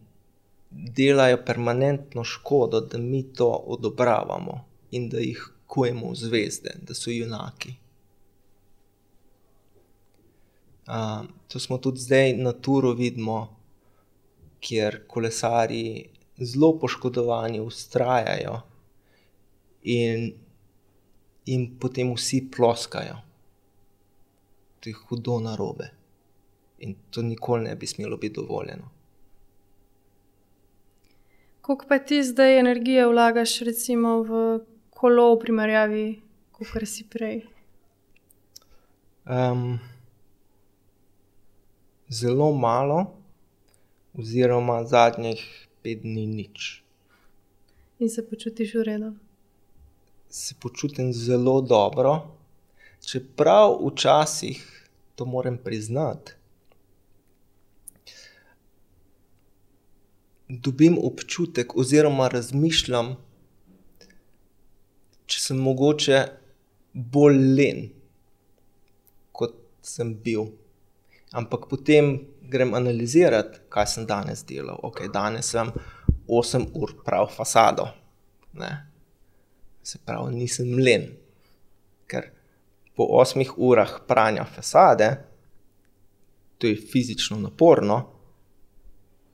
delajo 0.71 1.39
permanentno 1.47 2.25
škodo, 2.25 2.81
da 2.81 2.99
mi 2.99 3.23
to 3.33 3.49
odobravamo 3.49 4.65
in 4.91 5.09
da 5.09 5.19
jih 5.19 5.49
kujemo 5.67 6.11
v 6.11 6.15
zvezde, 6.15 6.75
da 6.83 6.95
so 6.95 7.11
junaki. 7.11 7.75
Uh, 10.87 11.25
to 11.49 11.61
smo 11.61 11.79
tudi 11.79 12.01
zdaj 12.01 12.33
na 12.37 12.53
turu 12.53 12.93
vidimo, 12.93 13.57
kjer 14.61 15.01
kolesari 15.09 16.11
zelo 16.39 16.79
poškodovani 16.79 17.61
ustrajajo 17.61 18.61
in, 19.83 20.33
in 21.47 21.79
potem 21.79 22.15
vsi 22.15 22.49
ploskajo. 22.57 23.17
To 24.81 24.91
je 24.91 24.95
hudo 25.09 25.41
narobe. 25.41 25.91
In 26.79 26.95
to 27.11 27.23
nikoli 27.23 27.65
ne 27.65 27.77
bi 27.77 27.87
smelo 27.87 28.17
biti 28.17 28.35
dovoljeno. 28.35 28.91
Kako 31.63 31.87
pa 31.89 31.99
ti 31.99 32.23
zdaj 32.23 32.59
energijo 32.59 33.11
vlagaš, 33.11 33.61
recimo 33.61 34.23
v 34.23 34.61
kolo, 34.91 35.35
v 35.35 35.39
primerjavi, 35.39 36.07
kot 36.53 36.87
si 36.87 37.07
prej? 37.11 37.45
Um, 39.27 39.79
zelo 42.11 42.53
malo, 42.53 43.15
oziroma 44.19 44.85
zadnjih 44.85 45.69
pet 45.83 46.03
dni 46.03 46.27
nič. 46.27 46.83
In 47.99 48.11
se 48.11 48.27
počutiš 48.27 48.75
v 48.75 48.83
redu? 48.83 49.13
Se 50.33 50.55
počutim 50.61 51.13
zelo 51.13 51.61
dobro, 51.61 52.15
čeprav 53.05 53.77
včasih 53.85 54.63
to 55.15 55.25
moram 55.29 55.59
priznati. 55.61 56.33
dobim 60.61 60.99
občutek, 61.03 61.77
oziroma 61.77 62.29
razmišljam, 62.29 63.15
če 65.27 65.41
sem 65.41 65.61
mogoče 65.65 66.19
bolj 66.93 67.39
len, 67.57 67.87
kot 69.33 69.57
sem 69.83 70.13
bil. 70.25 70.51
Ampak 71.33 71.65
potem 71.71 72.13
grem 72.53 72.75
analizirati, 72.77 73.63
kaj 73.73 73.89
sem 73.95 74.07
danes 74.07 74.45
delal. 74.45 74.81
Ok, 74.85 75.07
danes 75.13 75.49
sem 75.55 75.73
8 76.29 76.69
ur 76.77 76.93
prav 77.07 77.31
fasado. 77.33 77.89
Ne? 78.53 78.75
Se 79.83 79.99
pravi, 80.05 80.35
nisem 80.37 80.79
len. 80.79 81.09
Ker 82.07 82.29
po 82.97 83.09
8 83.19 83.55
urah 83.57 84.01
pranja 84.09 84.45
fasade, 84.45 85.09
to 86.59 86.67
je 86.67 86.77
fizično 86.77 87.39
naporno, 87.43 87.99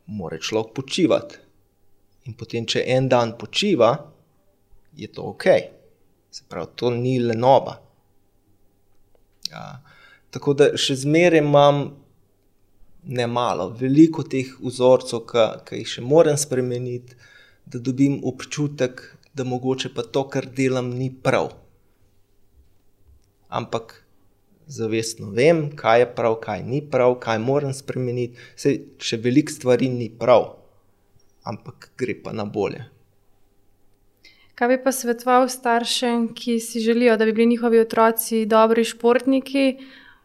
mora 0.06 0.38
človek 0.38 0.72
počivati. 0.74 1.36
In 2.24 2.36
potem, 2.36 2.66
če 2.68 2.84
en 2.94 3.08
dan 3.08 3.34
počiva, 3.38 3.92
je 4.96 5.08
to 5.12 5.30
ok. 5.34 5.44
Se 6.30 6.44
pravi, 6.48 6.72
to 6.76 6.90
ni 6.90 7.18
le 7.20 7.36
nova. 7.36 7.78
Ja. 9.50 9.80
Tako 10.30 10.54
da 10.54 10.72
še 10.76 10.96
zmeraj 11.04 11.40
imam 11.40 11.82
ne 13.08 13.26
malo, 13.26 13.70
veliko 13.72 14.24
teh 14.24 14.50
vzorcev, 14.60 15.24
ki 15.64 15.80
jih 15.80 15.88
še 15.88 16.04
moram 16.04 16.36
spremeniti, 16.36 17.16
da 17.68 17.80
dobim 17.80 18.18
občutek, 18.28 19.00
da 19.38 19.46
mogoče 19.46 19.92
pa 19.94 20.02
to, 20.02 20.26
kar 20.28 20.48
delam, 20.58 20.90
ni 20.98 21.08
prav. 21.22 21.52
Ampak 23.48 24.02
zavestno 24.68 25.30
vem, 25.30 25.70
kaj 25.76 26.00
je 26.00 26.10
prav, 26.14 26.36
kaj 26.44 26.62
ni 26.62 26.82
prav, 26.90 27.16
kaj 27.22 27.38
moram 27.38 27.72
spremeniti. 27.74 28.36
Sej, 28.56 28.82
še 29.00 29.20
veliko 29.24 29.54
stvari 29.54 29.88
ni 29.88 30.10
prav, 30.12 30.50
ampak 31.48 31.90
gre 31.98 32.18
pa 32.22 32.36
na 32.36 32.44
bolje. 32.44 32.84
Kaj 34.58 34.68
bi 34.68 34.76
pa 34.82 34.92
svetoval 34.92 35.46
staršem, 35.48 36.32
ki 36.34 36.58
si 36.60 36.82
želijo, 36.82 37.16
da 37.16 37.24
bi 37.24 37.32
bili 37.32 37.46
njihovi 37.54 37.80
otroci 37.80 38.44
dobri 38.46 38.84
športniki? 38.84 39.76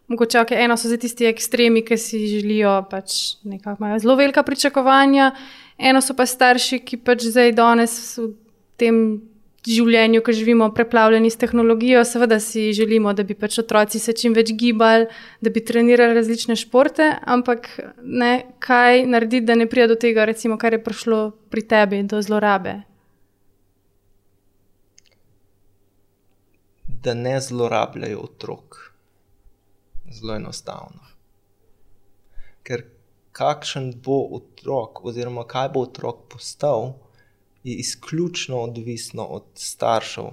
Mogoče 0.08 0.40
okay, 0.42 0.64
eno 0.66 0.76
so 0.78 0.90
zdaj 0.90 1.00
tisti 1.06 1.30
ekstremi, 1.30 1.84
ki 1.86 1.98
si 1.98 2.26
želijo, 2.28 2.82
pač 2.90 3.38
nekako 3.48 3.84
imajo 3.84 4.00
zelo 4.00 4.16
velika 4.20 4.44
pričakovanja, 4.44 5.32
eno 5.78 6.02
so 6.02 6.16
pa 6.18 6.26
starši, 6.26 6.82
ki 6.84 6.98
pač 7.06 7.24
zdaj 7.30 7.54
danes 7.56 7.94
v 8.18 8.28
tem 8.78 9.00
življenju, 9.64 10.22
ko 10.24 10.34
živimo, 10.36 10.68
preplavljeni 10.76 11.30
s 11.32 11.40
tehnologijo, 11.40 12.04
seveda 12.06 12.40
si 12.44 12.72
želimo, 12.76 13.14
da 13.16 13.24
bi 13.24 13.36
pač 13.36 13.60
otroci 13.62 14.00
se 14.00 14.14
čim 14.14 14.36
več 14.36 14.52
gibali, 14.60 15.08
da 15.42 15.50
bi 15.54 15.64
trenirali 15.64 16.18
različne 16.18 16.58
športe, 16.60 17.08
ampak 17.24 17.70
ne, 18.04 18.34
kaj 18.64 19.06
narediti, 19.08 19.46
da 19.48 19.56
ne 19.56 19.68
pride 19.70 19.94
do 19.94 20.00
tega, 20.00 20.26
recimo, 20.28 20.58
kar 20.60 20.76
je 20.76 20.84
prišlo 20.84 21.22
pri 21.50 21.64
tebi, 21.68 22.02
do 22.04 22.22
zlorabe. 22.22 22.82
Da 27.04 27.14
ne 27.14 27.40
zlorabljajo 27.42 28.20
otrok. 28.24 28.80
Zelo 30.12 30.36
enostavno. 30.36 31.08
Ker 32.64 32.84
kakšen 33.36 33.90
bo 34.04 34.20
otrok, 34.38 35.02
oziroma 35.08 35.44
kaj 35.48 35.72
bo 35.74 35.88
otrok 35.88 36.28
postal, 36.32 36.94
je 37.64 37.76
izključno 37.76 38.58
odvisno 38.58 39.24
od 39.24 39.44
staršev, 39.56 40.26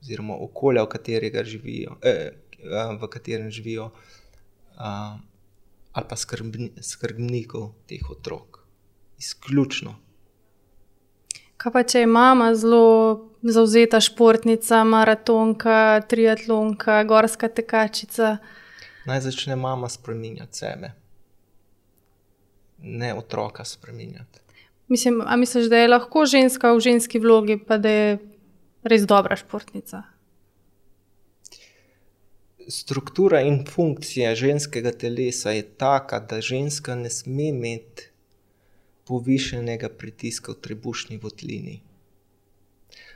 oziroma 0.00 0.36
okolja, 0.40 0.82
v, 0.82 1.44
živijo, 1.44 1.96
eh, 2.02 2.10
eh, 2.10 2.96
v 3.00 3.08
katerem 3.08 3.50
živijo, 3.50 3.90
eh, 4.70 5.18
ali 5.92 6.06
pa 6.08 6.16
skrbni, 6.16 6.72
skrbnikov 6.80 7.72
teh 7.86 8.10
otrok. 8.10 8.58
Izključno. 9.18 9.94
Kaj 11.56 11.72
pa 11.72 11.82
če 11.82 12.00
je 12.00 12.06
mama 12.06 12.54
zelo 12.54 13.28
zauzeta 13.42 14.00
športnica, 14.00 14.84
maratonka, 14.84 16.00
triatlonka, 16.08 17.04
gorska 17.04 17.48
tekačica? 17.48 18.36
Naj 19.06 19.20
začne 19.20 19.56
mama 19.56 19.88
spremenjati 19.88 20.58
sebe, 20.58 20.92
ne 22.78 23.14
otroka 23.14 23.64
spremenjati. 23.64 24.42
Mislim, 24.92 25.22
a 25.26 25.36
misliš, 25.36 25.70
da 25.72 25.78
je 25.78 25.88
lahko 25.88 26.26
ženska 26.28 26.72
v 26.76 26.80
ženski 26.84 27.18
vlogi, 27.18 27.56
pa 27.68 27.78
da 27.80 27.88
je 27.88 28.08
res 28.84 29.06
dobra 29.08 29.38
športnica? 29.40 30.02
Struktura 32.68 33.40
in 33.40 33.62
funkcija 33.64 34.34
ženskega 34.36 34.92
telesa 34.92 35.54
je 35.56 35.62
taka, 35.80 36.20
da 36.20 36.42
ženska 36.44 36.94
ne 36.94 37.10
sme 37.10 37.48
imeti 37.54 38.10
povišenega 39.08 39.88
pritiska 39.88 40.52
v 40.52 40.60
trebušni 40.68 41.18
votlini. 41.24 41.78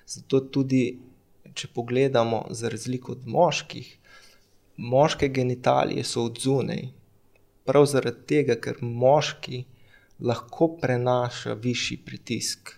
Zato 0.08 0.40
tudi, 0.40 0.82
če 1.52 1.68
pogledamo, 1.76 2.46
za 2.56 2.72
razliko 2.72 3.12
od 3.18 3.28
moških, 3.28 3.92
moške 4.76 5.28
genitalije 5.28 6.08
so 6.08 6.24
odzunaj. 6.30 6.88
Prav 7.68 7.84
zaradi 7.92 8.28
tega, 8.32 8.56
ker 8.56 8.80
moški 8.80 9.66
lahko 10.20 10.68
prenaša 10.80 11.52
višji 11.52 11.96
pritisk, 12.04 12.72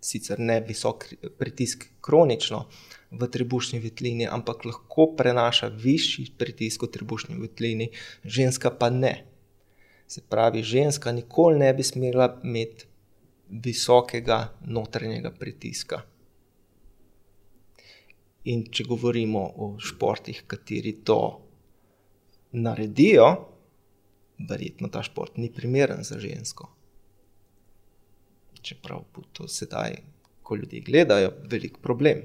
sicer 0.00 0.38
ne 0.38 0.60
visok 0.60 1.06
pritisk 1.38 1.86
kronično 2.00 2.64
v 3.10 3.26
trebušni 3.26 3.80
vitlini, 3.82 4.28
ampak 4.28 4.64
lahko 4.64 5.10
prenaša 5.16 5.68
višji 5.74 6.30
pritisk 6.38 6.86
v 6.86 6.92
trebušni 6.94 7.40
vitlini, 7.40 7.90
ženska 8.24 8.70
pa 8.70 8.90
ne. 8.90 9.14
Se 10.06 10.22
pravi, 10.22 10.62
ženska 10.62 11.12
nikoli 11.12 11.58
ne 11.58 11.74
bi 11.74 11.82
smela 11.82 12.40
imeti 12.44 12.86
visokega 13.50 14.40
notranjega 14.66 15.30
pritiska. 15.30 16.02
In 18.50 18.64
če 18.72 18.86
govorimo 18.88 19.42
o 19.56 19.74
športih, 19.78 20.44
kateri 20.48 20.94
to 21.04 21.20
naredijo, 22.52 23.49
verjetno 24.48 24.88
ta 24.88 25.02
šport 25.02 25.36
ni 25.36 25.50
primeren 25.52 26.04
za 26.04 26.18
žensko. 26.18 26.68
Čeprav 28.62 29.04
bo 29.14 29.22
to 29.32 29.48
sedaj, 29.48 29.96
ko 30.42 30.56
ljudje 30.56 30.80
gledajo, 30.80 31.32
velik 31.50 31.78
problem. 31.82 32.22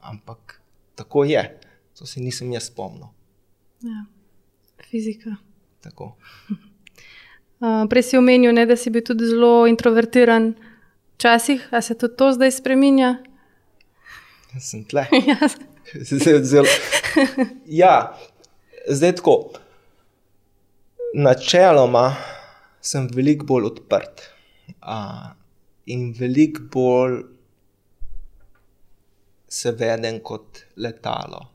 Ampak 0.00 0.60
tako 0.94 1.24
je, 1.24 1.60
to 1.98 2.06
si 2.06 2.20
nisem 2.20 2.52
jaz 2.52 2.70
spomnil. 2.70 3.08
Ja, 3.82 4.04
fizika. 4.90 5.36
Tako. 5.80 6.16
Uh, 7.60 7.84
prej 7.90 8.02
si 8.02 8.18
omenil, 8.18 8.54
ne, 8.54 8.66
da 8.66 8.76
si 8.76 8.90
bil 8.90 9.04
tudi 9.04 9.26
zelo 9.26 9.66
introvertiran, 9.66 10.54
včasih, 11.14 11.68
a 11.70 11.82
se 11.82 11.98
tudi 11.98 12.16
to 12.16 12.32
zdaj 12.32 12.52
spremenja? 12.60 13.18
Jaz 14.54 14.70
sem 14.70 14.84
tle. 14.84 15.06
Ja. 15.28 15.48
Zelo. 16.44 16.68
Ja, 17.64 18.12
zdaj 18.88 19.14
tako. 19.16 19.52
Načeloma 21.14 22.16
sem 22.80 23.08
veliko 23.14 23.46
bolj 23.46 23.64
odprt 23.72 24.22
uh, 24.82 25.30
in 25.86 26.12
veliko 26.18 26.62
bolj 26.72 27.20
se 29.48 29.72
vedem 29.72 30.20
kot 30.20 30.64
letalo. 30.76 31.46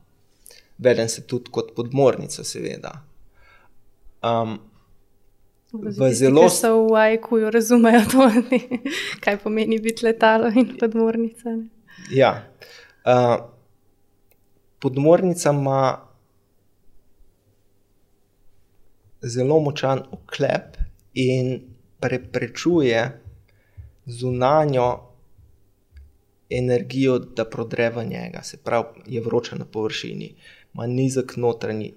Vedem 0.78 1.08
se 1.08 1.22
tudi 1.26 1.50
kot 1.54 1.70
podmornica, 1.76 2.44
seveda. 2.44 2.90
Um, 4.22 4.58
v 5.72 6.10
zelo. 6.14 6.48
Se 6.50 6.70
v 6.70 6.96
Ajkuju 6.98 7.50
razumejo, 7.50 8.00
to, 8.10 8.26
kaj 9.20 9.38
pomeni 9.42 9.78
biti 9.78 10.06
letalo 10.06 10.50
in 10.54 10.74
podmornica. 10.80 11.54
Ne? 11.54 11.68
Ja. 12.10 12.32
Uh, 13.06 13.36
podmornica 14.78 15.50
ima 15.50 16.00
zelo 19.24 19.60
močan 19.60 20.02
oklep 20.10 20.76
in 21.14 21.60
preprečuje 22.00 23.20
zunanjo 24.06 25.00
energijo, 26.50 27.18
da 27.18 27.44
prodre 27.44 27.90
v 27.90 28.04
njega. 28.04 28.42
Se 28.42 28.56
pravi, 28.56 29.04
je 29.06 29.20
vroča 29.20 29.56
na 29.56 29.64
površini, 29.64 30.34
ima 30.74 30.86
nizek 30.86 31.36
notranji, 31.36 31.94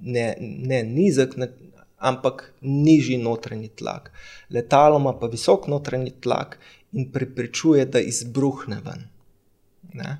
ne, 0.00 0.34
ne 0.40 0.82
nizek, 0.82 1.34
ampak 1.98 2.52
nižji 2.60 3.18
notranji 3.18 3.68
tlak. 3.68 4.12
Letalo 4.50 4.98
ima 4.98 5.12
pa 5.18 5.26
visok 5.26 5.66
notranji 5.66 6.12
tlak 6.20 6.58
in 6.92 7.12
preprečuje, 7.12 7.86
da 7.86 8.00
izbruhne 8.00 8.80
ven. 8.84 9.08
Ne? 9.92 10.16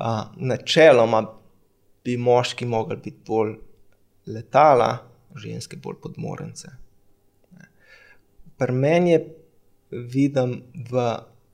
Uh, 0.00 0.24
načeloma 0.36 1.26
bi 2.04 2.16
moški 2.16 2.66
mogli 2.66 2.96
biti 2.96 3.20
bolj 3.26 3.54
letala, 4.26 4.98
ženske 5.38 5.76
bolj 5.76 6.00
podmornice. 6.02 6.70
Pri 8.56 8.72
meni 8.72 9.12
je 9.12 9.20
vidim 9.90 10.62
v 10.90 11.04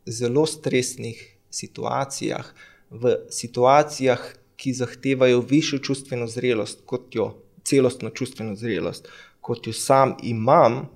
zelo 0.07 0.47
stresnih 0.47 1.19
situacijah, 1.51 2.55
v 2.91 3.17
situacijah, 3.31 4.23
ki 4.57 4.73
zahtevajo 4.79 5.41
višjo 5.41 5.79
čustveno 5.83 6.29
zrelost, 6.31 6.85
kot 6.87 7.15
jo 7.15 7.33
celostno 7.67 8.11
čustveno 8.11 8.55
zrelost, 8.55 9.09
kot 9.41 9.67
jo 9.67 9.73
sam 9.73 10.15
imam, 10.23 10.87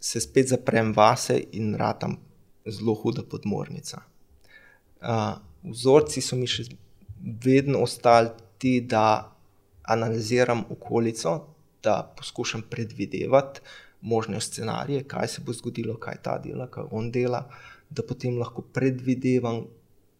se 0.00 0.20
spet 0.20 0.48
zaprem 0.48 0.92
vase 0.92 1.40
in 1.52 1.74
ratam 1.74 2.18
zelo 2.66 2.94
huda 2.94 3.22
podmornica. 3.22 4.02
Uh, 5.00 5.38
vzorci 5.62 6.20
so 6.20 6.36
mi 6.36 6.46
še 6.46 6.68
vedno 7.18 7.80
ostali 7.82 8.30
ti, 8.58 8.80
da 8.80 9.32
analiziram 9.82 10.64
okolico, 10.70 11.38
da 11.82 12.14
poskušam 12.16 12.62
predvidevati 12.70 13.60
možne 14.00 14.40
scenarije, 14.40 15.04
kaj 15.04 15.28
se 15.28 15.42
bo 15.44 15.52
zgodilo, 15.52 15.96
kaj 15.96 16.22
ta 16.22 16.38
dela, 16.38 16.66
kaj 16.70 16.84
on 16.90 17.10
dela, 17.10 17.48
da 17.90 18.02
potem 18.02 18.38
lahko 18.38 18.62
predvidevam, 18.62 19.64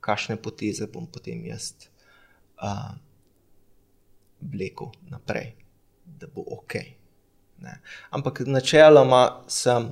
kakšne 0.01 0.37
poteze 0.43 0.87
bom 0.87 1.07
potem 1.07 1.45
jaz 1.47 1.73
uh, 2.63 2.95
vlekel 4.41 4.93
naprej, 5.11 5.53
da 6.05 6.27
bo 6.35 6.45
ok. 6.59 6.75
Ne. 7.59 7.81
Ampak 8.11 8.41
načeloma 8.47 9.43
sem 9.49 9.91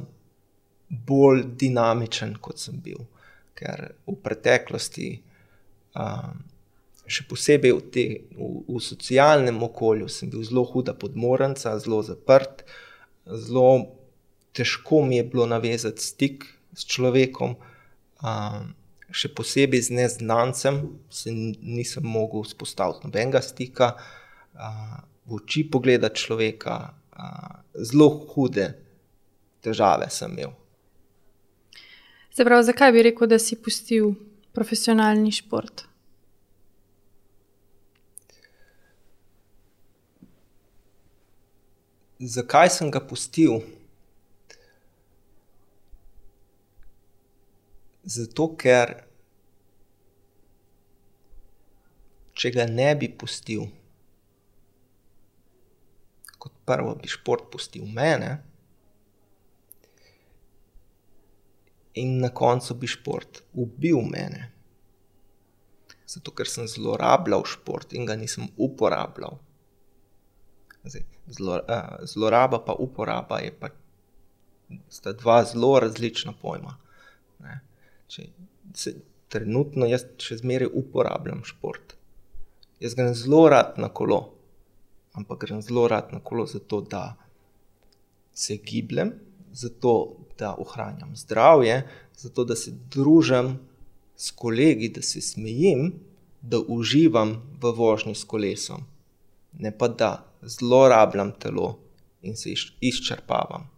bolj 0.88 1.42
dinamičen, 1.58 2.36
kot 2.40 2.62
sem 2.62 2.78
bil, 2.80 3.02
ker 3.58 3.88
v 4.06 4.14
preteklosti 4.22 5.08
um, 5.98 6.44
še 7.06 7.26
posebej 7.30 7.72
v, 7.72 7.82
te, 7.92 8.04
v, 8.34 8.50
v 8.66 8.80
socialnem 8.82 9.58
okolju, 9.62 10.08
sem 10.10 10.30
bil 10.32 10.42
zelo 10.46 10.66
huda 10.66 10.94
podmornica, 10.98 11.76
zelo 11.82 12.02
zaprt, 12.06 12.64
zelo 13.26 13.96
težko 14.56 15.02
mi 15.06 15.20
je 15.20 15.28
bilo 15.30 15.46
navezati 15.46 16.02
stik 16.02 16.46
s 16.76 16.86
človekom, 16.88 17.56
um, 18.24 18.68
še 19.14 19.30
posebej 19.36 19.86
z 19.86 19.96
neznancem, 20.00 20.80
se 21.12 21.32
nisem 21.32 22.06
mogel 22.06 22.44
vzpostaviti 22.46 23.06
nobenega 23.06 23.42
stika, 23.44 23.94
uh, 23.96 25.00
v 25.26 25.40
oči 25.40 25.66
pogledati 25.70 26.26
človeka, 26.26 26.78
uh, 26.90 27.58
zelo 27.78 28.10
hude 28.34 28.72
težave 29.62 30.10
sem 30.10 30.32
imel. 30.34 30.54
Se 32.36 32.44
pravi, 32.44 32.66
zakaj 32.68 32.92
bi 32.92 33.02
rekel, 33.06 33.30
da 33.30 33.38
si 33.40 33.56
pustil 33.56 34.12
profesionalni 34.52 35.32
šport? 35.32 35.86
Zakaj 42.18 42.70
sem 42.72 42.88
ga 42.88 43.00
pustil? 43.04 43.58
Zato, 48.08 48.46
ker 48.56 48.94
če 52.32 52.52
ga 52.54 52.64
ne 52.70 52.88
bi 52.96 53.10
pustil, 53.12 53.66
kot 56.40 56.56
prvo 56.64 56.94
bi 56.96 57.12
šport 57.12 57.50
pustil 57.52 57.84
mene, 57.84 58.32
in 62.00 62.16
na 62.24 62.32
koncu 62.32 62.78
bi 62.80 62.88
šport 62.88 63.42
ubil 63.52 64.00
mene. 64.08 64.46
Zato, 66.08 66.32
ker 66.32 66.48
sem 66.48 66.64
zlorabljal 66.64 67.44
šport 67.44 67.92
in 67.92 68.08
ga 68.08 68.16
nisem 68.16 68.48
uporabljal. 68.56 69.36
Zdaj, 70.86 71.02
zloraba 72.06 72.58
pa 72.64 72.72
uporaba 72.78 73.38
je 73.42 73.52
pa 73.60 73.68
sta 74.88 75.12
dva 75.12 75.44
zelo 75.44 75.80
različna 75.80 76.32
pojma. 76.42 76.76
Če, 78.08 78.28
se, 78.74 78.94
trenutno 79.28 79.86
jaz 79.90 80.06
še 80.22 80.38
zmeraj 80.42 80.70
uporabljam 80.74 81.42
šport. 81.46 81.96
Jaz 82.82 82.94
grem 82.94 83.14
zelo 83.16 83.46
rad 83.50 83.78
na 83.82 83.88
kolo, 83.88 84.20
ampak 85.16 85.46
grem 85.46 85.62
zelo 85.64 85.86
rad 85.90 86.12
na 86.14 86.20
kolo 86.20 86.46
zato, 86.46 86.80
da 86.80 87.16
se 88.36 88.58
gibljem, 88.62 89.14
zato, 89.56 90.16
da 90.38 90.52
ohranjam 90.60 91.16
zdravje, 91.16 91.80
zato, 92.16 92.44
da 92.44 92.56
se 92.56 92.74
družim 92.92 93.56
s 94.16 94.30
kolegi, 94.30 94.90
da 94.92 95.02
se 95.02 95.20
smejim, 95.24 95.94
da 96.42 96.60
uživam 96.60 97.38
v 97.60 97.72
vožnji 97.74 98.14
s 98.14 98.24
kolesom, 98.28 98.84
ne 99.58 99.72
pa 99.72 99.88
da 99.88 100.10
zlorabljam 100.46 101.32
telo 101.38 101.78
in 102.22 102.36
se 102.36 102.50
izčrpavam. 102.80 103.70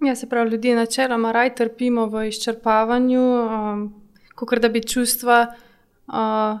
Ja, 0.00 0.14
se 0.14 0.28
pravi, 0.28 0.50
ljudje 0.50 0.76
načeloma 0.76 1.32
raj 1.32 1.54
trpimo 1.54 2.06
v 2.06 2.28
izčrpavanju, 2.28 3.22
um, 3.22 4.02
kot 4.34 4.58
da 4.58 4.68
bi 4.68 4.82
čustva 4.82 5.46
uh, 6.06 6.60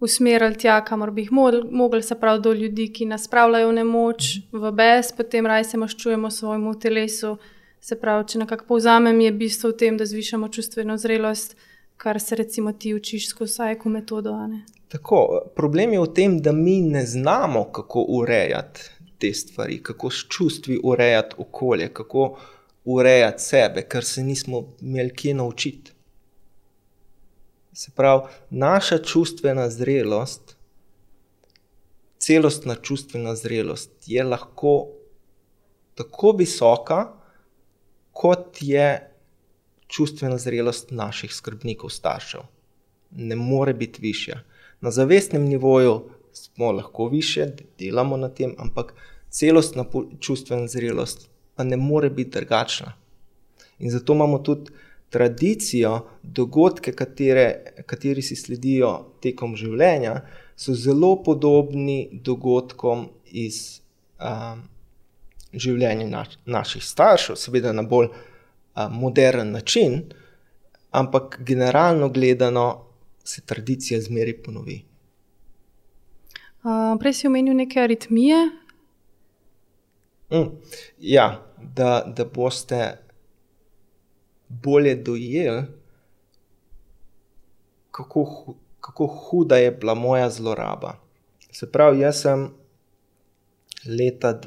usmerili 0.00 0.58
tja, 0.58 0.84
kamor 0.84 1.10
bi 1.10 1.22
jih 1.22 1.32
mogli, 1.70 2.02
se 2.02 2.14
pravi, 2.20 2.42
do 2.42 2.52
ljudi, 2.52 2.92
ki 2.92 3.06
nas 3.06 3.24
spravljajo 3.24 3.68
v 3.68 3.72
nemoč, 3.72 4.24
v 4.52 4.72
bes, 4.72 5.12
potem 5.16 5.46
raj 5.46 5.64
se 5.64 5.80
maščujemo 5.80 6.30
svojemu 6.30 6.74
telesu. 6.80 7.36
Se 7.80 7.96
pravi, 8.00 8.28
če 8.28 8.38
nekako 8.44 8.64
povzamem, 8.68 9.20
je 9.20 9.32
bistvo 9.32 9.70
v 9.72 9.78
tem, 9.80 9.96
da 9.96 10.06
zvišamo 10.06 10.48
čustveno 10.48 10.96
zrelost, 11.00 11.56
kar 11.96 12.20
se 12.20 12.36
recimo 12.36 12.72
ti 12.72 12.94
učiš 12.94 13.28
skozi 13.30 13.52
sajko 13.54 13.88
metodo. 13.88 14.36
Tako, 14.94 15.40
problem 15.56 15.92
je 15.92 16.00
v 16.00 16.10
tem, 16.14 16.34
da 16.38 16.52
mi 16.52 16.80
ne 16.80 17.06
znamo, 17.06 17.64
kako 17.72 18.04
urejati 18.14 18.80
te 19.18 19.32
stvari, 19.34 19.80
kako 19.82 20.10
s 20.10 20.26
čustvi 20.28 20.78
urejati 20.84 21.34
okolje, 21.38 21.88
kako 21.94 22.38
urejati 22.84 23.42
sebe, 23.42 23.82
ker 23.82 24.04
se 24.04 24.22
nismo 24.22 24.62
imeli 24.80 25.10
kje 25.14 25.34
naučiti. 25.34 25.92
Se 27.72 27.90
pravi, 27.96 28.22
naša 28.50 28.98
čustvena 28.98 29.66
zrelost, 29.70 30.56
celostna 32.18 32.74
čustvena 32.74 33.34
zrelost 33.34 33.90
je 34.06 34.24
lahko 34.24 34.86
tako 35.94 36.36
visoka, 36.38 37.12
kot 38.12 38.58
je 38.60 39.10
čustvena 39.86 40.38
zrelost 40.38 40.90
naših 40.90 41.34
skrbnikov, 41.34 41.90
staršev. 41.90 42.46
Ne 43.10 43.36
more 43.36 43.74
biti 43.74 44.02
višja. 44.02 44.44
Na 44.84 44.90
zavestnem 44.90 45.44
nivoju 45.44 46.02
smo 46.32 46.72
lahko 46.72 47.08
više, 47.08 47.46
delamo 47.78 48.16
na 48.16 48.28
tem, 48.28 48.54
ampak 48.58 48.94
celostna 49.30 49.84
čustvena 50.20 50.66
zrelost 50.68 51.28
pa 51.54 51.64
ne 51.64 51.76
more 51.76 52.10
biti 52.10 52.30
drugačna. 52.30 52.92
In 53.78 53.90
zato 53.90 54.12
imamo 54.12 54.38
tudi 54.38 54.70
tradicijo, 55.10 56.00
dogodke, 56.22 56.92
katere, 56.92 57.72
kateri 57.86 58.22
si 58.22 58.36
sledijo 58.36 58.92
tekom 59.22 59.56
življenja, 59.56 60.20
so 60.56 60.74
zelo 60.74 61.16
podobni 61.22 62.08
dogodkom 62.12 63.08
iz 63.24 63.80
um, 64.20 64.66
življenja 65.52 66.10
naš, 66.12 66.36
naših 66.44 66.84
staršev, 66.84 67.40
seveda 67.40 67.72
na 67.72 67.82
bolj 67.82 68.10
um, 68.12 69.00
modern 69.00 69.56
način, 69.56 70.02
ampak 70.90 71.40
generalno 71.40 72.12
gledano 72.12 72.84
se 73.24 73.40
tradicija 73.40 74.00
zmeri 74.00 74.42
ponovi. 74.42 74.84
Uh, 76.64 76.98
prej 77.00 77.12
si 77.12 77.26
omenil 77.26 77.56
neke 77.56 77.80
aritmije. 77.80 78.36
Mm, 80.32 80.50
ja, 80.98 81.46
da, 81.76 82.12
da 82.16 82.24
boste 82.24 82.98
bolje 84.48 84.94
dojeli, 84.94 85.62
kako, 87.90 88.54
kako 88.80 89.06
huda 89.06 89.56
je 89.56 89.70
bila 89.70 89.94
moja 89.94 90.30
zloraba. 90.30 90.98
Se 91.52 91.72
pravi, 91.72 92.00
jaz 92.00 92.20
sem 92.20 92.50
leta 93.86 94.40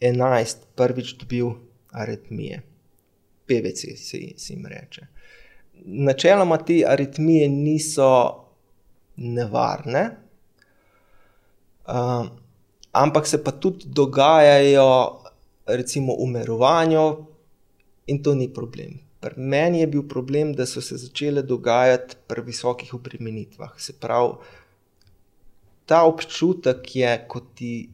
2011 0.00 0.56
prvič 0.74 1.16
dobil 1.18 1.46
aritmije, 1.90 2.62
PVC 3.46 3.80
se 3.96 4.18
jim 4.52 4.66
reče. 4.66 5.06
Načeloma 5.84 6.56
te 6.58 6.82
aritmije 6.86 7.48
niso 7.48 8.46
nevarne, 9.16 10.10
um, 11.88 12.30
ampak 12.92 13.26
se 13.26 13.44
pa 13.44 13.52
tudi 13.52 13.84
dogajajo, 13.86 15.20
recimo, 15.66 16.14
v 16.14 16.22
umirovanju, 16.22 17.26
in 18.06 18.22
to 18.22 18.34
ni 18.34 18.48
problem. 18.52 19.00
Pri 19.20 19.34
meni 19.36 19.80
je 19.80 19.86
bil 19.86 20.08
problem, 20.08 20.52
da 20.54 20.66
so 20.66 20.80
se 20.80 20.96
začele 20.96 21.42
dogajati 21.42 22.16
pri 22.26 22.42
visokih 22.42 22.94
obremenitvah. 22.94 23.74
Se 23.80 23.92
pravi, 24.00 24.34
ta 25.86 26.04
občutek 26.04 26.96
je, 26.96 27.12
kot 27.28 27.54
ti, 27.54 27.88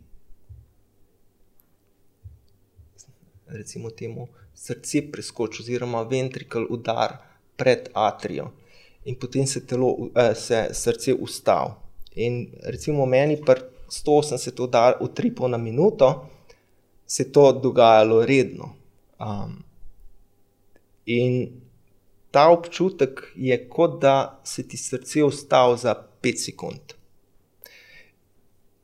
recimo, 3.47 3.91
temu 3.91 4.29
srce 4.55 5.07
preskoči, 5.13 5.63
oziroma 5.63 6.03
ventrikal 6.03 6.67
udar 6.71 7.32
pred 7.63 7.89
atrijo, 7.95 8.51
in 9.07 9.19
potem 9.23 9.47
se, 9.47 9.63
telo, 9.67 10.11
eh, 10.19 10.35
se 10.35 10.69
srce 10.75 11.15
ustavi. 11.15 11.79
Recimo 12.75 13.07
meni, 13.07 13.39
pri 13.39 13.63
180 13.89 14.61
udarih, 14.67 15.01
v 15.01 15.13
3,5 15.15 15.53
na 15.55 15.59
minuto, 15.59 16.11
se 17.07 17.31
to 17.33 17.53
dogajalo 17.53 18.25
redno. 18.27 18.75
Um, 19.21 19.61
In 21.07 21.61
ta 22.31 22.49
občutek 22.51 23.33
je 23.35 23.57
kot 23.69 24.01
da 24.01 24.41
se 24.45 24.63
ti 24.69 24.77
srce 24.77 25.25
ustavi 25.25 25.79
za 25.79 25.95
5 26.23 26.45
sekund. 26.45 26.95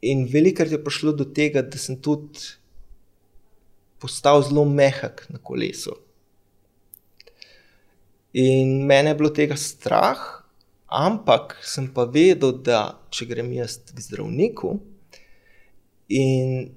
In 0.00 0.26
velikokrat 0.32 0.72
je 0.72 0.84
prišlo 0.84 1.12
do 1.12 1.24
tega, 1.24 1.62
da 1.62 1.78
sem 1.78 1.96
tudi 2.02 2.38
postal 3.98 4.42
zelo 4.42 4.64
mehak 4.64 5.26
na 5.30 5.38
kolesu. 5.38 5.94
In 8.32 8.84
mene 8.86 9.14
je 9.14 9.18
bilo 9.18 9.30
tega 9.32 9.56
strah, 9.56 10.18
ampak 10.88 11.56
sem 11.64 11.88
pa 11.92 12.04
vedel, 12.04 12.58
da 12.64 12.98
če 13.10 13.28
grem 13.28 13.52
jaz 13.56 13.78
k 13.88 14.00
zdravniku 14.04 14.74
in 16.12 16.68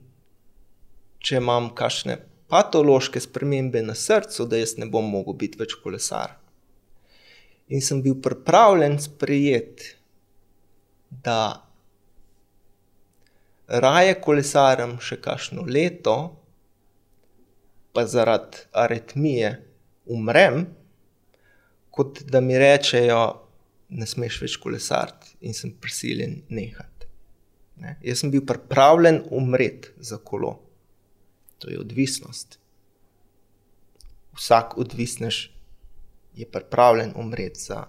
če 1.20 1.40
imam 1.40 1.70
kakšne 1.76 2.18
patološke 2.52 3.20
spremembe 3.24 3.84
na 3.84 3.96
srcu, 3.96 4.48
da 4.48 4.60
jaz 4.60 4.76
ne 4.80 4.88
bom 4.92 5.08
mogel 5.08 5.38
biti 5.40 5.60
več 5.60 5.76
kolesar. 5.80 6.36
In 7.72 7.84
sem 7.84 8.02
bil 8.04 8.18
pripravljen 8.20 8.98
sprejeti, 9.00 9.96
da 11.12 11.64
raje 13.68 14.18
kolesarjem 14.24 14.98
še 15.04 15.20
kakšno 15.24 15.64
leto, 15.68 16.18
pa 17.92 18.04
zaradi 18.08 18.68
aritmije 18.76 19.52
umrem, 20.12 20.66
kot 22.02 22.24
da 22.26 22.42
mi 22.42 22.58
rečejo, 22.58 23.22
ne 23.94 24.08
smeš 24.08 24.42
več 24.42 24.58
kolesariti 24.58 25.38
in 25.46 25.54
sem 25.54 25.72
prisiljen 25.78 26.42
nehati. 26.50 27.08
Ne? 27.82 27.96
Jaz 28.02 28.24
sem 28.24 28.34
bil 28.34 28.44
pripravljen 28.48 29.24
umreti 29.30 29.94
za 30.02 30.18
kolo 30.18 30.58
to 31.62 31.70
je 31.70 31.80
odvisnost. 31.80 32.60
Vsak 34.34 34.78
odvisnež 34.78 35.50
je 36.34 36.52
pripravljen 36.52 37.14
umreti 37.16 37.60
za 37.60 37.86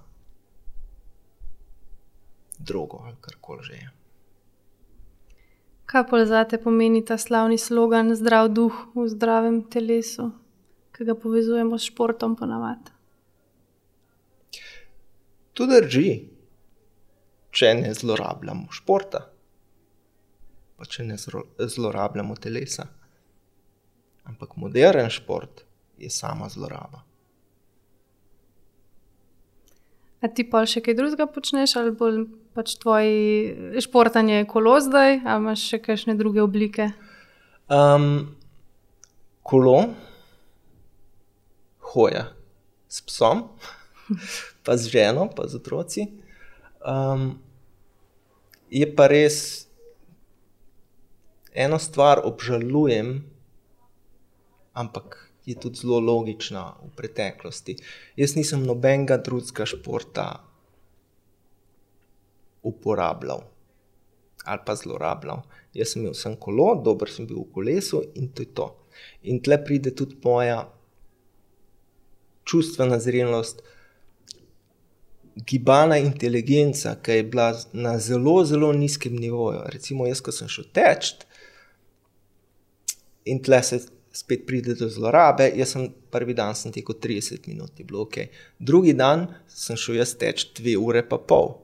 drugo 2.59 3.01
ali 3.05 3.17
kar 3.21 3.35
koli 3.41 3.63
že 3.63 3.73
je. 3.73 3.91
Kaj 5.87 6.05
pa 6.11 6.25
za 6.25 6.45
te 6.45 6.59
pomeni 6.59 7.05
ta 7.05 7.19
slavni 7.19 7.59
slogan, 7.59 8.15
zdrav 8.17 8.49
duh 8.49 8.73
v 8.95 9.09
zdravem 9.09 9.63
telesu, 9.71 10.31
ki 10.93 11.05
ga 11.05 11.15
povezujemo 11.15 11.79
s 11.79 11.89
športom, 11.89 12.37
ponavadi? 12.37 12.93
To 15.59 15.69
drži, 15.69 16.09
če 17.53 17.75
ne 17.77 17.93
zlorabljamo 17.95 18.73
športa, 18.73 19.27
pa 20.77 20.89
če 20.89 21.05
ne 21.05 21.19
zlorabljamo 21.21 22.37
telesa. 22.41 22.89
Ampak 24.29 24.57
moderen 24.57 25.11
šport 25.13 25.65
je 25.99 26.11
sama 26.11 26.49
zloraba. 26.49 27.03
A 30.23 30.31
ti 30.31 30.45
pa 30.47 30.63
še 30.71 30.81
kaj 30.85 30.95
drugega 30.95 31.27
počneš, 31.27 31.75
ali 31.81 31.91
bolj 31.99 32.23
pač 32.55 32.77
tvoj 32.79 33.09
športanje 33.83 34.45
kolo 34.51 34.77
zdaj, 34.81 35.19
ali 35.19 35.43
imaš 35.43 35.65
še 35.73 35.81
kakšne 35.83 36.15
druge 36.19 36.45
oblike? 36.45 36.93
Um, 37.73 38.31
kolo, 39.43 39.81
hoja 41.93 42.29
s 42.87 43.03
psom, 43.09 43.49
pa 44.65 44.77
z 44.77 44.89
ženo, 44.89 45.29
pa 45.31 45.49
z 45.49 45.59
otroci. 45.59 46.07
Um, 46.83 47.39
je 48.71 48.87
pa 48.97 49.07
res 49.07 49.67
eno 51.53 51.79
stvar 51.79 52.23
obžalujem, 52.25 53.21
ampak 54.73 55.19
je 55.45 55.55
tudi 55.59 55.83
zelo 55.83 56.01
logična 56.01 56.79
v 56.81 56.91
preteklosti. 56.97 57.77
Jaz 58.17 58.37
nisem 58.39 58.65
nobenega 58.65 59.19
drugega 59.19 59.67
športa 59.67 60.29
uporabljal 62.63 63.43
ali 64.45 64.61
pa 64.67 64.75
zlorabljal. 64.75 65.43
Jaz 65.75 65.93
sem 65.93 66.03
imel 66.03 66.15
samo 66.19 66.37
kolo, 66.37 66.75
dober 66.85 67.11
sem 67.11 67.27
bil 67.27 67.45
v 67.45 67.53
kolesu 67.55 68.03
in 68.19 68.29
to 68.35 68.43
je 68.43 68.51
to. 68.55 68.67
In 69.23 69.39
tle 69.43 69.59
pride 69.65 69.93
tudi 69.95 70.19
moja 70.25 70.65
čustvena 72.45 72.99
zrelost, 72.99 73.63
gibalna 75.37 75.97
inteligenca, 75.99 76.97
ki 77.03 77.19
je 77.19 77.23
bila 77.23 77.49
na 77.73 77.99
zelo, 77.99 78.45
zelo 78.45 78.73
nizkem 78.73 79.17
nivoju. 79.17 79.63
Recimo, 79.73 80.07
jaz, 80.07 80.21
ko 80.21 80.33
sem 80.33 80.49
šel 80.49 80.69
teč 80.75 81.15
in 83.25 83.39
tle 83.43 83.61
se 83.63 83.79
spet 84.13 84.47
pride 84.47 84.75
do 84.75 84.89
zlorabe. 84.91 85.47
Jaz 85.57 85.75
sem 85.75 85.89
prvi 86.11 86.35
dan 86.35 86.57
sem 86.59 86.73
tekel 86.75 86.99
30 87.01 87.49
minut, 87.49 87.79
je 87.79 87.85
bilo 87.85 88.05
ok. 88.07 88.19
Drugi 88.59 88.93
dan 88.99 89.29
sem 89.49 89.79
šel 89.79 90.01
jaz 90.01 90.17
teč 90.19 90.49
2 90.59 90.77
ure 90.81 91.05
pa 91.07 91.19
pol. 91.19 91.55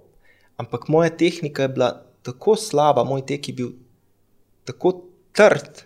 Ampak 0.59 0.89
moja 0.89 1.11
tehnika 1.11 1.67
je 1.67 1.75
bila 1.75 1.91
tako 2.27 2.57
slaba, 2.57 3.05
moj 3.05 3.27
tek 3.27 3.49
je 3.49 3.55
bil 3.55 3.75
tako 4.67 4.95
trd, 5.37 5.85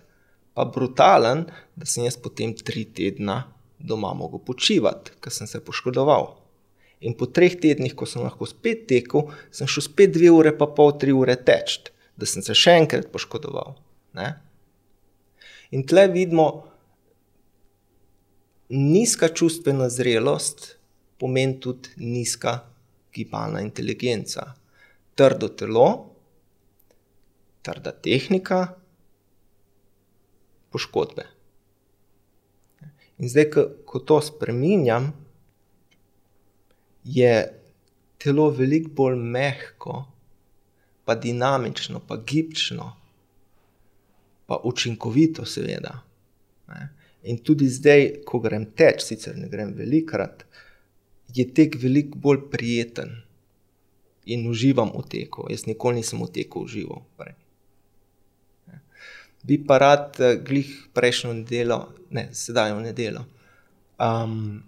pa 0.53 0.65
brutalen, 0.65 1.45
da 1.75 1.85
sem 1.89 2.05
jaz 2.05 2.17
potem 2.19 2.53
tri 2.57 2.85
tedna 2.85 3.43
doma 3.79 4.13
mogel 4.17 4.41
počivati, 4.43 5.13
ker 5.21 5.33
sem 5.33 5.47
se 5.49 5.61
poškodoval. 5.63 6.42
In 7.03 7.17
po 7.19 7.27
treh 7.27 7.55
tednih, 7.59 7.95
ko 7.99 8.07
sem 8.07 8.23
lahko 8.23 8.47
spet 8.47 8.85
tekel, 8.87 9.27
sem 9.51 9.67
šel 9.67 9.87
spet 9.89 10.13
dve 10.15 10.31
ure, 10.31 10.53
pa 10.55 10.69
pol, 10.71 10.93
tri 10.99 11.11
ure 11.15 11.35
teč, 11.35 11.81
da 12.15 12.27
sem 12.29 12.45
se 12.45 12.55
še 12.55 12.77
enkrat 12.79 13.09
poškodoval. 13.11 13.75
Ne? 14.15 14.29
In 15.75 15.83
tle 15.89 16.05
vidimo, 16.13 16.47
nizka 18.71 19.27
čustvena 19.33 19.89
zrelost 19.91 20.77
pomeni 21.19 21.59
tudi 21.59 21.91
nizka 21.97 22.61
gibalna 23.13 23.61
inteligenca. 23.65 24.53
Trdo 25.17 25.49
telo, 25.53 25.87
trda 27.61 27.93
tehnika, 27.93 28.63
poškodbe. 30.73 31.27
In 33.21 33.29
zdaj, 33.29 33.49
ko, 33.85 33.99
to 34.01 34.17
spremenjam, 34.25 35.11
je 37.03 37.33
telo 38.17 38.49
veliko 38.49 38.91
bolj 38.95 39.17
mehko, 39.19 40.05
pa 41.05 41.15
dinamično, 41.15 41.99
pa 42.07 42.17
gibčno, 42.17 42.93
pa 44.47 44.59
učinkovito, 44.63 45.45
seveda. 45.45 45.97
In 47.23 47.39
tudi 47.43 47.67
zdaj, 47.69 48.23
ko 48.25 48.39
grem 48.43 48.69
teč, 48.75 49.03
sicer 49.03 49.37
ne 49.37 49.47
grem 49.51 49.73
velikrat, 49.75 50.45
je 51.35 51.45
tek 51.53 51.75
veliko 51.81 52.19
bolj 52.19 52.47
prijeten 52.51 53.15
in 54.25 54.47
uživam 54.47 54.91
v 54.95 55.07
teku. 55.09 55.47
Jaz 55.51 55.67
nikoli 55.67 55.99
nisem 55.99 56.23
v 56.23 56.31
teku 56.31 56.63
užival. 56.67 57.03
Prej 57.19 57.35
bi 59.43 59.59
pa 59.67 59.77
rad, 59.77 60.19
eh, 60.19 60.37
glih 60.39 60.87
prejšnjo 60.93 61.33
nedeljo, 61.33 61.79
ne, 62.09 62.29
sedaj 62.31 62.73
v 62.73 62.81
nedeljo. 62.87 63.25
Um, 63.99 64.63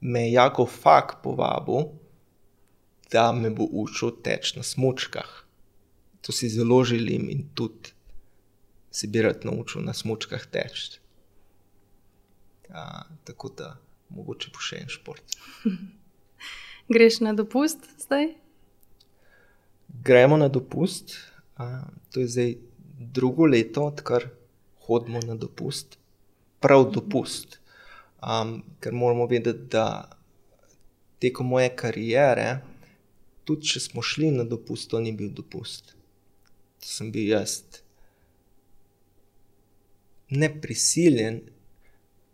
me 0.00 0.20
je 0.26 0.32
jako 0.32 0.66
fak 0.66 1.16
povabil, 1.22 1.88
da 3.12 3.32
me 3.32 3.50
bo 3.50 3.66
učil 3.70 4.10
teč 4.22 4.54
na 4.56 4.62
smočkah. 4.62 5.44
To 6.20 6.32
si 6.32 6.48
zelo 6.48 6.84
želim 6.84 7.30
in 7.30 7.48
tudi 7.54 7.94
si 8.90 9.06
bi 9.06 9.22
rad 9.22 9.44
naučil 9.44 9.82
na 9.82 9.94
smočkah 9.94 10.46
teč. 10.46 10.98
Ja, 12.70 13.04
tako 13.24 13.48
da, 13.48 13.76
mogoče 14.08 14.50
bo 14.52 14.60
še 14.60 14.82
en 14.82 14.92
šport. 14.92 15.38
Greš 16.92 17.20
na 17.20 17.32
dopust 17.36 17.84
zdaj? 18.00 18.32
Gremo 20.04 20.36
na 20.36 20.48
dopust. 20.48 21.16
Uh, 21.58 21.88
to 22.12 22.20
je 22.20 22.28
zdaj 22.28 22.52
drugo 22.98 23.46
leto, 23.46 23.86
odkar 23.88 24.28
hodimo 24.86 25.20
na 25.26 25.34
dopust, 25.34 25.98
prav 26.60 26.90
dopust. 26.92 27.57
Um, 28.18 28.62
ker 28.82 28.92
moramo 28.92 29.26
vedeti, 29.30 29.68
da 29.70 30.18
tekom 31.22 31.46
moje 31.54 31.70
kariere, 31.76 32.48
tudi 33.46 33.70
če 33.72 33.80
smo 33.80 34.02
šli 34.02 34.32
na 34.34 34.44
dopust, 34.44 34.90
to 34.90 35.00
ni 35.00 35.12
bil 35.14 35.30
dopust. 35.34 35.94
To 36.82 36.86
sem 36.86 37.12
bil 37.14 37.30
jaz. 37.30 37.60
Neprisiljen, 40.30 41.40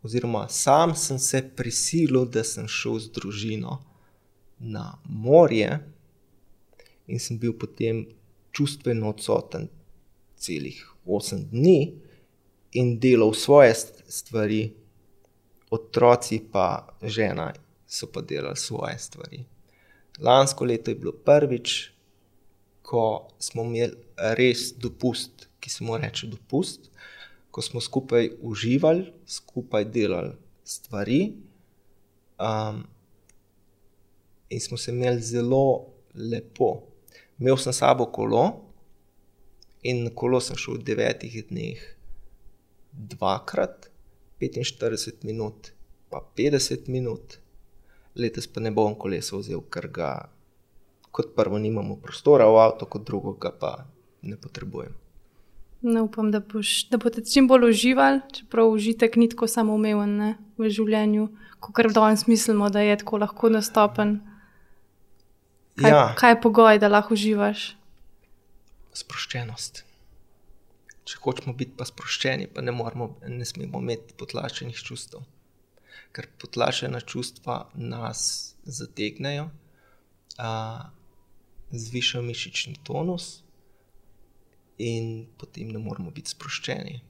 oziroma 0.05 0.47
sam 0.49 0.97
sem 0.97 1.18
se 1.18 1.43
prisilil, 1.57 2.24
da 2.26 2.45
sem 2.45 2.68
šel 2.68 2.99
z 3.05 3.12
družino 3.14 3.78
na 4.59 4.95
morje, 5.05 5.78
in 7.07 7.20
sem 7.20 7.39
bil 7.39 7.53
potem 7.57 8.07
čustveno 8.55 9.11
odsoten 9.12 9.68
celih 10.37 10.80
8 11.07 11.51
dni 11.53 11.95
in 12.72 12.99
delal 13.01 13.35
svoje 13.35 13.74
stvari, 14.09 14.72
otroci 15.74 16.40
pa 16.52 16.86
žena 17.02 17.52
so 17.86 18.06
pa 18.12 18.22
delali 18.22 18.56
svoje 18.56 18.98
stvari. 18.98 19.44
Lansko 20.20 20.64
leto 20.64 20.90
je 20.90 20.94
bilo 20.94 21.12
prvič, 21.12 21.90
ko 22.82 23.28
smo 23.38 23.64
imeli 23.64 23.96
res 24.38 24.72
dopust, 24.78 25.48
ki 25.60 25.70
se 25.70 25.84
mu 25.84 25.96
reče 25.98 26.28
dopust, 26.30 26.90
ko 27.50 27.62
smo 27.62 27.80
skupaj 27.80 28.30
uživali, 28.42 29.12
skupaj 29.26 29.84
delali 29.84 30.34
stvari. 30.64 31.20
Um, 32.38 32.84
in 34.50 34.60
smo 34.60 34.76
se 34.76 34.92
imeli 34.92 35.22
zelo 35.22 35.86
lepo. 36.14 36.82
Imel 37.38 37.56
sem 37.58 37.72
sabo 37.72 38.06
kolo, 38.06 38.64
In 39.84 40.04
na 40.04 40.10
kolo 40.16 40.40
sem 40.40 40.56
šel 40.56 40.78
v 40.78 40.86
devetih 40.88 41.34
dneh, 41.50 41.80
dvakrat, 43.12 43.90
45 44.41 45.24
minut, 45.24 45.72
pa 46.11 46.22
50 46.37 46.89
minut, 46.89 47.39
letos 48.14 48.47
pa 48.47 48.61
ne 48.61 48.70
bom 48.74 48.95
kolesa 48.99 49.37
vzel, 49.37 49.62
ker 49.70 49.89
ga 49.89 50.11
kot 51.14 51.35
prvo 51.37 51.59
nimamo 51.59 51.97
prostora 52.03 52.49
v 52.51 52.59
avtu, 52.64 52.87
kot 52.91 53.07
drugo 53.07 53.37
pa 53.39 53.87
ne 54.22 54.37
potrebujem. 54.37 54.95
Ne 55.85 56.01
upam, 56.01 56.30
da, 56.32 56.41
boš, 56.41 56.89
da 56.89 56.97
boste 56.97 57.20
čim 57.28 57.47
bolj 57.49 57.68
uživali, 57.68 58.22
čeprav 58.32 58.72
užitek 58.72 59.16
ni 59.20 59.28
tako 59.28 59.47
samoumeven 59.47 60.16
ne, 60.16 60.30
v 60.57 60.70
življenju, 60.72 61.28
kot 61.61 61.93
danes 61.93 62.24
mislimo, 62.26 62.70
da 62.72 62.80
je 62.80 62.97
tako 63.05 63.20
lahko 63.20 63.53
dostopen. 63.53 64.16
Kaj, 65.76 65.91
ja. 65.91 66.05
kaj 66.16 66.32
je 66.32 66.41
pogoj, 66.41 66.78
da 66.80 66.89
lahko 66.89 67.14
uživaš? 67.14 67.74
sproščenost. 68.95 69.82
Če 71.05 71.20
hočemo 71.20 71.52
biti 71.52 71.76
pa 71.76 71.84
sproščeni, 71.84 72.48
pa 72.48 72.64
ne, 72.64 72.72
moramo, 72.72 73.11
ne 73.28 73.44
smemo 73.44 73.80
imeti 73.84 74.16
potlačenih 74.20 74.78
čustev. 74.86 75.24
Ker 76.16 76.30
potlačena 76.40 77.00
čustva 77.00 77.59
nas 77.74 78.55
zategnejo, 78.64 79.50
zvišajo 81.74 82.22
mišični 82.24 82.78
tonus, 82.86 83.44
in 84.78 85.26
potem 85.38 85.70
ne 85.70 85.78
moramo 85.78 86.11
biti 86.11 86.34
sproščeni. 86.34 87.00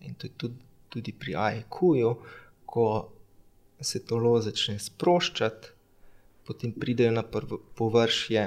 In 0.00 0.14
to 0.14 0.26
je 0.26 0.32
tudi, 0.36 0.66
tudi 0.88 1.12
pri 1.12 1.34
AEQ-ju, 1.34 2.12
ko 2.66 2.86
se 3.80 4.02
telo 4.04 4.38
začne 4.42 4.78
sproščati, 4.82 5.74
potem 6.46 6.72
pridejo 6.72 7.12
na 7.12 7.22
površje 7.78 8.44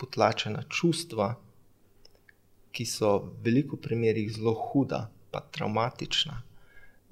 potlačena 0.00 0.64
čustva, 0.68 1.34
ki 2.72 2.86
so 2.88 3.18
v 3.18 3.32
veliko 3.44 3.76
primerih 3.76 4.30
zelo 4.32 4.54
huda, 4.56 5.06
pa 5.32 5.40
traumatična, 5.40 6.36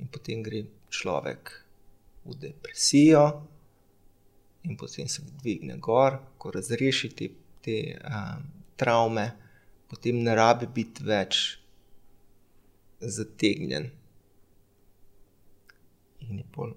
in 0.01 0.09
potem 0.09 0.43
gre 0.43 0.65
človek 0.89 1.53
v 2.25 2.37
depresijo, 2.41 3.25
in 4.65 4.77
potem 4.77 5.09
se 5.09 5.23
dvigne 5.41 5.77
gor, 5.77 6.19
ko 6.39 6.51
razreši 6.53 7.13
te, 7.17 7.31
te 7.65 7.77
um, 7.97 8.45
travme, 8.77 9.31
potem 9.89 10.21
ne 10.23 10.35
rabi 10.37 10.69
biti 10.69 11.05
več 11.05 11.41
zategnjen 13.01 13.89
in 16.21 16.39
je 16.39 16.45
bolj, 16.55 16.75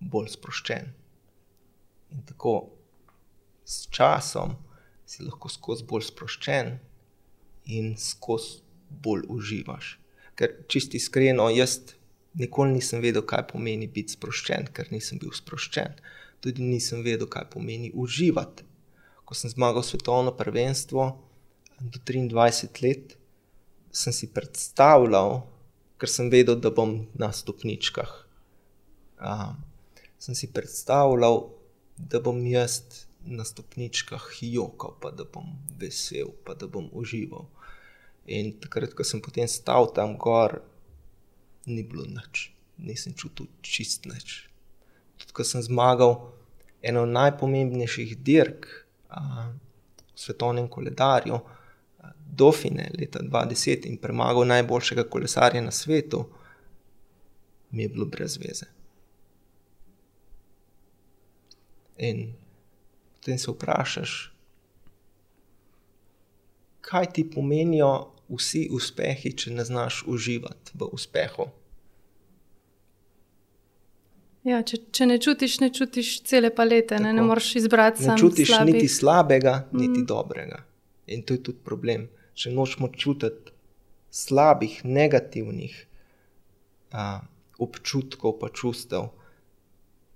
bolj 0.00 0.30
sproščen. 0.36 0.92
In 2.14 2.22
tako 2.28 2.54
s 3.66 3.88
časom 3.90 4.54
si 5.04 5.24
lahko 5.26 5.50
skozi 5.50 5.86
bolj 5.88 6.06
sproščen 6.08 6.76
in 7.66 7.94
skozi 7.98 8.60
bolj 9.02 9.26
uživaš. 9.28 9.98
Ker 10.34 10.52
čisti 10.68 10.96
iskreno, 10.96 11.48
jaz 11.50 11.78
nikoli 12.34 12.74
nisem 12.76 13.02
vedel, 13.02 13.22
kaj 13.26 13.46
pomeni 13.52 13.86
biti 13.86 14.16
sproščen, 14.16 14.70
ker 14.74 14.90
nisem 14.92 15.20
bil 15.22 15.32
sproščen. 15.34 15.98
Tudi 16.44 16.64
nisem 16.66 17.04
vedel, 17.06 17.28
kaj 17.30 17.48
pomeni 17.54 17.92
uživati. 17.94 18.66
Ko 19.24 19.36
sem 19.38 19.50
zmagal 19.50 19.84
svetovno 19.86 20.34
prvenstvo 20.36 21.06
do 21.80 22.00
23 22.06 22.82
let, 22.84 23.16
sem 23.94 24.12
si 24.12 24.28
predstavljal, 24.34 25.44
ker 25.98 26.10
sem 26.10 26.28
vedel, 26.30 26.58
da 26.60 26.70
bom 26.74 27.06
na 27.14 27.30
stopničkah. 27.32 28.12
Um, 29.22 29.56
sem 30.18 30.36
si 30.36 30.50
predstavljal, 30.52 31.46
da 31.96 32.20
bom 32.20 32.42
jaz 32.46 33.06
na 33.26 33.44
stopničkah 33.44 34.28
jokal, 34.40 34.94
pa 35.00 35.10
da 35.10 35.24
bom 35.24 35.56
vesel, 35.78 36.32
pa 36.44 36.54
da 36.54 36.66
bom 36.66 36.88
užival. 36.92 37.46
In 38.26 38.54
takrat, 38.60 38.94
ko 38.96 39.04
sem 39.04 39.20
potem 39.20 39.48
stal 39.48 39.90
tam 39.92 40.16
gor, 40.20 40.60
ni 41.66 41.82
bilo 41.84 42.04
nič, 42.08 42.50
nisem 42.78 43.16
čutil 43.16 43.48
čist 43.64 44.08
nič. 44.08 44.48
Tudi, 45.20 45.32
ko 45.32 45.44
sem 45.44 45.64
zmagal 45.64 46.16
eno 46.84 47.04
najpomembnejših 47.08 48.16
dirk 48.20 48.68
a, 49.08 49.52
v 50.14 50.18
svetovnem 50.20 50.68
koledarju, 50.68 51.40
Dofine 52.34 52.88
leta 52.98 53.20
2010 53.22 53.86
in 53.86 53.96
premagal 54.02 54.46
najboljšega 54.48 55.04
kolesarja 55.08 55.60
na 55.62 55.70
svetu, 55.70 56.24
mi 57.70 57.82
je 57.82 57.88
bilo 57.88 58.06
brez 58.06 58.38
veze. 58.42 58.66
In 61.98 62.34
potem 63.24 63.38
se 63.38 63.50
vprašaš, 63.50 64.32
kaj 66.80 67.06
ti 67.12 67.30
pomenijo 67.30 68.12
vsi 68.28 68.66
uspehi, 68.72 69.30
če 69.32 69.52
ne 69.56 69.64
znaš 69.64 70.02
uživati 70.06 70.74
v 70.76 70.88
uspehu. 70.92 71.46
Ja, 74.44 74.58
če, 74.60 74.76
če 74.92 75.06
ne 75.08 75.16
čutiš, 75.16 75.54
ne 75.62 75.70
čutiš 75.72 76.10
cele 76.28 76.50
palete, 76.52 76.98
ne, 77.00 77.14
ne 77.16 77.22
Tako. 77.22 77.30
moreš 77.30 77.48
izbrati 77.62 78.02
Ne 78.02 78.10
samo 78.10 78.20
čutiš 78.20 78.50
slabih. 78.50 78.74
niti 78.74 78.88
slabega, 78.92 79.54
niti 79.72 80.02
mm. 80.02 80.06
dobrega. 80.10 80.58
In 81.06 81.22
to 81.24 81.38
je 81.38 81.42
tudi 81.48 81.64
problem. 81.64 82.10
Če 82.36 82.52
nočemo 82.52 82.90
čutiti 82.92 83.54
slabih, 84.12 84.82
negativnih 84.84 85.78
a, 86.92 87.24
občutkov, 87.56 88.36
pa 88.42 88.52
čustev, 88.52 89.08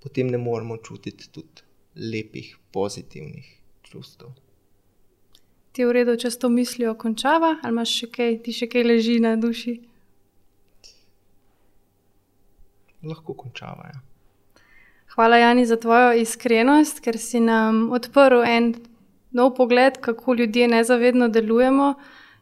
potem 0.04 0.28
ne 0.28 0.36
moremo 0.36 0.76
čutiti 0.76 1.32
tudi 1.32 1.64
lepih, 1.98 2.56
pozitivnih 2.72 3.46
čustev. 3.82 4.32
Ti 5.72 5.82
je 5.82 5.86
v 5.86 5.94
redu, 5.94 6.16
če 6.18 6.30
s 6.30 6.38
to 6.38 6.48
mislijo 6.48 6.94
končava, 6.98 7.58
ali 7.62 7.74
imaš 7.74 7.94
še 8.00 8.10
kaj, 8.14 8.36
ti 8.42 8.54
še 8.54 8.66
kaj 8.70 8.86
leži 8.86 9.18
na 9.22 9.36
duši? 9.38 9.78
Lahko 13.06 13.34
končavajo. 13.38 14.00
Hvala, 15.14 15.38
Jani, 15.42 15.66
za 15.66 15.76
tvojo 15.78 16.12
iskrenost, 16.18 17.00
ker 17.02 17.18
si 17.18 17.40
nam 17.42 17.88
odprl 17.94 18.42
en 18.46 18.72
nov 19.34 19.54
pogled, 19.54 19.98
kako 20.02 20.34
ljudje 20.34 20.68
nezavedno 20.68 21.28
delujemo. 21.28 21.94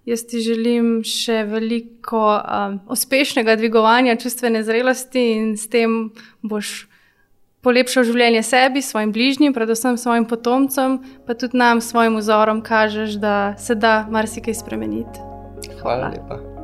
Jaz 0.07 0.23
ti 0.31 0.41
želim 0.41 1.01
še 1.03 1.43
veliko 1.51 2.21
um, 2.39 2.77
uspešnega 2.93 3.57
dvigovanja 3.59 4.17
čustvene 4.23 4.63
zrelosti 4.63 5.25
in 5.35 5.57
s 5.59 5.67
tem 5.73 5.97
boš 6.43 6.87
polepšal 7.63 8.05
življenje 8.09 8.43
sebi, 8.47 8.83
svojim 8.83 9.13
bližnjim, 9.13 9.55
predvsem 9.55 9.97
svojim 10.01 10.27
potomcem, 10.29 10.99
pa 11.27 11.35
tudi 11.35 11.59
nam, 11.59 11.81
svojim 11.81 12.19
vzorom, 12.21 12.63
kažeš, 12.63 13.21
da 13.23 13.55
se 13.59 13.75
da 13.75 14.07
marsikaj 14.11 14.55
spremeniti. 14.55 15.25
Hvala 15.81 16.13
lepa. 16.15 16.56